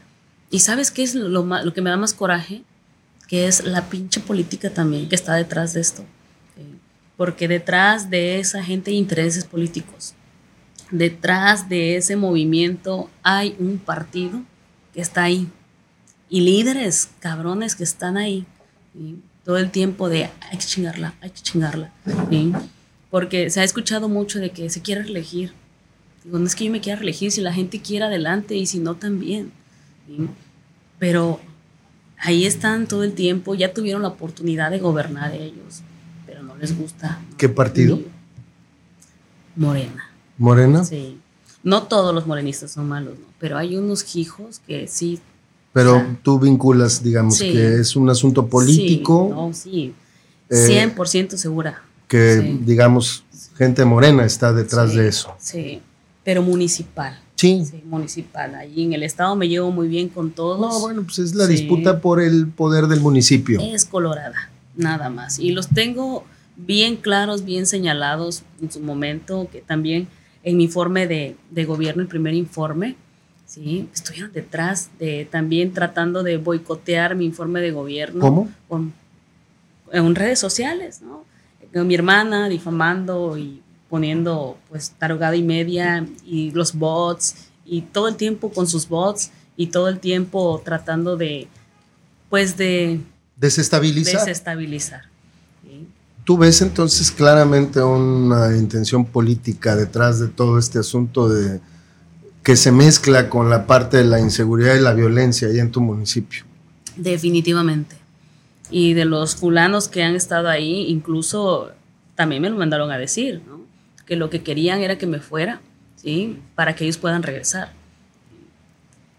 ¿Y 0.50 0.60
sabes 0.60 0.90
qué 0.92 1.04
es 1.04 1.14
lo, 1.14 1.44
lo 1.46 1.74
que 1.74 1.82
me 1.82 1.90
da 1.92 1.98
más 1.98 2.14
coraje? 2.14 2.64
Que 3.28 3.48
es 3.48 3.64
la 3.64 3.90
pinche 3.90 4.20
política 4.20 4.70
también 4.72 5.08
que 5.10 5.16
está 5.16 5.36
detrás 5.36 5.74
de 5.74 5.82
esto. 5.82 6.04
¿sí? 6.56 6.64
Porque 7.16 7.48
detrás 7.48 8.10
de 8.10 8.40
esa 8.40 8.64
gente 8.64 8.90
hay 8.92 8.98
intereses 8.98 9.46
políticos. 9.46 10.16
detrás 10.90 11.68
de 11.70 11.98
ese 11.98 12.16
movimiento 12.16 13.10
hay 13.22 13.56
un 13.60 13.78
partido 13.78 14.42
que 14.94 15.02
está 15.02 15.24
ahí 15.24 15.48
y 16.30 16.42
líderes 16.42 17.10
cabrones 17.20 17.76
que 17.76 17.84
están 17.84 18.18
ahí 18.18 18.46
todo 19.48 19.58
el 19.58 19.72
tiempo 19.72 20.10
de 20.10 20.30
hay 20.50 20.58
que 20.58 20.66
chingarla, 20.66 21.14
hay 21.22 21.30
que 21.30 21.42
chingarla. 21.42 21.94
Porque 23.10 23.50
se 23.50 23.62
ha 23.62 23.64
escuchado 23.64 24.10
mucho 24.10 24.40
de 24.40 24.50
que 24.50 24.70
se 24.70 24.82
quiere 24.82 25.04
reelegir. 25.04 25.54
Digo, 26.26 26.38
no 26.38 26.46
es 26.46 26.54
que 26.54 26.66
yo 26.66 26.72
me 26.72 26.82
quiera 26.82 27.00
reelegir, 27.00 27.32
si 27.32 27.40
la 27.40 27.54
gente 27.54 27.82
quiere 27.82 28.06
adelante 28.06 28.56
y 28.58 28.66
si 28.66 28.80
no 28.80 28.96
también. 28.96 29.54
Pero 31.00 31.40
ahí 32.18 32.46
están 32.46 32.88
todo 32.88 33.04
el 33.04 33.14
tiempo, 33.14 33.56
ya 33.56 33.74
tuvieron 33.74 34.02
la 34.02 34.10
oportunidad 34.10 34.70
de 34.70 34.80
gobernar 34.80 35.34
ellos, 35.34 35.82
pero 36.26 36.44
no 36.44 36.58
les 36.58 36.78
gusta. 36.78 37.22
¿Qué 37.38 37.48
partido? 37.48 38.02
Morena. 39.56 40.10
¿Morena? 40.38 40.84
Sí. 40.84 41.20
No 41.64 41.84
todos 41.84 42.14
los 42.14 42.28
morenistas 42.28 42.72
son 42.72 42.90
malos, 42.90 43.16
pero 43.40 43.58
hay 43.58 43.78
unos 43.78 44.16
hijos 44.18 44.60
que 44.68 44.90
sí. 44.90 45.22
Pero 45.74 46.04
tú 46.24 46.40
vinculas, 46.40 47.04
digamos, 47.04 47.40
que 47.40 47.76
es 47.76 47.96
un 47.96 48.10
asunto 48.10 48.48
político. 48.48 49.54
Sí, 49.54 49.94
no, 50.50 50.54
sí. 50.54 50.94
100% 50.96 51.34
eh, 51.34 51.38
segura. 51.38 51.84
Que, 52.08 52.58
digamos, 52.62 53.24
gente 53.56 53.86
morena 53.86 54.26
está 54.26 54.54
detrás 54.54 54.96
de 54.96 55.08
eso. 55.08 55.36
Sí, 55.40 55.82
pero 56.24 56.42
municipal. 56.42 57.20
Sí. 57.36 57.64
Municipal. 57.86 58.56
Allí 58.56 58.86
en 58.86 58.94
el 58.94 59.04
estado 59.04 59.36
me 59.36 59.48
llevo 59.48 59.72
muy 59.72 59.88
bien 59.88 60.10
con 60.10 60.32
todos. 60.32 60.60
No, 60.60 60.80
bueno, 60.80 61.04
pues 61.04 61.20
es 61.20 61.36
la 61.36 61.46
disputa 61.46 62.02
por 62.02 62.20
el 62.20 62.48
poder 62.48 62.88
del 62.88 63.02
municipio. 63.02 63.60
Es 63.62 63.86
colorada, 63.86 64.50
nada 64.76 65.10
más. 65.10 65.38
Y 65.38 65.52
los 65.52 65.68
tengo 65.68 66.26
bien 66.56 66.96
claros, 66.96 67.46
bien 67.46 67.68
señalados 67.68 68.44
en 68.62 68.72
su 68.72 68.80
momento, 68.80 69.48
que 69.52 69.62
también 69.62 70.08
en 70.44 70.58
mi 70.58 70.64
informe 70.64 71.08
de, 71.08 71.66
gobierno, 71.66 72.02
el 72.02 72.08
primer 72.08 72.34
informe, 72.34 72.96
¿sí? 73.48 73.90
estuvieron 73.94 74.32
detrás 74.32 74.90
de 75.00 75.26
también 75.26 75.74
tratando 75.74 76.22
de 76.22 76.38
boicotear 76.38 77.16
mi 77.16 77.26
informe 77.26 77.62
de 77.62 77.72
gobierno. 77.72 78.22
¿Cómo? 78.22 78.52
Con, 78.68 78.94
en 79.92 80.16
redes 80.16 80.40
sociales, 80.40 81.02
¿no? 81.02 81.26
mi 81.74 81.96
hermana 81.96 82.50
difamando 82.50 83.38
y 83.38 83.62
poniendo 83.90 84.58
pues 84.70 84.92
tarugada 84.98 85.36
y 85.36 85.44
media 85.44 86.06
y 86.26 86.52
los 86.52 86.74
bots 86.74 87.36
y 87.66 87.82
todo 87.82 88.08
el 88.08 88.16
tiempo 88.16 88.52
con 88.52 88.68
sus 88.68 88.88
bots 88.88 89.32
y 89.56 89.68
todo 89.68 89.90
el 89.90 90.00
tiempo 90.00 90.62
tratando 90.64 91.18
de 91.18 91.48
pues 92.30 92.58
de 92.58 93.00
desestabilizar. 93.36 94.20
Desestabilizar. 94.20 95.04
¿Tú 96.24 96.38
ves 96.38 96.62
entonces 96.62 97.10
claramente 97.10 97.82
una 97.82 98.56
intención 98.58 99.06
política 99.06 99.78
detrás 99.78 100.20
de 100.20 100.28
todo 100.28 100.60
este 100.60 100.80
asunto 100.80 101.30
de 101.30 101.62
que 102.44 102.56
se 102.56 102.72
mezcla 102.72 103.30
con 103.30 103.50
la 103.50 103.68
parte 103.68 103.98
de 103.98 104.06
la 104.06 104.20
inseguridad 104.20 104.76
y 104.76 104.80
la 104.80 104.94
violencia 104.94 105.48
ahí 105.48 105.60
en 105.60 105.72
tu 105.72 105.82
municipio? 105.82 106.44
Definitivamente. 106.96 107.96
Y 108.70 108.94
de 108.94 109.06
los 109.06 109.36
fulanos 109.36 109.88
que 109.88 110.04
han 110.04 110.16
estado 110.16 110.50
ahí, 110.50 110.88
incluso 110.90 111.72
también 112.16 112.42
me 112.42 112.50
lo 112.50 112.58
mandaron 112.58 112.92
a 112.92 112.98
decir, 112.98 113.42
¿no? 113.48 113.62
que 114.06 114.16
lo 114.16 114.30
que 114.30 114.42
querían 114.42 114.82
era 114.82 114.98
que 114.98 115.06
me 115.06 115.20
fuera, 115.20 115.62
¿sí? 115.98 116.40
Para 116.56 116.76
que 116.76 116.86
ellos 116.86 116.98
puedan 116.98 117.24
regresar. 117.24 117.74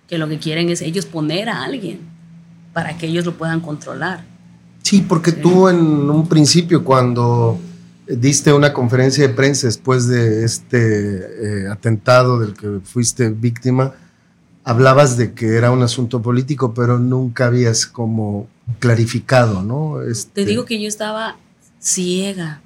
Que 0.08 0.16
lo 0.16 0.28
que 0.28 0.38
quieren 0.38 0.70
es 0.70 0.80
ellos 0.80 1.04
poner 1.04 1.48
a 1.50 1.62
alguien 1.62 2.00
para 2.72 2.96
que 2.96 3.06
ellos 3.06 3.26
lo 3.26 3.36
puedan 3.36 3.60
controlar. 3.60 4.24
Sí, 4.82 5.04
porque 5.06 5.32
tú 5.32 5.68
en 5.68 5.78
un 5.78 6.26
principio 6.28 6.82
cuando 6.82 7.58
diste 8.08 8.52
una 8.52 8.72
conferencia 8.72 9.26
de 9.26 9.34
prensa 9.34 9.66
después 9.66 10.08
de 10.08 10.44
este 10.44 11.64
eh, 11.64 11.68
atentado 11.68 12.38
del 12.40 12.54
que 12.54 12.80
fuiste 12.82 13.30
víctima, 13.30 13.94
hablabas 14.64 15.16
de 15.16 15.32
que 15.32 15.56
era 15.56 15.70
un 15.70 15.82
asunto 15.82 16.22
político, 16.22 16.74
pero 16.74 16.98
nunca 16.98 17.46
habías 17.46 17.86
como 17.86 18.48
clarificado, 18.78 19.62
¿no? 19.62 20.00
Te 20.04 20.10
este 20.10 20.44
digo 20.44 20.64
que 20.64 20.80
yo 20.80 20.88
estaba 20.88 21.36
ciega 21.80 22.60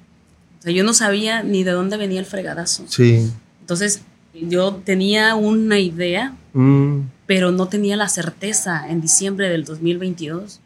sea, 0.63 0.73
yo 0.73 0.83
no 0.83 0.93
sabía 0.93 1.43
ni 1.43 1.63
de 1.63 1.71
dónde 1.71 1.97
venía 1.97 2.19
el 2.19 2.25
fregadazo. 2.25 2.85
Sí. 2.87 3.29
Entonces, 3.59 4.01
yo 4.33 4.75
tenía 4.75 5.35
una 5.35 5.79
idea, 5.79 6.33
mm. 6.53 6.99
pero 7.25 7.51
no 7.51 7.67
tenía 7.67 7.97
la 7.97 8.09
certeza 8.09 8.87
en 8.89 9.01
diciembre 9.01 9.49
del 9.49 9.65
2022. 9.65 10.59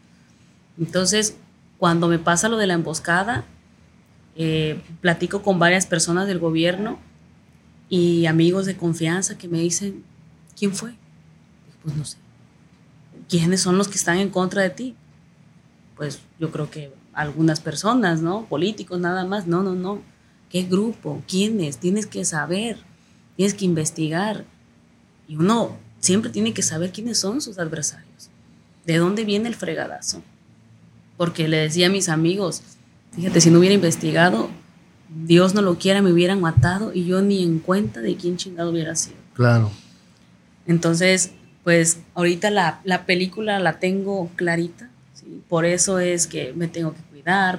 Entonces, 0.78 1.34
cuando 1.78 2.08
me 2.08 2.18
pasa 2.18 2.48
lo 2.48 2.56
de 2.56 2.68
la 2.68 2.74
emboscada, 2.74 3.44
eh, 4.40 4.80
platico 5.00 5.42
con 5.42 5.58
varias 5.58 5.84
personas 5.86 6.28
del 6.28 6.38
gobierno 6.38 7.00
y 7.88 8.26
amigos 8.26 8.66
de 8.66 8.76
confianza 8.76 9.36
que 9.36 9.48
me 9.48 9.58
dicen, 9.58 10.04
¿quién 10.56 10.72
fue? 10.72 10.94
Pues 11.82 11.96
no 11.96 12.04
sé. 12.04 12.18
¿Quiénes 13.28 13.60
son 13.60 13.76
los 13.76 13.88
que 13.88 13.96
están 13.96 14.18
en 14.18 14.30
contra 14.30 14.62
de 14.62 14.70
ti? 14.70 14.94
Pues 15.96 16.20
yo 16.38 16.52
creo 16.52 16.70
que 16.70 16.92
algunas 17.14 17.58
personas, 17.58 18.22
¿no? 18.22 18.44
Políticos 18.44 19.00
nada 19.00 19.24
más. 19.24 19.48
No, 19.48 19.64
no, 19.64 19.74
no. 19.74 20.00
¿Qué 20.50 20.62
grupo? 20.62 21.20
¿Quiénes? 21.26 21.78
Tienes 21.78 22.06
que 22.06 22.24
saber, 22.24 22.78
tienes 23.36 23.54
que 23.54 23.64
investigar. 23.64 24.44
Y 25.26 25.34
uno 25.34 25.76
siempre 25.98 26.30
tiene 26.30 26.54
que 26.54 26.62
saber 26.62 26.92
quiénes 26.92 27.18
son 27.18 27.40
sus 27.40 27.58
adversarios. 27.58 28.30
¿De 28.86 28.98
dónde 28.98 29.24
viene 29.24 29.48
el 29.48 29.56
fregadazo? 29.56 30.22
Porque 31.16 31.48
le 31.48 31.56
decía 31.56 31.88
a 31.88 31.90
mis 31.90 32.08
amigos, 32.08 32.62
fíjate, 33.18 33.40
si 33.40 33.50
no 33.50 33.58
hubiera 33.58 33.74
investigado, 33.74 34.48
Dios 35.24 35.54
no 35.54 35.62
lo 35.62 35.78
quiera, 35.78 36.02
me 36.02 36.12
hubieran 36.12 36.40
matado 36.40 36.92
y 36.94 37.04
yo 37.04 37.22
ni 37.22 37.42
en 37.42 37.58
cuenta 37.58 38.00
de 38.00 38.16
quién 38.16 38.36
chingado 38.36 38.70
hubiera 38.70 38.94
sido. 38.94 39.16
Claro. 39.34 39.70
Entonces, 40.66 41.32
pues 41.64 42.00
ahorita 42.14 42.50
la, 42.50 42.80
la 42.84 43.06
película 43.06 43.58
la 43.58 43.78
tengo 43.78 44.30
clarita, 44.36 44.90
¿sí? 45.14 45.42
por 45.48 45.64
eso 45.64 45.98
es 45.98 46.26
que 46.26 46.52
me 46.54 46.68
tengo 46.68 46.94
que 46.94 47.08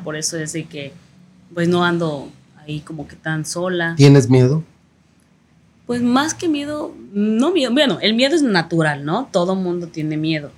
por 0.03 0.15
eso 0.15 0.37
es 0.37 0.53
de 0.53 0.65
que 0.65 0.93
pues 1.53 1.67
no 1.67 1.83
ando 1.83 2.31
ahí 2.57 2.79
como 2.81 3.07
que 3.07 3.15
tan 3.15 3.45
sola. 3.45 3.93
¿Tienes 3.97 4.29
miedo? 4.29 4.63
Pues 5.85 6.01
más 6.01 6.33
que 6.33 6.47
miedo, 6.47 6.93
no 7.13 7.51
miedo, 7.51 7.71
bueno, 7.71 7.99
el 8.01 8.13
miedo 8.13 8.35
es 8.35 8.43
natural, 8.43 9.05
¿no? 9.05 9.29
Todo 9.31 9.55
mundo 9.55 9.87
tiene 9.87 10.17
miedo. 10.17 10.51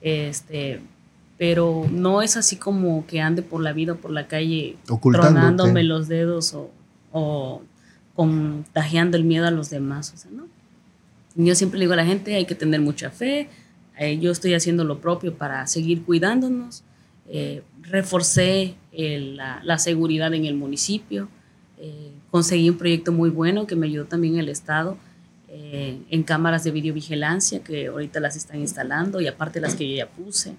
Este, 0.00 0.80
pero 1.38 1.86
no 1.90 2.22
es 2.22 2.36
así 2.36 2.56
como 2.56 3.06
que 3.06 3.20
ande 3.20 3.42
por 3.42 3.60
la 3.60 3.72
vida, 3.72 3.94
por 3.94 4.10
la 4.10 4.28
calle, 4.28 4.76
tronándome 4.86 5.82
los 5.82 6.08
dedos 6.08 6.54
o, 6.54 6.70
o 7.12 7.62
contagiando 8.14 9.16
el 9.16 9.24
miedo 9.24 9.46
a 9.46 9.50
los 9.50 9.70
demás, 9.70 10.12
o 10.14 10.16
sea, 10.16 10.30
¿no? 10.30 10.46
Yo 11.36 11.54
siempre 11.56 11.78
le 11.78 11.84
digo 11.84 11.94
a 11.94 11.96
la 11.96 12.06
gente, 12.06 12.36
hay 12.36 12.44
que 12.44 12.54
tener 12.54 12.80
mucha 12.80 13.10
fe, 13.10 13.48
eh, 13.98 14.18
yo 14.18 14.30
estoy 14.30 14.54
haciendo 14.54 14.84
lo 14.84 15.00
propio 15.00 15.34
para 15.34 15.66
seguir 15.66 16.04
cuidándonos, 16.04 16.84
eh, 17.28 17.62
reforcé 17.82 18.76
la, 18.92 19.78
seguridad 19.78 20.32
en 20.34 20.44
el 20.44 20.54
municipio, 20.54 21.28
eh, 21.78 22.12
conseguí 22.30 22.70
un 22.70 22.78
proyecto 22.78 23.12
muy 23.12 23.30
bueno 23.30 23.66
que 23.66 23.76
me 23.76 23.86
ayudó 23.86 24.04
también 24.04 24.38
el 24.38 24.48
Estado 24.48 24.96
eh, 25.48 26.00
en 26.10 26.22
cámaras 26.24 26.64
de 26.64 26.70
videovigilancia 26.72 27.62
que 27.62 27.86
ahorita 27.86 28.18
las 28.20 28.34
están 28.36 28.58
instalando 28.58 29.20
y 29.20 29.28
aparte 29.28 29.60
las 29.60 29.74
que 29.74 29.88
yo 29.88 29.96
ya 29.96 30.08
puse. 30.08 30.54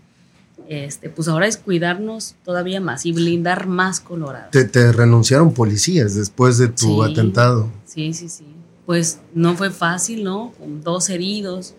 Este, 0.67 1.09
pues 1.09 1.27
ahora 1.27 1.47
es 1.47 1.57
cuidarnos 1.57 2.35
todavía 2.43 2.79
más 2.81 3.05
y 3.05 3.11
blindar 3.11 3.67
más 3.67 3.99
Colorado. 3.99 4.49
Te, 4.51 4.91
renunciaron 4.91 5.53
policías 5.53 6.15
después 6.15 6.57
de 6.57 6.69
tu 6.69 7.03
atentado. 7.03 7.69
Sí, 7.85 8.13
sí, 8.13 8.29
sí. 8.29 8.45
Pues 8.85 9.19
no 9.33 9.55
fue 9.55 9.69
fácil, 9.71 10.23
¿no? 10.23 10.53
Con 10.57 10.81
dos 10.81 11.09
heridos 11.09 11.75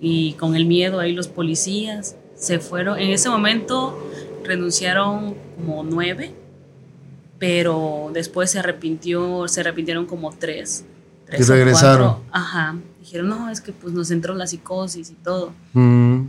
y 0.00 0.34
con 0.34 0.56
el 0.56 0.66
miedo 0.66 1.00
ahí 1.00 1.12
los 1.12 1.28
policías 1.28 2.16
se 2.34 2.58
fueron. 2.58 2.98
En 2.98 3.10
ese 3.10 3.28
momento 3.28 3.98
renunciaron 4.44 5.34
como 5.56 5.84
nueve, 5.84 6.34
pero 7.38 8.10
después 8.12 8.50
se 8.50 8.58
arrepintió, 8.58 9.46
se 9.48 9.60
arrepintieron 9.60 10.06
como 10.06 10.32
tres. 10.32 10.84
tres 11.26 11.40
y 11.40 11.52
regresaron. 11.52 12.16
Ajá. 12.32 12.76
Dijeron, 13.00 13.28
no, 13.28 13.50
es 13.50 13.60
que 13.60 13.72
pues 13.72 13.92
nos 13.92 14.10
entró 14.10 14.34
la 14.34 14.46
psicosis 14.46 15.10
y 15.10 15.14
todo. 15.14 15.52
Mm. 15.72 16.26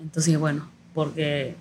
Entonces, 0.00 0.38
bueno, 0.38 0.68
porque 0.96 1.56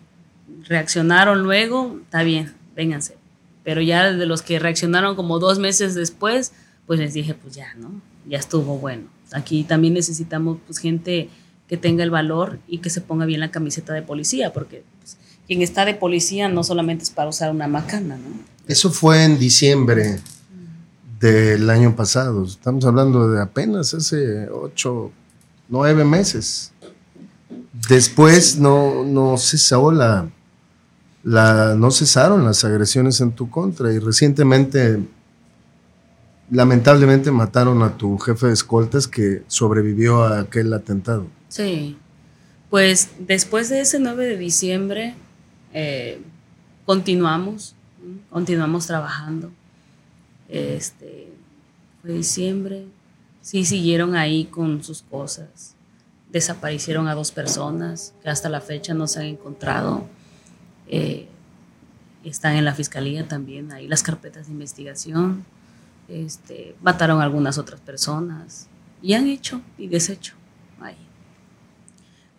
reaccionaron 0.65 1.43
luego, 1.43 1.99
está 2.03 2.23
bien, 2.23 2.53
vénganse. 2.73 3.17
Pero 3.65 3.81
ya 3.81 4.13
de 4.13 4.25
los 4.25 4.41
que 4.41 4.59
reaccionaron 4.59 5.17
como 5.17 5.39
dos 5.39 5.59
meses 5.59 5.93
después, 5.93 6.53
pues 6.88 7.01
les 7.01 7.13
dije, 7.13 7.33
pues 7.33 7.53
ya, 7.53 7.73
¿no? 7.75 8.01
Ya 8.25 8.38
estuvo 8.38 8.77
bueno. 8.77 9.03
Aquí 9.33 9.65
también 9.65 9.93
necesitamos 9.93 10.59
pues 10.65 10.77
gente 10.77 11.29
que 11.67 11.75
tenga 11.75 12.05
el 12.05 12.11
valor 12.11 12.59
y 12.65 12.77
que 12.77 12.89
se 12.89 13.01
ponga 13.01 13.25
bien 13.25 13.41
la 13.41 13.51
camiseta 13.51 13.91
de 13.91 14.03
policía, 14.03 14.53
porque 14.53 14.86
pues, 15.01 15.17
quien 15.47 15.61
está 15.61 15.83
de 15.83 15.95
policía 15.95 16.47
no 16.47 16.63
solamente 16.63 17.03
es 17.03 17.09
para 17.09 17.27
usar 17.27 17.51
una 17.51 17.67
macana, 17.67 18.15
¿no? 18.15 18.39
Eso 18.67 18.89
fue 18.89 19.25
en 19.25 19.38
diciembre 19.38 20.19
del 21.19 21.69
año 21.69 21.93
pasado. 21.93 22.45
Estamos 22.45 22.86
hablando 22.86 23.29
de 23.29 23.41
apenas 23.41 23.93
hace 23.93 24.47
ocho, 24.49 25.11
nueve 25.67 26.05
meses. 26.05 26.71
Después 27.89 28.57
no, 28.57 29.03
no 29.03 29.38
cesó 29.38 29.91
la, 29.91 30.30
la, 31.23 31.76
no 31.76 31.91
cesaron 31.91 32.45
las 32.45 32.63
agresiones 32.63 33.19
en 33.21 33.32
tu 33.32 33.49
contra 33.49 33.91
y 33.91 33.99
recientemente 33.99 34.99
lamentablemente 36.49 37.32
mataron 37.32 37.82
a 37.84 37.97
tu 37.97 38.17
jefe 38.17 38.47
de 38.47 38.53
escoltas 38.53 39.07
que 39.07 39.43
sobrevivió 39.47 40.23
a 40.23 40.41
aquel 40.41 40.73
atentado. 40.73 41.28
Sí, 41.49 41.97
pues 42.69 43.09
después 43.19 43.69
de 43.69 43.82
ese 43.82 43.99
9 43.99 44.26
de 44.26 44.38
diciembre 44.38 45.15
eh, 45.73 46.21
continuamos, 46.86 47.76
continuamos 48.30 48.88
trabajando. 48.88 49.51
Este, 50.47 51.34
fue 52.01 52.13
diciembre, 52.13 52.86
sí 53.41 53.65
siguieron 53.65 54.15
ahí 54.15 54.45
con 54.45 54.84
sus 54.84 55.01
cosas. 55.01 55.74
Desaparecieron 56.36 57.07
a 57.07 57.15
dos 57.15 57.31
personas 57.31 58.13
que 58.21 58.27
hasta 58.29 58.49
la 58.49 58.59
fecha 58.59 58.93
no 58.93 59.07
se 59.07 59.21
han 59.21 59.27
encontrado. 59.27 60.05
Eh, 60.89 61.29
están 62.25 62.57
en 62.57 62.65
la 62.65 62.73
fiscalía 62.73 63.25
también, 63.25 63.71
ahí 63.71 63.88
las 63.88 64.03
carpetas 64.03 64.47
de 64.47 64.51
investigación. 64.51 65.45
Este, 66.09 66.75
mataron 66.81 67.21
a 67.21 67.23
algunas 67.23 67.57
otras 67.57 67.79
personas 67.79 68.67
y 69.01 69.13
han 69.13 69.27
hecho 69.27 69.61
y 69.77 69.88
deshecho 69.88 70.33
ahí. 70.81 70.97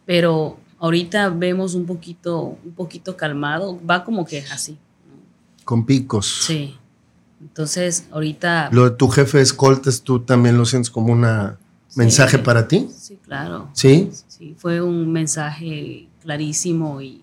Pero 0.04 0.58
ahorita 0.78 1.30
vemos 1.30 1.72
un 1.72 1.86
poquito, 1.86 2.58
un 2.62 2.72
poquito 2.72 3.16
calmado, 3.16 3.80
va 3.82 4.04
como 4.04 4.26
que 4.26 4.44
así. 4.52 4.76
Con 5.64 5.86
picos. 5.86 6.44
Sí. 6.44 6.76
Entonces, 7.40 8.08
ahorita... 8.10 8.68
Lo 8.72 8.90
de 8.90 8.90
tu 8.90 9.08
jefe 9.08 9.38
de 9.38 9.44
escoltas, 9.44 10.02
¿tú 10.02 10.20
también 10.20 10.58
lo 10.58 10.66
sientes 10.66 10.90
como 10.90 11.14
un 11.14 11.26
mensaje 11.94 12.38
para 12.38 12.68
ti? 12.68 12.90
Sí, 12.94 13.15
claro. 13.26 13.68
¿Sí? 13.72 14.10
Sí, 14.28 14.54
fue 14.58 14.80
un 14.80 15.12
mensaje 15.12 16.08
clarísimo 16.22 17.00
y, 17.00 17.22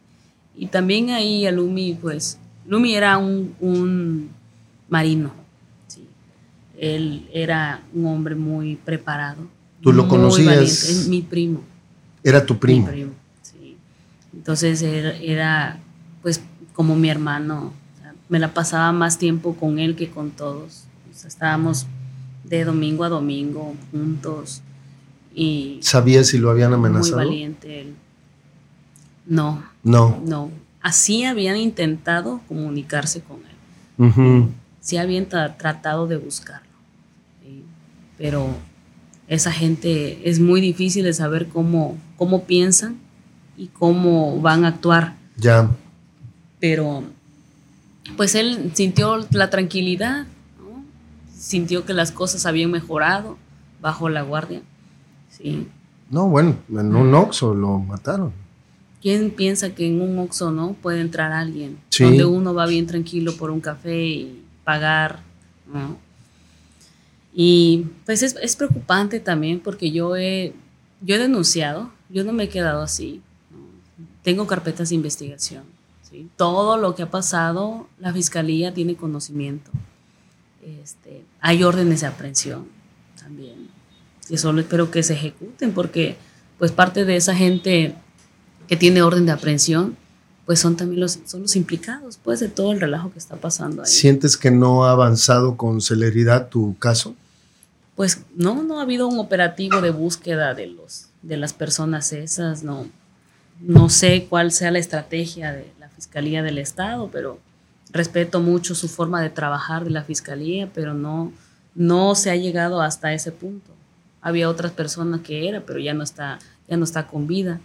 y 0.56 0.68
también 0.68 1.10
ahí 1.10 1.45
a 1.45 1.51
Lumi, 1.51 1.97
pues, 1.99 2.38
Lumi 2.68 2.95
era 2.95 3.18
un, 3.18 3.56
un 3.60 4.30
marino, 4.89 5.32
sí. 5.88 6.08
Él 6.78 7.28
era 7.34 7.82
un 7.93 8.06
hombre 8.06 8.36
muy 8.36 8.76
preparado. 8.76 9.47
¿Tú 9.82 9.91
lo 9.91 10.08
conocías? 10.08 10.89
Es 10.89 11.08
mi 11.08 11.22
primo. 11.22 11.62
Era 12.24 12.45
tu 12.45 12.58
primo. 12.58 12.86
Mi 12.88 12.91
primo, 12.91 13.12
sí. 13.41 13.78
Entonces 14.34 14.82
era, 14.82 15.18
era, 15.18 15.80
pues, 16.22 16.41
como 16.74 16.95
mi 16.95 17.10
hermano 17.10 17.74
me 18.30 18.39
la 18.39 18.54
pasaba 18.54 18.91
más 18.91 19.18
tiempo 19.18 19.56
con 19.56 19.80
él 19.80 19.95
que 19.95 20.10
con 20.10 20.32
todos. 20.32 20.86
estábamos 21.26 21.86
de 22.43 22.64
domingo 22.64 23.04
a 23.04 23.10
domingo 23.10 23.76
juntos 23.91 24.62
y... 25.34 25.79
¿Sabías 25.81 26.27
si 26.27 26.38
lo 26.38 26.49
habían 26.49 26.73
amenazado? 26.73 27.17
Muy 27.17 27.25
valiente 27.25 27.81
él. 27.81 27.95
No. 29.25 29.63
No. 29.84 30.21
No. 30.25 30.51
Así 30.81 31.23
habían 31.23 31.57
intentado 31.57 32.41
comunicarse 32.47 33.21
con 33.21 33.38
él. 33.38 34.49
Sí 34.81 34.97
habían 34.97 35.27
tratado 35.27 36.07
de 36.07 36.17
buscarlo. 36.17 36.67
Pero 38.17 38.47
esa 39.27 39.51
gente 39.51 40.29
es 40.29 40.39
muy 40.39 40.61
difícil 40.61 41.05
de 41.05 41.13
saber 41.13 41.47
cómo, 41.47 41.97
cómo 42.17 42.43
piensan 42.43 42.97
y 43.57 43.67
cómo 43.67 44.41
van 44.41 44.65
a 44.65 44.69
actuar. 44.69 45.15
Ya. 45.38 45.71
Pero 46.59 47.03
pues 48.17 48.36
él 48.36 48.71
sintió 48.73 49.25
la 49.31 49.49
tranquilidad, 49.49 50.27
sintió 51.36 51.86
que 51.86 51.93
las 51.93 52.11
cosas 52.11 52.45
habían 52.45 52.71
mejorado 52.71 53.38
bajo 53.81 54.09
la 54.09 54.21
guardia. 54.21 54.61
Sí. 55.38 55.67
No, 56.09 56.29
bueno, 56.29 56.55
en 56.69 56.95
un 56.95 57.13
Oxxo 57.13 57.53
lo 57.53 57.79
mataron. 57.79 58.31
¿Quién 59.01 59.31
piensa 59.31 59.73
que 59.75 59.88
en 59.88 60.01
un 60.01 60.17
Oxxo 60.19 60.51
no 60.51 60.73
puede 60.73 61.01
entrar 61.01 61.31
alguien? 61.31 61.79
Donde 61.99 62.25
uno 62.25 62.53
va 62.53 62.65
bien 62.65 62.88
tranquilo 62.88 63.36
por 63.36 63.49
un 63.51 63.59
café 63.59 64.05
y 64.05 64.43
pagar. 64.63 65.19
Y 67.34 67.88
pues 68.05 68.21
es, 68.21 68.55
preocupante 68.55 69.19
también 69.19 69.59
porque 69.59 69.91
yo 69.91 70.15
he, 70.15 70.53
yo 71.01 71.15
he 71.15 71.19
denunciado, 71.19 71.89
yo 72.09 72.23
no 72.23 72.31
me 72.31 72.43
he 72.43 72.49
quedado 72.49 72.81
así. 72.81 73.21
Tengo 74.21 74.47
carpetas 74.47 74.89
de 74.89 74.95
investigación 74.95 75.63
todo 76.36 76.77
lo 76.77 76.95
que 76.95 77.03
ha 77.03 77.11
pasado, 77.11 77.88
la 77.99 78.13
fiscalía 78.13 78.73
tiene 78.73 78.95
conocimiento. 78.95 79.71
Este, 80.81 81.23
hay 81.41 81.63
órdenes 81.63 82.01
de 82.01 82.07
aprehensión. 82.07 82.67
Y 84.34 84.38
solo 84.38 84.61
espero 84.61 84.89
que 84.89 85.03
se 85.03 85.13
ejecuten 85.13 85.73
porque 85.73 86.17
pues 86.57 86.71
parte 86.71 87.05
de 87.05 87.15
esa 87.15 87.36
gente 87.36 87.93
que 88.67 88.75
tiene 88.75 89.03
orden 89.03 89.27
de 89.27 89.31
aprehensión 89.31 89.95
pues 90.45 90.59
son 90.59 90.75
también 90.75 90.99
los, 90.99 91.19
son 91.25 91.43
los 91.43 91.55
implicados 91.55 92.19
pues 92.21 92.39
de 92.39 92.49
todo 92.49 92.71
el 92.71 92.81
relajo 92.81 93.11
que 93.11 93.19
está 93.19 93.36
pasando 93.36 93.84
ahí. 93.84 93.88
¿Sientes 93.88 94.36
que 94.36 94.49
no 94.49 94.86
ha 94.86 94.91
avanzado 94.91 95.55
con 95.55 95.81
celeridad 95.81 96.49
tu 96.49 96.75
caso? 96.79 97.15
Pues 97.95 98.21
no, 98.36 98.63
no 98.63 98.79
ha 98.79 98.81
habido 98.81 99.07
un 99.07 99.19
operativo 99.19 99.81
de 99.81 99.91
búsqueda 99.91 100.55
de 100.55 100.67
los 100.67 101.09
de 101.21 101.38
las 101.38 101.53
personas 101.53 102.11
esas, 102.11 102.63
no 102.63 102.88
no 103.61 103.88
sé 103.88 104.25
cuál 104.29 104.51
sea 104.51 104.71
la 104.71 104.79
estrategia 104.79 105.53
de 105.53 105.71
Fiscalía 105.95 106.43
del 106.43 106.57
Estado, 106.57 107.09
pero 107.11 107.39
respeto 107.91 108.41
mucho 108.41 108.75
su 108.75 108.89
forma 108.89 109.21
de 109.21 109.29
trabajar 109.29 109.86
de 109.86 109.91
la 109.91 110.03
Fiscalía, 110.03 110.69
pero 110.73 110.93
no, 110.93 111.31
no 111.75 112.15
se 112.15 112.29
ha 112.29 112.36
llegado 112.36 112.81
hasta 112.81 113.13
ese 113.13 113.31
punto. 113.31 113.72
Había 114.24 114.49
otras 114.49 114.71
personas 114.71 115.21
que 115.21 115.47
era, 115.47 115.61
pero 115.61 115.78
ya 115.78 115.93
no 115.93 116.01
está, 116.01 116.39
ya 116.67 116.78
no 116.78 116.84
está 116.84 117.05
con 117.05 117.28
vida, 117.28 117.59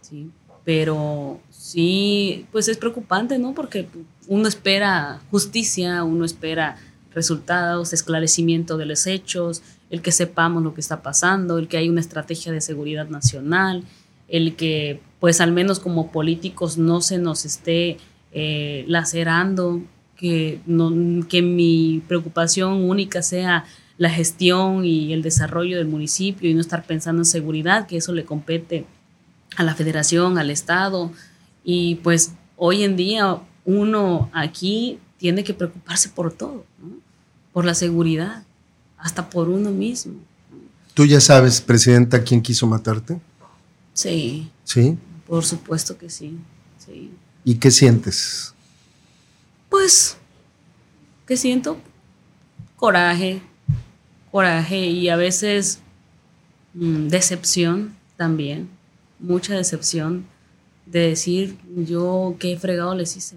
¿sí? 0.00 0.30
Pero 0.64 1.40
sí, 1.50 2.46
pues 2.50 2.68
es 2.68 2.78
preocupante, 2.78 3.38
¿no? 3.38 3.52
Porque 3.52 3.86
uno 4.28 4.48
espera 4.48 5.20
justicia, 5.30 6.04
uno 6.04 6.24
espera 6.24 6.76
resultados, 7.14 7.92
esclarecimiento 7.92 8.78
de 8.78 8.86
los 8.86 9.06
hechos, 9.06 9.62
el 9.90 10.00
que 10.00 10.12
sepamos 10.12 10.62
lo 10.62 10.72
que 10.72 10.80
está 10.80 11.02
pasando, 11.02 11.58
el 11.58 11.68
que 11.68 11.76
hay 11.76 11.88
una 11.88 12.00
estrategia 12.00 12.52
de 12.52 12.60
seguridad 12.60 13.08
nacional, 13.08 13.84
el 14.28 14.56
que 14.56 15.00
pues 15.20 15.40
al 15.40 15.52
menos 15.52 15.80
como 15.80 16.10
políticos 16.10 16.78
no 16.78 17.00
se 17.00 17.18
nos 17.18 17.44
esté 17.44 17.98
eh, 18.32 18.84
lacerando, 18.88 19.82
que, 20.16 20.60
no, 20.66 21.26
que 21.28 21.42
mi 21.42 22.02
preocupación 22.06 22.88
única 22.88 23.22
sea 23.22 23.64
la 23.96 24.10
gestión 24.10 24.84
y 24.84 25.12
el 25.12 25.22
desarrollo 25.22 25.78
del 25.78 25.86
municipio 25.86 26.50
y 26.50 26.54
no 26.54 26.60
estar 26.60 26.84
pensando 26.84 27.22
en 27.22 27.26
seguridad, 27.26 27.86
que 27.86 27.96
eso 27.96 28.12
le 28.12 28.24
compete 28.24 28.86
a 29.56 29.62
la 29.62 29.74
federación, 29.74 30.38
al 30.38 30.50
Estado. 30.50 31.12
Y 31.62 31.96
pues 31.96 32.32
hoy 32.56 32.82
en 32.82 32.96
día 32.96 33.38
uno 33.64 34.30
aquí 34.32 34.98
tiene 35.18 35.44
que 35.44 35.54
preocuparse 35.54 36.08
por 36.08 36.32
todo, 36.32 36.64
por 37.52 37.64
la 37.64 37.74
seguridad, 37.74 38.42
hasta 38.98 39.30
por 39.30 39.48
uno 39.48 39.70
mismo. 39.70 40.14
¿Tú 40.94 41.06
ya 41.06 41.20
sabes, 41.20 41.60
Presidenta, 41.60 42.22
quién 42.22 42.40
quiso 42.40 42.66
matarte? 42.66 43.20
Sí. 43.92 44.50
¿Sí? 44.64 44.96
Por 45.26 45.44
supuesto 45.44 45.96
que 45.96 46.10
sí, 46.10 46.38
¿Y 47.46 47.54
qué 47.56 47.70
sientes? 47.70 48.54
Pues, 49.68 50.16
¿qué 51.26 51.36
siento? 51.36 51.78
Coraje, 52.76 53.42
coraje 54.34 54.78
y 54.86 55.08
a 55.10 55.16
veces 55.16 55.78
mm, 56.74 57.06
decepción 57.06 57.94
también, 58.16 58.68
mucha 59.20 59.54
decepción 59.54 60.26
de 60.86 61.10
decir 61.10 61.56
yo 61.76 62.34
qué 62.40 62.58
fregado 62.58 62.96
les 62.96 63.16
hice. 63.16 63.36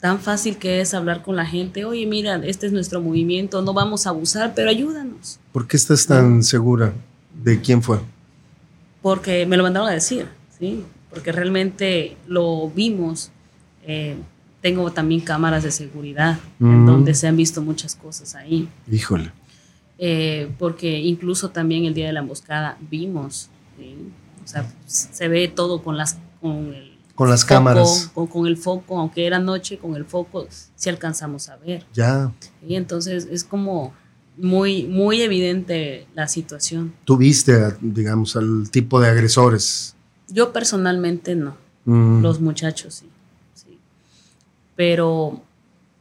Tan 0.00 0.18
fácil 0.18 0.56
que 0.56 0.80
es 0.80 0.94
hablar 0.94 1.22
con 1.22 1.36
la 1.36 1.46
gente, 1.46 1.84
oye, 1.84 2.06
mira, 2.06 2.40
este 2.44 2.66
es 2.66 2.72
nuestro 2.72 3.00
movimiento, 3.00 3.62
no 3.62 3.72
vamos 3.72 4.04
a 4.08 4.10
abusar, 4.10 4.52
pero 4.56 4.68
ayúdanos. 4.68 5.38
¿Por 5.52 5.68
qué 5.68 5.76
estás 5.76 6.08
tan 6.08 6.42
segura 6.42 6.92
de 7.44 7.60
quién 7.60 7.82
fue? 7.84 8.00
porque 9.02 9.46
me 9.46 9.56
lo 9.56 9.62
mandaron 9.62 9.88
a 9.88 9.92
decir, 9.92 10.26
¿sí? 10.58 10.84
Porque 11.08 11.32
realmente 11.32 12.16
lo 12.26 12.68
vimos. 12.70 13.30
Eh, 13.86 14.16
tengo 14.60 14.90
también 14.92 15.20
cámaras 15.20 15.62
de 15.62 15.70
seguridad 15.70 16.38
en 16.60 16.86
donde 16.86 17.14
se 17.14 17.26
han 17.26 17.36
visto 17.36 17.62
muchas 17.62 17.94
cosas 17.94 18.34
ahí. 18.34 18.68
Híjole. 18.90 19.32
Eh, 19.98 20.50
porque 20.58 20.98
incluso 20.98 21.50
también 21.50 21.84
el 21.84 21.94
día 21.94 22.06
de 22.06 22.12
la 22.12 22.20
emboscada 22.20 22.78
vimos, 22.90 23.50
o 23.78 24.46
sea, 24.46 24.66
se 24.86 25.28
ve 25.28 25.48
todo 25.48 25.82
con 25.82 25.96
las 25.96 26.18
con 26.40 26.72
el 26.74 26.90
con 27.14 27.28
las 27.28 27.44
cámaras, 27.44 28.10
con, 28.14 28.28
con, 28.28 28.46
el 28.46 28.56
foco, 28.56 28.98
aunque 28.98 29.26
era 29.26 29.38
noche, 29.38 29.76
con 29.76 29.94
el 29.94 30.06
foco 30.06 30.46
sí 30.74 30.88
alcanzamos 30.88 31.50
a 31.50 31.56
ver. 31.58 31.84
Ya. 31.92 32.32
Y 32.66 32.76
entonces 32.76 33.28
es 33.30 33.44
como 33.44 33.92
muy, 34.38 34.84
muy 34.84 35.20
evidente 35.20 36.06
la 36.14 36.28
situación. 36.28 36.94
¿Tú 37.04 37.18
viste, 37.18 37.74
digamos, 37.82 38.36
al 38.36 38.70
tipo 38.70 39.00
de 39.00 39.10
agresores? 39.10 39.94
Yo 40.28 40.50
personalmente 40.50 41.34
no. 41.34 41.58
Mm. 41.84 42.22
Los 42.22 42.40
muchachos 42.40 42.94
sí. 42.94 43.09
Pero, 44.80 45.42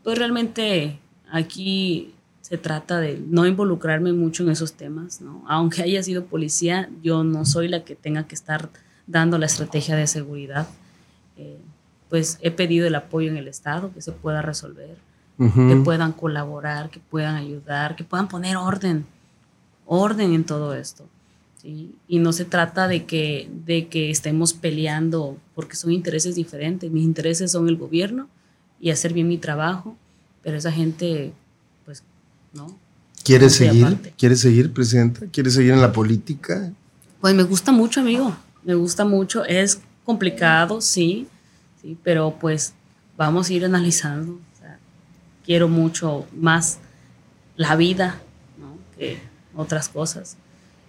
pues 0.05 0.17
realmente 0.17 0.99
aquí 1.29 2.13
se 2.39 2.57
trata 2.57 3.01
de 3.01 3.21
no 3.27 3.45
involucrarme 3.45 4.13
mucho 4.13 4.43
en 4.43 4.51
esos 4.51 4.71
temas, 4.71 5.19
¿no? 5.19 5.43
Aunque 5.49 5.81
haya 5.81 6.01
sido 6.01 6.23
policía, 6.23 6.89
yo 7.03 7.25
no 7.25 7.43
soy 7.43 7.67
la 7.67 7.83
que 7.83 7.97
tenga 7.97 8.25
que 8.25 8.35
estar 8.35 8.69
dando 9.05 9.37
la 9.37 9.47
estrategia 9.47 9.97
de 9.97 10.07
seguridad. 10.07 10.65
Eh, 11.35 11.57
pues 12.09 12.39
he 12.41 12.51
pedido 12.51 12.87
el 12.87 12.95
apoyo 12.95 13.29
en 13.29 13.35
el 13.35 13.49
Estado, 13.49 13.91
que 13.93 14.01
se 14.01 14.13
pueda 14.13 14.41
resolver 14.41 14.95
que 15.37 15.81
puedan 15.83 16.13
colaborar, 16.13 16.89
que 16.89 17.01
puedan 17.01 17.35
ayudar, 17.35 17.97
que 17.97 18.05
puedan 18.05 18.29
poner 18.29 18.55
orden, 18.55 19.05
orden 19.87 20.31
en 20.33 20.45
todo 20.45 20.73
esto. 20.73 21.05
Y 21.65 22.19
no 22.19 22.31
se 22.31 22.45
trata 22.45 22.87
de 22.87 23.03
que, 23.03 23.49
de 23.65 23.89
que 23.89 24.09
estemos 24.09 24.53
peleando 24.53 25.35
porque 25.53 25.75
son 25.75 25.91
intereses 25.91 26.35
diferentes. 26.35 26.89
Mis 26.89 27.03
intereses 27.03 27.51
son 27.51 27.67
el 27.67 27.75
gobierno 27.75 28.29
y 28.79 28.91
hacer 28.91 29.13
bien 29.13 29.27
mi 29.27 29.37
trabajo, 29.37 29.95
pero 30.41 30.57
esa 30.57 30.71
gente, 30.71 31.33
pues, 31.85 32.03
¿no? 32.53 32.77
¿Quiere 33.23 33.49
seguir? 33.49 34.13
¿Quiere 34.17 34.35
seguir, 34.35 34.73
Presidenta? 34.73 35.25
¿Quiere 35.31 35.51
seguir 35.51 35.73
en 35.73 35.81
la 35.81 35.91
política? 35.91 36.71
Pues 37.21 37.35
me 37.35 37.43
gusta 37.43 37.71
mucho, 37.71 37.99
amigo. 37.99 38.35
Me 38.63 38.75
gusta 38.75 39.05
mucho. 39.05 39.45
Es 39.45 39.81
complicado, 40.05 40.81
sí, 40.81 41.27
sí 41.81 41.97
pero 42.03 42.35
pues 42.39 42.73
vamos 43.17 43.49
a 43.49 43.53
ir 43.53 43.65
analizando. 43.65 44.39
quiero 45.45 45.67
mucho 45.67 46.27
más 46.35 46.79
la 47.55 47.75
vida 47.75 48.19
¿no? 48.57 48.77
que 48.97 49.19
otras 49.55 49.89
cosas. 49.89 50.37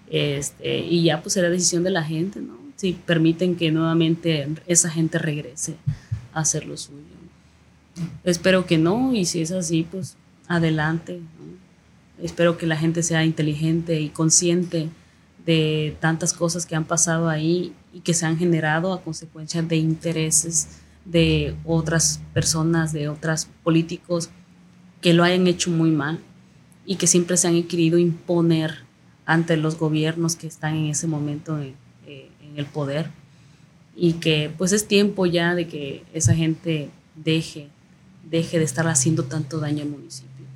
Este, 0.09 0.79
y 0.79 1.05
ya 1.05 1.23
pues 1.23 1.35
será 1.35 1.51
decisión 1.51 1.83
de 1.83 1.91
la 1.91 2.03
gente, 2.03 2.41
¿no? 2.41 2.59
Si 2.77 2.93
permiten 2.93 3.57
que 3.57 3.71
nuevamente 3.71 4.49
esa 4.67 4.91
gente 4.91 5.19
regrese 5.19 5.77
a 6.33 6.41
hacer 6.41 6.67
lo 6.67 6.77
suyo. 6.77 7.20
Espero 8.25 8.67
que 8.67 8.79
no, 8.79 9.15
y 9.15 9.25
si 9.25 9.43
es 9.43 9.51
así, 9.53 9.87
pues 9.91 10.17
adelante. 10.49 11.21
Espero 12.23 12.59
que 12.59 12.67
la 12.67 12.77
gente 12.77 13.03
sea 13.03 13.25
inteligente 13.25 14.01
y 14.01 14.11
consciente 14.11 14.89
de 15.45 15.97
tantas 16.01 16.33
cosas 16.33 16.67
que 16.67 16.77
han 16.77 16.85
pasado 16.85 17.29
ahí 17.29 17.73
y 17.93 18.01
que 18.01 18.15
se 18.15 18.27
han 18.27 18.39
generado 18.39 18.93
a 18.93 19.03
consecuencia 19.03 19.63
de 19.63 19.77
intereses 19.77 20.81
de 21.05 21.57
otras 21.65 22.21
personas, 22.35 22.93
de 22.93 23.09
otros 23.09 23.49
políticos 23.63 24.31
que 25.01 25.15
lo 25.15 25.25
hayan 25.25 25.47
hecho 25.47 25.71
muy 25.71 25.91
mal 25.91 26.21
y 26.85 26.97
que 26.97 27.07
siempre 27.07 27.37
se 27.37 27.49
han 27.49 27.63
querido 27.65 27.99
imponer 27.99 28.81
ante 29.25 29.57
los 29.57 29.79
gobiernos 29.79 30.37
que 30.37 30.47
están 30.47 30.77
en 30.77 30.87
ese 30.87 31.07
momento 31.07 31.59
en, 31.59 31.75
eh, 32.07 32.31
en, 32.43 32.59
el 32.59 32.67
poder 32.67 33.11
y 33.97 34.15
que 34.15 34.51
pues 34.59 34.73
es 34.73 34.89
tiempo 34.89 35.27
ya 35.27 35.55
de 35.55 35.69
que 35.69 36.05
esa 36.13 36.35
gente 36.35 36.91
deje, 37.15 37.69
deje 38.29 38.59
de 38.59 38.65
estar 38.65 38.87
haciendo 38.89 39.25
tanto 39.25 39.59
daño 39.59 39.83
al 39.83 39.91
municipio. 39.91 40.47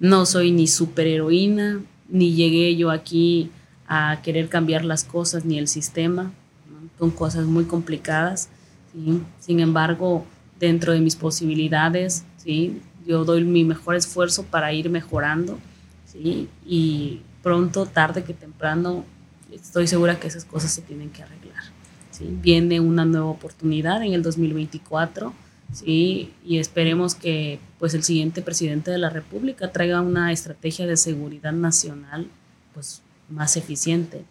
No 0.00 0.26
soy 0.26 0.50
ni 0.50 0.66
superheroína, 0.66 1.80
ni 2.08 2.34
llegué 2.34 2.76
yo 2.76 2.90
aquí 2.90 3.50
a 3.86 4.20
querer 4.22 4.48
cambiar 4.48 4.84
las 4.84 5.04
cosas 5.04 5.44
ni 5.44 5.58
el 5.58 5.68
sistema, 5.68 6.32
son 6.98 7.10
cosas 7.10 7.46
muy 7.46 7.64
complicadas. 7.64 8.48
Sin 9.40 9.60
embargo, 9.60 10.26
dentro 10.58 10.92
de 10.92 11.00
mis 11.00 11.16
posibilidades, 11.16 12.24
¿sí? 12.36 12.80
yo 13.06 13.24
doy 13.24 13.44
mi 13.44 13.64
mejor 13.64 13.96
esfuerzo 13.96 14.44
para 14.44 14.72
ir 14.72 14.90
mejorando 14.90 15.58
¿sí? 16.06 16.48
y 16.66 17.20
pronto, 17.42 17.86
tarde 17.86 18.22
que 18.22 18.34
temprano, 18.34 19.04
estoy 19.50 19.86
segura 19.86 20.20
que 20.20 20.28
esas 20.28 20.44
cosas 20.44 20.70
se 20.72 20.82
tienen 20.82 21.10
que 21.10 21.22
arreglar. 21.22 21.62
¿sí? 22.10 22.26
Viene 22.28 22.80
una 22.80 23.04
nueva 23.04 23.26
oportunidad 23.26 24.02
en 24.02 24.12
el 24.12 24.22
2024 24.22 25.32
¿sí? 25.72 26.32
y 26.44 26.58
esperemos 26.58 27.14
que 27.14 27.58
pues, 27.78 27.94
el 27.94 28.02
siguiente 28.02 28.42
presidente 28.42 28.90
de 28.90 28.98
la 28.98 29.10
República 29.10 29.72
traiga 29.72 30.00
una 30.00 30.32
estrategia 30.32 30.86
de 30.86 30.96
seguridad 30.96 31.52
nacional 31.52 32.28
pues, 32.74 33.02
más 33.28 33.56
eficiente. 33.56 34.22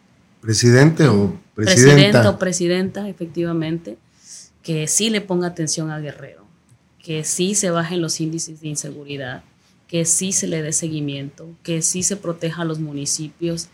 ¿Presidente 0.42 1.08
o 1.08 1.40
presidenta? 1.54 1.94
Presidente 1.94 2.28
o 2.28 2.40
presidenta, 2.40 3.10
efectivamente, 3.10 3.98
que 4.64 4.88
sí 4.88 5.10
le 5.10 5.22
ponga 5.22 5.48
atención 5.48 5.92
a 5.92 6.00
Guerrero, 6.00 6.46
que 7.04 7.24
sí 7.24 7.56
se 7.56 7.70
bajen 7.70 8.02
los 8.02 8.20
índices 8.20 8.62
de 8.62 8.70
inseguridad, 8.70 9.44
que 9.88 10.06
sí 10.06 10.32
se 10.32 10.48
le 10.48 10.62
dé 10.62 10.72
seguimiento, 10.72 11.50
que 11.64 11.82
sí 11.82 12.04
se 12.04 12.16
proteja 12.16 12.62
a 12.62 12.66
los 12.66 12.80
municipios, 12.80 13.68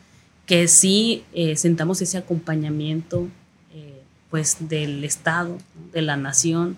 que 0.45 0.67
sí 0.67 1.23
eh, 1.33 1.55
sentamos 1.55 2.01
ese 2.01 2.17
acompañamiento 2.17 3.27
eh, 3.73 4.01
pues 4.29 4.57
del 4.61 5.03
Estado, 5.03 5.57
de 5.93 6.01
la 6.01 6.17
nación, 6.17 6.77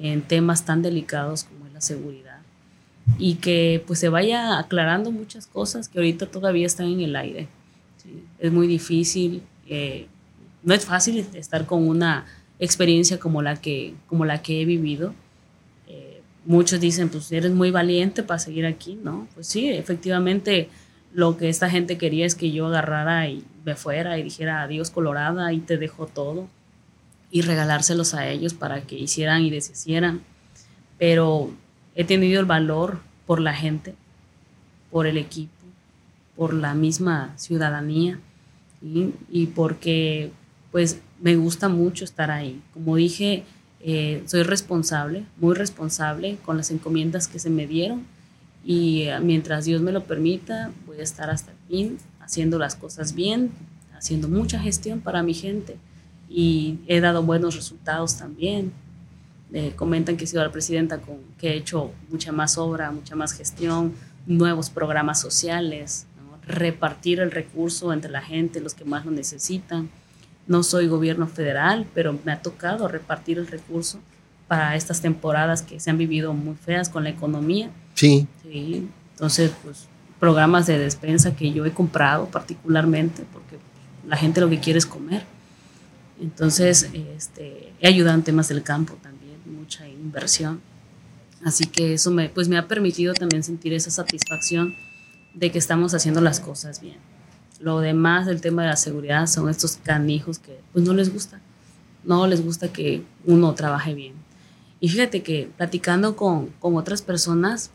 en 0.00 0.22
temas 0.22 0.64
tan 0.64 0.82
delicados 0.82 1.44
como 1.44 1.66
es 1.66 1.72
la 1.72 1.80
seguridad 1.80 2.40
y 3.18 3.34
que 3.36 3.82
pues 3.86 3.98
se 3.98 4.08
vaya 4.08 4.58
aclarando 4.58 5.10
muchas 5.10 5.46
cosas 5.46 5.88
que 5.88 5.98
ahorita 5.98 6.26
todavía 6.26 6.66
están 6.66 6.86
en 6.86 7.00
el 7.00 7.16
aire. 7.16 7.48
Es 8.38 8.52
muy 8.52 8.66
difícil, 8.66 9.42
eh, 9.68 10.06
no 10.62 10.74
es 10.74 10.84
fácil 10.84 11.26
estar 11.34 11.66
con 11.66 11.86
una 11.86 12.26
experiencia 12.58 13.18
como 13.18 13.42
la 13.42 13.56
que, 13.56 13.94
como 14.06 14.24
la 14.24 14.42
que 14.42 14.62
he 14.62 14.64
vivido, 14.64 15.14
muchos 16.44 16.80
dicen, 16.80 17.08
pues 17.08 17.30
eres 17.32 17.52
muy 17.52 17.70
valiente 17.70 18.22
para 18.22 18.38
seguir 18.38 18.66
aquí, 18.66 18.98
¿no? 19.02 19.28
Pues 19.34 19.46
sí, 19.46 19.68
efectivamente 19.70 20.68
lo 21.12 21.36
que 21.36 21.48
esta 21.48 21.68
gente 21.68 21.98
quería 21.98 22.26
es 22.26 22.34
que 22.34 22.50
yo 22.50 22.66
agarrara 22.66 23.28
y 23.28 23.44
me 23.64 23.76
fuera 23.76 24.18
y 24.18 24.22
dijera 24.22 24.62
adiós 24.62 24.90
colorada 24.90 25.52
y 25.52 25.60
te 25.60 25.76
dejo 25.76 26.06
todo 26.06 26.48
y 27.32 27.40
regalárselos 27.40 28.12
a 28.12 28.28
ellos 28.28 28.52
para 28.52 28.82
que 28.82 28.96
hicieran 28.96 29.42
y 29.42 29.50
deshicieran. 29.50 30.20
Pero 30.98 31.50
he 31.96 32.04
tenido 32.04 32.38
el 32.38 32.46
valor 32.46 33.00
por 33.26 33.40
la 33.40 33.54
gente, 33.54 33.94
por 34.90 35.06
el 35.06 35.16
equipo, 35.16 35.50
por 36.36 36.52
la 36.52 36.74
misma 36.74 37.32
ciudadanía 37.36 38.20
y 38.82 39.46
porque 39.46 40.30
pues 40.70 41.00
me 41.20 41.34
gusta 41.36 41.68
mucho 41.68 42.04
estar 42.04 42.30
ahí. 42.30 42.60
Como 42.74 42.96
dije, 42.96 43.44
eh, 43.80 44.22
soy 44.26 44.42
responsable, 44.42 45.24
muy 45.38 45.54
responsable 45.54 46.36
con 46.44 46.58
las 46.58 46.70
encomiendas 46.70 47.28
que 47.28 47.38
se 47.38 47.48
me 47.48 47.66
dieron 47.66 48.04
y 48.62 49.04
eh, 49.04 49.18
mientras 49.20 49.64
Dios 49.64 49.80
me 49.80 49.92
lo 49.92 50.04
permita, 50.04 50.70
voy 50.86 51.00
a 51.00 51.02
estar 51.02 51.30
hasta 51.30 51.52
el 51.52 51.58
fin 51.68 51.98
haciendo 52.20 52.58
las 52.58 52.76
cosas 52.76 53.14
bien, 53.14 53.50
haciendo 53.96 54.28
mucha 54.28 54.60
gestión 54.60 55.00
para 55.00 55.22
mi 55.22 55.32
gente 55.32 55.78
y 56.32 56.78
he 56.86 57.00
dado 57.00 57.22
buenos 57.22 57.54
resultados 57.54 58.16
también. 58.16 58.72
Eh, 59.52 59.72
comentan 59.76 60.16
que 60.16 60.24
he 60.24 60.26
sido 60.26 60.42
la 60.42 60.50
presidenta 60.50 60.98
con 60.98 61.18
que 61.38 61.50
he 61.50 61.56
hecho 61.56 61.90
mucha 62.08 62.32
más 62.32 62.56
obra, 62.56 62.90
mucha 62.90 63.14
más 63.16 63.32
gestión, 63.32 63.92
nuevos 64.26 64.70
programas 64.70 65.20
sociales, 65.20 66.06
repartir 66.46 67.20
el 67.20 67.30
recurso 67.30 67.92
entre 67.92 68.10
la 68.10 68.22
gente, 68.22 68.60
los 68.60 68.74
que 68.74 68.84
más 68.84 69.04
lo 69.04 69.10
necesitan 69.10 69.90
no 70.46 70.62
soy 70.62 70.88
gobierno 70.88 71.26
federal, 71.26 71.86
pero 71.94 72.18
me 72.24 72.32
ha 72.32 72.42
tocado 72.42 72.88
repartir 72.88 73.38
el 73.38 73.46
recurso 73.46 74.00
para 74.48 74.76
estas 74.76 75.00
temporadas 75.00 75.62
que 75.62 75.80
se 75.80 75.90
han 75.90 75.98
vivido 75.98 76.34
muy 76.34 76.54
feas 76.56 76.88
con 76.88 77.04
la 77.04 77.10
economía. 77.10 77.70
Sí. 77.94 78.26
Sí. 78.42 78.88
Entonces, 79.12 79.52
pues 79.62 79.86
programas 80.18 80.66
de 80.66 80.78
despensa 80.78 81.34
que 81.34 81.52
yo 81.52 81.64
he 81.66 81.72
comprado 81.72 82.26
particularmente 82.26 83.24
porque 83.32 83.56
la 84.06 84.16
gente 84.16 84.40
lo 84.40 84.48
que 84.48 84.60
quiere 84.60 84.78
es 84.78 84.86
comer. 84.86 85.24
Entonces, 86.22 86.88
este, 87.16 87.72
he 87.80 87.88
ayudado 87.88 88.16
en 88.16 88.22
temas 88.22 88.48
del 88.48 88.62
campo 88.62 88.94
también, 89.02 89.38
mucha 89.44 89.88
inversión. 89.88 90.60
Así 91.44 91.66
que 91.66 91.94
eso 91.94 92.12
me, 92.12 92.28
pues 92.28 92.48
me 92.48 92.56
ha 92.56 92.68
permitido 92.68 93.12
también 93.12 93.42
sentir 93.42 93.72
esa 93.72 93.90
satisfacción 93.90 94.72
de 95.34 95.50
que 95.50 95.58
estamos 95.58 95.94
haciendo 95.94 96.20
las 96.20 96.38
cosas 96.38 96.80
bien. 96.80 96.98
Lo 97.58 97.80
demás 97.80 98.26
del 98.26 98.40
tema 98.40 98.62
de 98.62 98.68
la 98.68 98.76
seguridad 98.76 99.26
son 99.26 99.48
estos 99.48 99.78
canijos 99.82 100.38
que 100.38 100.60
pues 100.72 100.84
no 100.84 100.94
les 100.94 101.12
gusta. 101.12 101.40
No 102.04 102.28
les 102.28 102.44
gusta 102.44 102.72
que 102.72 103.02
uno 103.24 103.52
trabaje 103.54 103.92
bien. 103.92 104.14
Y 104.78 104.88
fíjate 104.88 105.24
que 105.24 105.50
platicando 105.56 106.14
con, 106.14 106.48
con 106.60 106.76
otras 106.76 107.02
personas, 107.02 107.72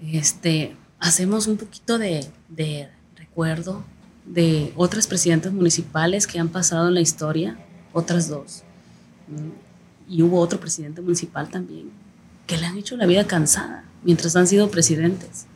este, 0.00 0.74
hacemos 1.00 1.46
un 1.48 1.58
poquito 1.58 1.98
de, 1.98 2.26
de 2.48 2.88
recuerdo 3.16 3.84
de 4.26 4.72
otras 4.76 5.06
presidentas 5.06 5.52
municipales 5.52 6.26
que 6.26 6.38
han 6.38 6.48
pasado 6.48 6.88
en 6.88 6.94
la 6.94 7.00
historia, 7.00 7.56
otras 7.92 8.28
dos. 8.28 8.62
Y 10.08 10.22
hubo 10.22 10.40
otro 10.40 10.60
presidente 10.60 11.00
municipal 11.00 11.48
también 11.48 11.90
que 12.46 12.56
le 12.56 12.66
han 12.66 12.78
hecho 12.78 12.96
la 12.96 13.06
vida 13.06 13.26
cansada 13.26 13.84
mientras 14.02 14.36
han 14.36 14.46
sido 14.46 14.70
presidentes. 14.70 15.46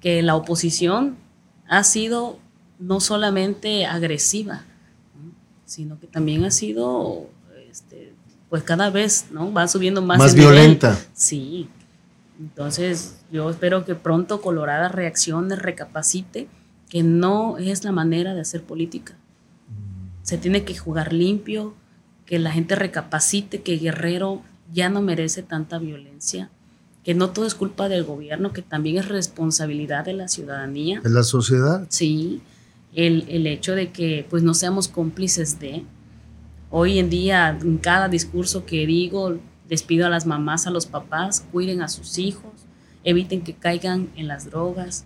Que 0.00 0.22
la 0.22 0.34
oposición 0.34 1.16
ha 1.68 1.84
sido 1.84 2.38
no 2.78 3.00
solamente 3.00 3.86
agresiva, 3.86 4.64
sino 5.64 5.98
que 5.98 6.06
también 6.06 6.44
ha 6.44 6.50
sido, 6.50 7.28
este, 7.70 8.14
pues 8.48 8.62
cada 8.62 8.90
vez, 8.90 9.26
¿no? 9.30 9.52
Va 9.52 9.66
subiendo 9.68 10.00
más. 10.02 10.18
Más 10.18 10.34
violenta. 10.34 10.98
Sí. 11.12 11.68
Entonces, 12.38 13.16
yo 13.32 13.50
espero 13.50 13.84
que 13.84 13.94
pronto 13.94 14.40
Colorada 14.42 14.88
reaccione, 14.88 15.56
recapacite, 15.56 16.48
que 16.88 17.02
no 17.02 17.58
es 17.58 17.84
la 17.84 17.92
manera 17.92 18.34
de 18.34 18.40
hacer 18.40 18.62
política. 18.62 19.16
Se 20.22 20.38
tiene 20.38 20.64
que 20.64 20.76
jugar 20.76 21.12
limpio, 21.12 21.74
que 22.24 22.38
la 22.38 22.50
gente 22.50 22.74
recapacite, 22.74 23.62
que 23.62 23.78
Guerrero 23.78 24.42
ya 24.72 24.88
no 24.88 25.00
merece 25.00 25.42
tanta 25.42 25.78
violencia, 25.78 26.50
que 27.04 27.14
no 27.14 27.30
todo 27.30 27.46
es 27.46 27.54
culpa 27.54 27.88
del 27.88 28.04
gobierno, 28.04 28.52
que 28.52 28.62
también 28.62 28.98
es 28.98 29.08
responsabilidad 29.08 30.04
de 30.04 30.14
la 30.14 30.28
ciudadanía. 30.28 31.00
De 31.00 31.10
la 31.10 31.22
sociedad. 31.22 31.86
Sí, 31.88 32.42
el, 32.94 33.24
el 33.28 33.46
hecho 33.46 33.74
de 33.74 33.92
que 33.92 34.26
pues 34.28 34.42
no 34.42 34.54
seamos 34.54 34.88
cómplices 34.88 35.60
de. 35.60 35.84
Hoy 36.70 36.98
en 36.98 37.08
día, 37.08 37.56
en 37.62 37.78
cada 37.78 38.08
discurso 38.08 38.66
que 38.66 38.86
digo, 38.86 39.38
les 39.68 39.84
pido 39.84 40.06
a 40.06 40.10
las 40.10 40.26
mamás, 40.26 40.66
a 40.66 40.70
los 40.70 40.86
papás, 40.86 41.44
cuiden 41.52 41.80
a 41.80 41.88
sus 41.88 42.18
hijos, 42.18 42.52
eviten 43.04 43.42
que 43.42 43.54
caigan 43.54 44.10
en 44.16 44.26
las 44.26 44.50
drogas, 44.50 45.04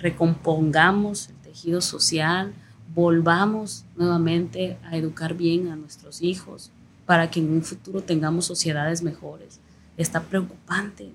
recompongamos 0.00 1.28
el 1.28 1.36
tejido 1.36 1.80
social, 1.80 2.52
volvamos 2.94 3.84
nuevamente 3.96 4.78
a 4.84 4.96
educar 4.96 5.34
bien 5.34 5.68
a 5.68 5.76
nuestros 5.76 6.22
hijos 6.22 6.70
para 7.06 7.30
que 7.30 7.40
en 7.40 7.50
un 7.52 7.62
futuro 7.62 8.02
tengamos 8.02 8.46
sociedades 8.46 9.02
mejores. 9.02 9.60
Está 9.96 10.22
preocupante, 10.22 11.12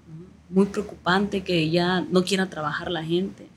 muy 0.50 0.68
preocupante 0.68 1.44
que 1.44 1.70
ya 1.70 2.02
no 2.02 2.24
quiera 2.24 2.50
trabajar 2.50 2.92
la 2.92 3.04
gente 3.04 3.48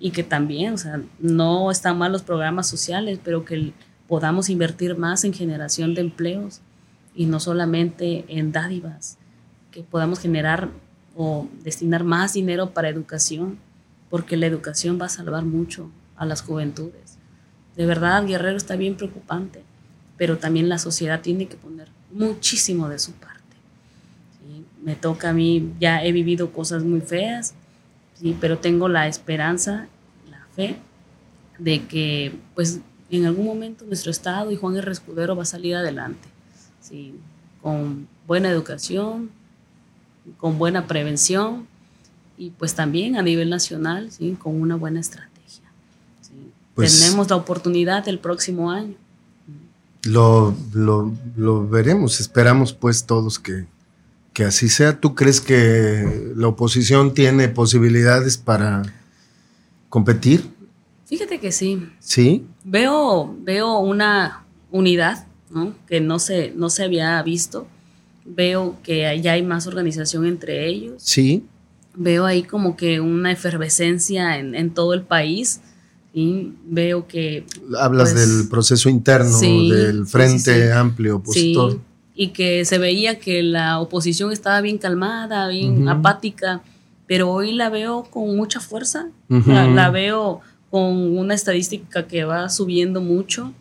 y 0.00 0.10
que 0.10 0.24
también, 0.24 0.74
o 0.74 0.78
sea, 0.78 1.00
no 1.18 1.70
están 1.70 1.98
mal 1.98 2.12
los 2.12 2.22
programas 2.22 2.68
sociales, 2.68 3.20
pero 3.22 3.44
que 3.44 3.72
podamos 4.08 4.50
invertir 4.50 4.96
más 4.96 5.24
en 5.24 5.32
generación 5.32 5.94
de 5.94 6.02
empleos 6.02 6.60
y 7.14 7.26
no 7.26 7.40
solamente 7.40 8.24
en 8.28 8.52
dádivas, 8.52 9.18
que 9.70 9.82
podamos 9.82 10.18
generar 10.18 10.70
o 11.16 11.46
destinar 11.62 12.04
más 12.04 12.32
dinero 12.32 12.70
para 12.70 12.88
educación, 12.88 13.58
porque 14.10 14.36
la 14.36 14.46
educación 14.46 14.98
va 15.00 15.06
a 15.06 15.10
salvar 15.10 15.44
mucho 15.44 15.90
a 16.16 16.26
las 16.26 16.42
juventudes. 16.42 17.18
De 17.76 17.86
verdad, 17.86 18.24
Guerrero 18.26 18.56
está 18.56 18.76
bien 18.76 18.96
preocupante, 18.96 19.62
pero 20.16 20.38
también 20.38 20.68
la 20.68 20.78
sociedad 20.78 21.20
tiene 21.20 21.46
que 21.46 21.56
poner 21.56 21.88
muchísimo 22.12 22.88
de 22.88 22.98
su 22.98 23.12
parte. 23.12 23.32
Me 24.82 24.94
toca 24.94 25.30
a 25.30 25.32
mí, 25.32 25.72
ya 25.80 26.04
he 26.04 26.12
vivido 26.12 26.52
cosas 26.52 26.84
muy 26.84 27.00
feas, 27.00 27.54
¿sí? 28.14 28.36
pero 28.40 28.58
tengo 28.58 28.88
la 28.88 29.08
esperanza, 29.08 29.88
la 30.30 30.46
fe 30.54 30.76
de 31.58 31.86
que 31.86 32.36
pues 32.54 32.80
en 33.10 33.26
algún 33.26 33.46
momento 33.46 33.84
nuestro 33.86 34.10
Estado 34.10 34.50
y 34.50 34.56
Juan 34.56 34.76
R. 34.76 34.92
Escudero 34.92 35.36
va 35.36 35.44
a 35.44 35.46
salir 35.46 35.74
adelante, 35.76 36.28
¿sí? 36.80 37.14
con 37.62 38.06
buena 38.26 38.50
educación, 38.50 39.30
con 40.36 40.58
buena 40.58 40.86
prevención 40.86 41.66
y 42.36 42.50
pues 42.50 42.74
también 42.74 43.16
a 43.16 43.22
nivel 43.22 43.50
nacional, 43.50 44.10
¿sí? 44.10 44.36
con 44.38 44.60
una 44.60 44.76
buena 44.76 45.00
estrategia. 45.00 45.70
Pues 46.74 47.00
Tenemos 47.00 47.30
la 47.30 47.36
oportunidad 47.36 48.08
el 48.08 48.18
próximo 48.18 48.70
año. 48.70 48.94
Lo, 50.04 50.54
lo, 50.74 51.68
veremos, 51.68 52.20
esperamos 52.20 52.72
pues 52.72 53.04
todos 53.04 53.38
que, 53.38 53.64
que 54.32 54.44
así 54.44 54.68
sea. 54.68 55.00
¿Tú 55.00 55.14
crees 55.14 55.40
que 55.40 56.32
la 56.36 56.48
oposición 56.48 57.14
tiene 57.14 57.48
posibilidades 57.48 58.36
para 58.36 58.82
competir? 59.88 60.50
Fíjate 61.06 61.38
que 61.38 61.52
sí. 61.52 61.88
Sí. 62.00 62.44
Veo, 62.64 63.34
veo 63.40 63.78
una 63.78 64.44
unidad 64.70 65.26
que 65.86 66.00
no 66.00 66.18
se, 66.18 66.52
no 66.56 66.68
se 66.68 66.84
había 66.84 67.22
visto. 67.22 67.66
Veo 68.26 68.76
que 68.82 69.20
ya 69.22 69.32
hay 69.32 69.42
más 69.42 69.66
organización 69.66 70.26
entre 70.26 70.66
ellos. 70.66 71.02
Sí. 71.02 71.44
Veo 71.96 72.26
ahí 72.26 72.42
como 72.42 72.76
que 72.76 73.00
una 73.00 73.32
efervescencia 73.32 74.38
en, 74.38 74.70
todo 74.70 74.94
el 74.94 75.02
país. 75.02 75.60
Y 76.12 76.52
veo 76.66 77.06
que... 77.08 77.44
Hablas 77.78 78.12
pues, 78.12 78.28
del 78.40 78.48
proceso 78.48 78.88
interno 78.88 79.38
del 79.38 80.06
Frente 80.06 80.72
Amplio 80.72 81.16
Opositor. 81.16 81.80
y 82.14 82.28
que 82.28 82.64
se 82.64 82.78
veía 82.78 83.18
que 83.18 83.42
la 83.42 83.80
oposición 83.80 84.32
estaba 84.32 84.60
bien 84.60 84.78
calmada, 84.78 85.48
bien 85.48 85.88
apática, 85.88 86.62
pero 87.06 87.30
hoy 87.30 87.52
la 87.52 87.68
veo 87.68 88.04
con 88.04 88.36
mucha 88.36 88.60
fuerza. 88.60 89.08
la, 89.28 89.90
veo 89.90 90.40
con 90.70 91.16
una 91.16 91.34
estadística 91.34 92.06
que 92.06 92.24
va 92.24 92.48
subiendo 92.48 93.00
mucho. 93.00 93.52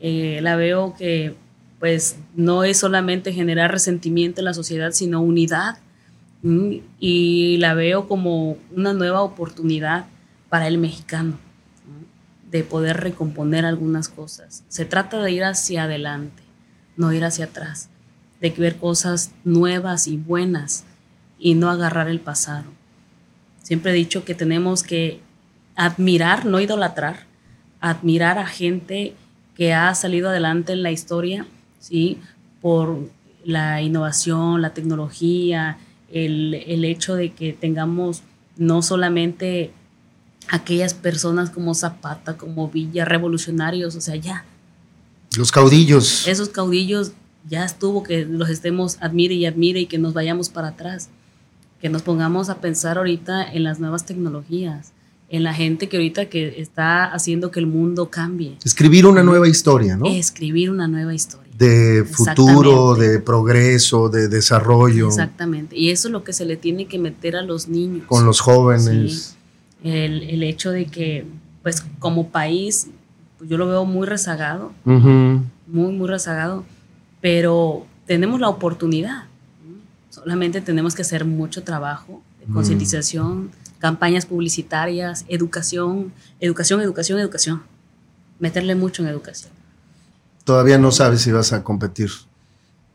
Eh, 0.00 0.40
la 0.42 0.56
veo 0.56 0.94
que 0.98 1.36
pues 1.82 2.14
no 2.36 2.62
es 2.62 2.78
solamente 2.78 3.32
generar 3.32 3.72
resentimiento 3.72 4.40
en 4.40 4.44
la 4.44 4.54
sociedad, 4.54 4.92
sino 4.92 5.20
unidad. 5.20 5.78
Y 6.42 7.56
la 7.58 7.74
veo 7.74 8.08
como 8.08 8.56
una 8.74 8.92
nueva 8.92 9.22
oportunidad 9.22 10.06
para 10.48 10.66
el 10.66 10.78
mexicano 10.78 11.38
de 12.50 12.64
poder 12.64 12.98
recomponer 12.98 13.64
algunas 13.64 14.08
cosas. 14.08 14.64
Se 14.68 14.84
trata 14.84 15.22
de 15.22 15.32
ir 15.32 15.44
hacia 15.44 15.84
adelante, 15.84 16.42
no 16.96 17.12
ir 17.12 17.24
hacia 17.24 17.46
atrás, 17.46 17.88
de 18.40 18.50
ver 18.50 18.76
cosas 18.76 19.32
nuevas 19.44 20.06
y 20.06 20.16
buenas 20.18 20.84
y 21.38 21.54
no 21.54 21.70
agarrar 21.70 22.08
el 22.08 22.20
pasado. 22.20 22.64
Siempre 23.62 23.92
he 23.92 23.94
dicho 23.94 24.24
que 24.24 24.34
tenemos 24.34 24.82
que 24.82 25.20
admirar, 25.76 26.44
no 26.44 26.60
idolatrar, 26.60 27.20
admirar 27.80 28.38
a 28.38 28.46
gente 28.46 29.14
que 29.54 29.72
ha 29.72 29.94
salido 29.94 30.28
adelante 30.28 30.72
en 30.72 30.82
la 30.82 30.90
historia, 30.90 31.46
¿sí? 31.78 32.18
Por 32.60 33.08
la 33.44 33.80
innovación, 33.80 34.60
la 34.60 34.74
tecnología, 34.74 35.78
el, 36.12 36.84
hecho 36.84 37.14
de 37.14 37.32
que 37.32 37.52
tengamos 37.52 38.22
no 38.56 38.82
solamente 38.82 39.72
aquellas 40.48 40.94
personas 40.94 41.50
como 41.50 41.74
Zapata, 41.74 42.36
como 42.36 42.68
Villa, 42.68 43.04
revolucionarios, 43.04 43.96
o 43.96 44.00
sea, 44.00 44.16
ya. 44.16 44.44
Los 45.36 45.50
caudillos. 45.50 46.28
Esos 46.28 46.50
caudillos 46.50 47.12
ya 47.48 47.64
estuvo 47.64 48.02
que 48.02 48.24
los 48.24 48.50
estemos 48.50 48.98
admire 49.00 49.34
y 49.34 49.46
admire 49.46 49.80
y 49.80 49.86
que 49.86 49.98
nos 49.98 50.12
vayamos 50.14 50.48
para 50.48 50.68
atrás, 50.68 51.08
que 51.80 51.88
nos 51.88 52.02
pongamos 52.02 52.50
a 52.50 52.60
pensar 52.60 52.98
ahorita 52.98 53.50
en 53.50 53.64
las 53.64 53.80
nuevas 53.80 54.04
tecnologías, 54.04 54.92
en 55.30 55.42
la 55.42 55.54
gente 55.54 55.88
que 55.88 55.96
ahorita 55.96 56.26
que 56.26 56.60
está 56.60 57.06
haciendo 57.06 57.50
que 57.50 57.58
el 57.58 57.66
mundo 57.66 58.10
cambie. 58.10 58.58
Escribir 58.64 59.06
una 59.06 59.22
nueva 59.22 59.48
historia, 59.48 59.96
¿no? 59.96 60.06
Escribir 60.06 60.70
una 60.70 60.86
nueva 60.88 61.14
historia. 61.14 61.41
De 61.56 62.04
futuro, 62.04 62.94
de 62.94 63.20
progreso, 63.20 64.08
de 64.08 64.28
desarrollo. 64.28 65.08
Exactamente. 65.08 65.76
Y 65.76 65.90
eso 65.90 66.08
es 66.08 66.12
lo 66.12 66.24
que 66.24 66.32
se 66.32 66.44
le 66.44 66.56
tiene 66.56 66.86
que 66.86 66.98
meter 66.98 67.36
a 67.36 67.42
los 67.42 67.68
niños. 67.68 68.06
Con 68.06 68.24
los 68.24 68.40
jóvenes. 68.40 69.36
El, 69.84 70.42
hecho 70.42 70.70
de 70.70 70.86
que, 70.86 71.26
pues 71.62 71.84
como 71.98 72.28
país, 72.28 72.88
pues, 73.38 73.50
yo 73.50 73.58
lo 73.58 73.66
veo 73.66 73.84
muy 73.84 74.06
rezagado, 74.06 74.72
muy, 74.84 75.92
muy 75.92 76.08
rezagado, 76.08 76.64
pero 77.20 77.86
tenemos 78.06 78.40
la 78.40 78.48
oportunidad. 78.48 79.24
Solamente 80.10 80.60
tenemos 80.60 80.94
que 80.94 81.02
hacer 81.02 81.24
mucho 81.24 81.62
trabajo 81.62 82.22
de 82.40 82.52
concientización 82.52 83.50
campañas 83.82 84.26
publicitarias, 84.26 85.24
educación, 85.26 86.12
educación, 86.38 86.80
educación, 86.82 87.18
educación. 87.18 87.62
Meterle 88.38 88.76
mucho 88.76 89.02
en 89.02 89.08
educación. 89.08 89.52
Todavía 90.44 90.78
no 90.78 90.90
sabes 90.90 91.22
si 91.22 91.32
vas 91.32 91.52
a 91.52 91.62
competir. 91.62 92.10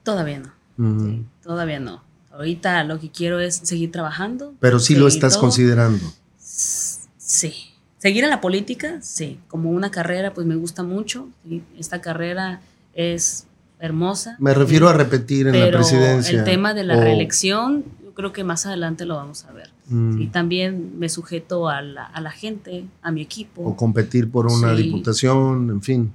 Todavía 0.04 0.41
no. 0.78 1.26
todavía 1.43 1.80
no. 1.80 2.04
Ahorita 2.32 2.84
lo 2.84 3.00
que 3.00 3.10
quiero 3.10 3.39
es 3.39 3.56
seguir 3.56 3.91
trabajando. 3.91 4.54
Pero 4.60 4.80
sí 4.80 4.95
lo 4.95 5.08
estás 5.08 5.38
considerando. 5.38 6.06
Sí. 6.38 7.54
Seguir 7.98 8.24
en 8.24 8.30
la 8.30 8.41
política, 8.41 9.00
sí. 9.02 9.39
Como 9.48 9.72
una 9.72 9.89
carrera, 9.89 10.34
pues 10.34 10.45
me 10.45 10.56
gusta 10.56 10.84
mucho. 10.84 11.30
Esta 11.78 12.00
carrera 12.00 12.62
es 12.93 13.48
hermosa. 13.80 14.36
Me 14.39 14.54
refiero 14.54 14.88
a 14.88 14.93
repetir 14.93 15.48
en 15.48 15.60
la 15.60 15.72
presidencia. 15.72 16.39
El 16.39 16.45
tema 16.45 16.74
de 16.74 16.84
la 16.84 16.95
reelección, 16.95 17.86
creo 18.14 18.34
que 18.34 18.43
más 18.43 18.66
adelante 18.66 19.06
lo 19.06 19.16
vamos 19.16 19.45
a 19.45 19.52
ver. 19.52 19.72
Mm. 19.88 20.22
Y 20.22 20.28
también 20.28 21.00
me 21.00 21.10
sujeto 21.10 21.70
a 21.70 21.82
la, 21.82 22.06
a 22.06 22.22
la, 22.22 22.32
gente, 22.32 22.86
a 23.02 23.12
mi 23.12 23.22
equipo. 23.22 23.64
O 23.64 23.76
competir 23.76 24.30
por 24.30 24.45
una 24.48 24.74
diputación, 24.74 25.70
en 25.70 25.82
fin. 25.82 26.14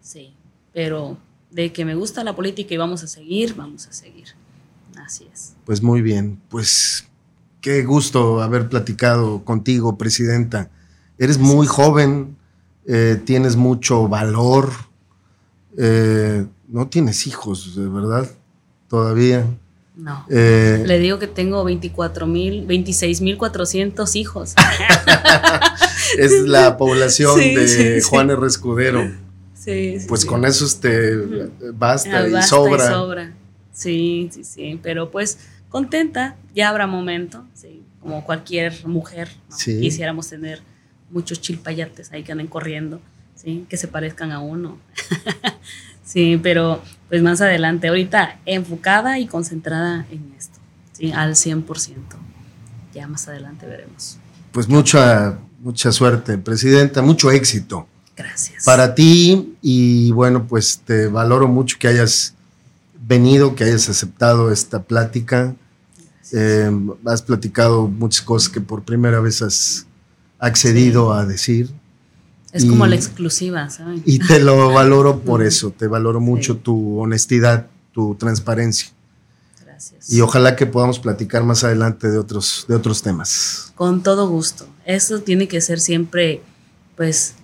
Sí, 0.00 0.32
pero 0.78 1.18
de 1.50 1.72
que 1.72 1.84
me 1.84 1.96
gusta 1.96 2.22
la 2.22 2.36
política 2.36 2.72
y 2.72 2.76
vamos 2.76 3.02
a 3.02 3.08
seguir, 3.08 3.56
vamos 3.56 3.88
a 3.88 3.92
seguir. 3.92 4.28
Así 5.04 5.26
es. 5.32 5.54
Pues 5.64 5.82
muy 5.82 6.02
bien, 6.02 6.40
pues 6.48 7.08
qué 7.60 7.82
gusto 7.82 8.40
haber 8.40 8.68
platicado 8.68 9.44
contigo, 9.44 9.98
presidenta. 9.98 10.70
Eres 11.18 11.36
muy 11.36 11.66
joven, 11.66 12.36
eh, 12.86 13.20
tienes 13.24 13.56
mucho 13.56 14.06
valor, 14.06 14.70
eh, 15.76 16.46
no 16.68 16.86
tienes 16.86 17.26
hijos, 17.26 17.74
de 17.74 17.88
verdad, 17.88 18.30
todavía. 18.86 19.46
No. 19.96 20.26
Eh, 20.30 20.84
Le 20.86 21.00
digo 21.00 21.18
que 21.18 21.26
tengo 21.26 21.64
24 21.64 22.28
mil, 22.28 22.66
26 22.66 23.20
mil 23.20 23.36
400 23.36 24.14
hijos. 24.14 24.54
es 26.18 26.46
la 26.46 26.76
población 26.76 27.36
de 27.36 28.00
Juan 28.08 28.30
R. 28.30 28.46
Escudero. 28.46 29.27
Sí, 29.68 29.98
pues 30.08 30.24
con 30.24 30.46
eso 30.46 30.66
te 30.80 31.50
basta, 31.74 32.20
ah, 32.20 32.28
y 32.28 32.42
sobra. 32.42 32.84
Y 32.84 32.88
sobra. 32.88 33.32
Sí, 33.70 34.30
sí, 34.32 34.42
sí. 34.42 34.80
Pero 34.82 35.10
pues 35.10 35.38
contenta, 35.68 36.36
ya 36.54 36.70
habrá 36.70 36.86
momento, 36.86 37.44
sí, 37.52 37.82
como 38.00 38.24
cualquier 38.24 38.86
mujer. 38.86 39.28
Quisiéramos 39.62 40.28
tener 40.28 40.62
muchos 41.10 41.42
chilpayates 41.42 42.12
ahí 42.12 42.22
que 42.22 42.32
anden 42.32 42.46
corriendo, 42.46 43.02
¿sí? 43.34 43.66
que 43.68 43.76
se 43.76 43.88
parezcan 43.88 44.32
a 44.32 44.40
uno. 44.40 44.78
Sí, 46.04 46.40
pero 46.42 46.80
pues 47.10 47.20
más 47.20 47.42
adelante, 47.42 47.88
ahorita 47.88 48.38
enfocada 48.46 49.18
y 49.18 49.26
concentrada 49.26 50.06
en 50.10 50.32
esto, 50.38 50.58
¿sí? 50.94 51.12
al 51.12 51.34
100%. 51.34 51.96
Ya 52.94 53.06
más 53.06 53.28
adelante 53.28 53.66
veremos. 53.66 54.16
Pues 54.50 54.70
mucha, 54.70 55.38
mucha 55.60 55.92
suerte, 55.92 56.38
Presidenta, 56.38 57.02
mucho 57.02 57.30
éxito. 57.30 57.86
Gracias. 58.18 58.64
Para 58.64 58.94
ti 58.94 59.56
y 59.62 60.10
bueno, 60.10 60.46
pues 60.46 60.80
te 60.84 61.06
valoro 61.06 61.46
mucho 61.46 61.76
que 61.78 61.86
hayas 61.86 62.34
venido, 63.00 63.54
que 63.54 63.64
hayas 63.64 63.88
aceptado 63.88 64.50
esta 64.52 64.82
plática 64.82 65.54
Eh, 66.32 66.70
has 67.06 67.22
platicado 67.22 67.88
muchas 67.88 68.22
cosas 68.22 68.50
que 68.50 68.60
por 68.60 68.82
primera 68.82 69.18
vez 69.20 69.40
has 69.40 69.86
accedido 70.38 71.14
a 71.14 71.24
decir. 71.24 71.70
Es 72.52 72.64
como 72.64 72.86
la 72.86 72.96
exclusiva, 72.96 73.70
¿saben? 73.70 74.02
Y 74.04 74.18
te 74.18 74.38
lo 74.38 74.70
valoro 74.74 75.20
por 75.20 75.42
eso, 75.42 75.70
te 75.70 75.86
valoro 75.86 76.20
mucho 76.20 76.56
tu 76.56 76.98
honestidad, 76.98 77.66
tu 77.92 78.14
transparencia. 78.14 78.90
Gracias. 79.64 80.12
Y 80.12 80.20
ojalá 80.20 80.54
que 80.54 80.66
podamos 80.66 80.98
platicar 80.98 81.44
más 81.44 81.64
adelante 81.64 82.10
de 82.10 82.18
otros, 82.18 82.66
de 82.68 82.74
otros 82.74 83.02
temas. 83.02 83.72
Con 83.74 84.02
todo 84.02 84.28
gusto. 84.28 84.66
Eso 84.84 85.20
tiene 85.20 85.48
que 85.48 85.60
ser 85.60 85.80
siempre, 85.80 86.42
pues, 86.96 87.34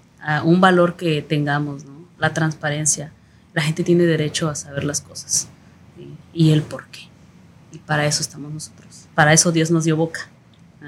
un 0.44 0.60
valor 0.60 0.96
que 0.96 1.22
tengamos, 1.22 1.84
¿no? 1.84 2.08
La 2.18 2.32
transparencia. 2.32 3.12
La 3.52 3.62
gente 3.62 3.84
tiene 3.84 4.04
derecho 4.04 4.48
a 4.48 4.54
saber 4.54 4.84
las 4.84 5.00
cosas 5.00 5.48
y 6.32 6.50
el 6.50 6.62
por 6.62 6.86
qué. 6.88 7.08
Y 7.72 7.78
para 7.78 8.06
eso 8.06 8.20
estamos 8.20 8.52
nosotros. 8.52 9.06
Para 9.14 9.32
eso 9.32 9.52
Dios 9.52 9.70
nos 9.70 9.84
dio 9.84 9.96
boca. 9.96 10.28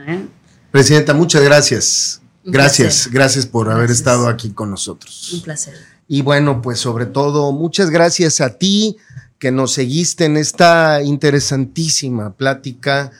¿eh? 0.07 0.27
Presidenta, 0.71 1.15
muchas 1.15 1.43
gracias. 1.43 2.21
gracias, 2.45 3.09
gracias 3.11 3.47
por 3.47 3.71
haber 3.71 3.91
estado 3.91 4.29
aquí 4.29 4.51
con 4.51 4.71
nosotros. 4.71 5.33
Un 5.33 5.43
placer. 5.43 5.75
Y 6.09 6.23
bueno, 6.23 6.63
pues 6.63 6.79
sobre 6.79 7.07
todo, 7.07 7.53
muchas 7.53 7.91
gracias 7.91 8.41
a 8.41 8.59
ti 8.59 8.97
que 9.39 9.51
nos 9.51 9.73
seguiste 9.73 10.25
en 10.25 10.37
esta 10.37 11.03
interesantísima 11.03 12.35
plática 12.35 13.11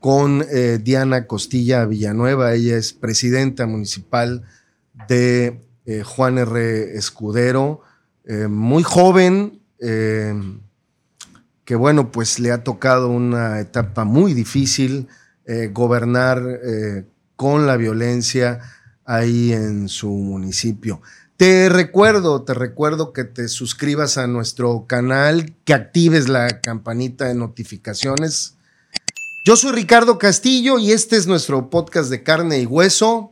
con 0.00 0.44
eh, 0.50 0.80
Diana 0.82 1.26
Costilla 1.26 1.84
Villanueva. 1.84 2.54
Ella 2.54 2.76
es 2.76 2.92
presidenta 2.92 3.66
municipal 3.66 4.42
de 5.08 5.60
eh, 5.86 6.02
Juan 6.02 6.38
R. 6.38 6.96
Escudero, 6.96 7.80
muy 8.48 8.84
joven, 8.84 9.60
que 11.64 11.76
bueno, 11.76 12.10
pues 12.12 12.38
le 12.38 12.52
ha 12.52 12.64
tocado 12.64 13.08
una 13.08 13.60
etapa 13.60 14.04
muy 14.04 14.34
difícil, 14.34 15.08
eh, 15.46 15.70
gobernar 15.72 16.42
eh, 16.64 17.04
con 17.34 17.66
la 17.66 17.76
violencia 17.76 18.60
ahí 19.04 19.52
en 19.52 19.88
su 19.88 20.10
municipio. 20.10 21.00
Te 21.36 21.68
recuerdo, 21.68 22.42
te 22.42 22.54
recuerdo 22.54 23.12
que 23.12 23.24
te 23.24 23.48
suscribas 23.48 24.18
a 24.18 24.26
nuestro 24.26 24.86
canal, 24.86 25.54
que 25.64 25.74
actives 25.74 26.28
la 26.28 26.60
campanita 26.60 27.26
de 27.26 27.34
notificaciones. 27.34 28.54
Yo 29.44 29.56
soy 29.56 29.72
Ricardo 29.72 30.18
Castillo 30.18 30.78
y 30.78 30.92
este 30.92 31.16
es 31.16 31.26
nuestro 31.26 31.68
podcast 31.68 32.10
de 32.10 32.22
carne 32.22 32.60
y 32.60 32.66
hueso. 32.66 33.31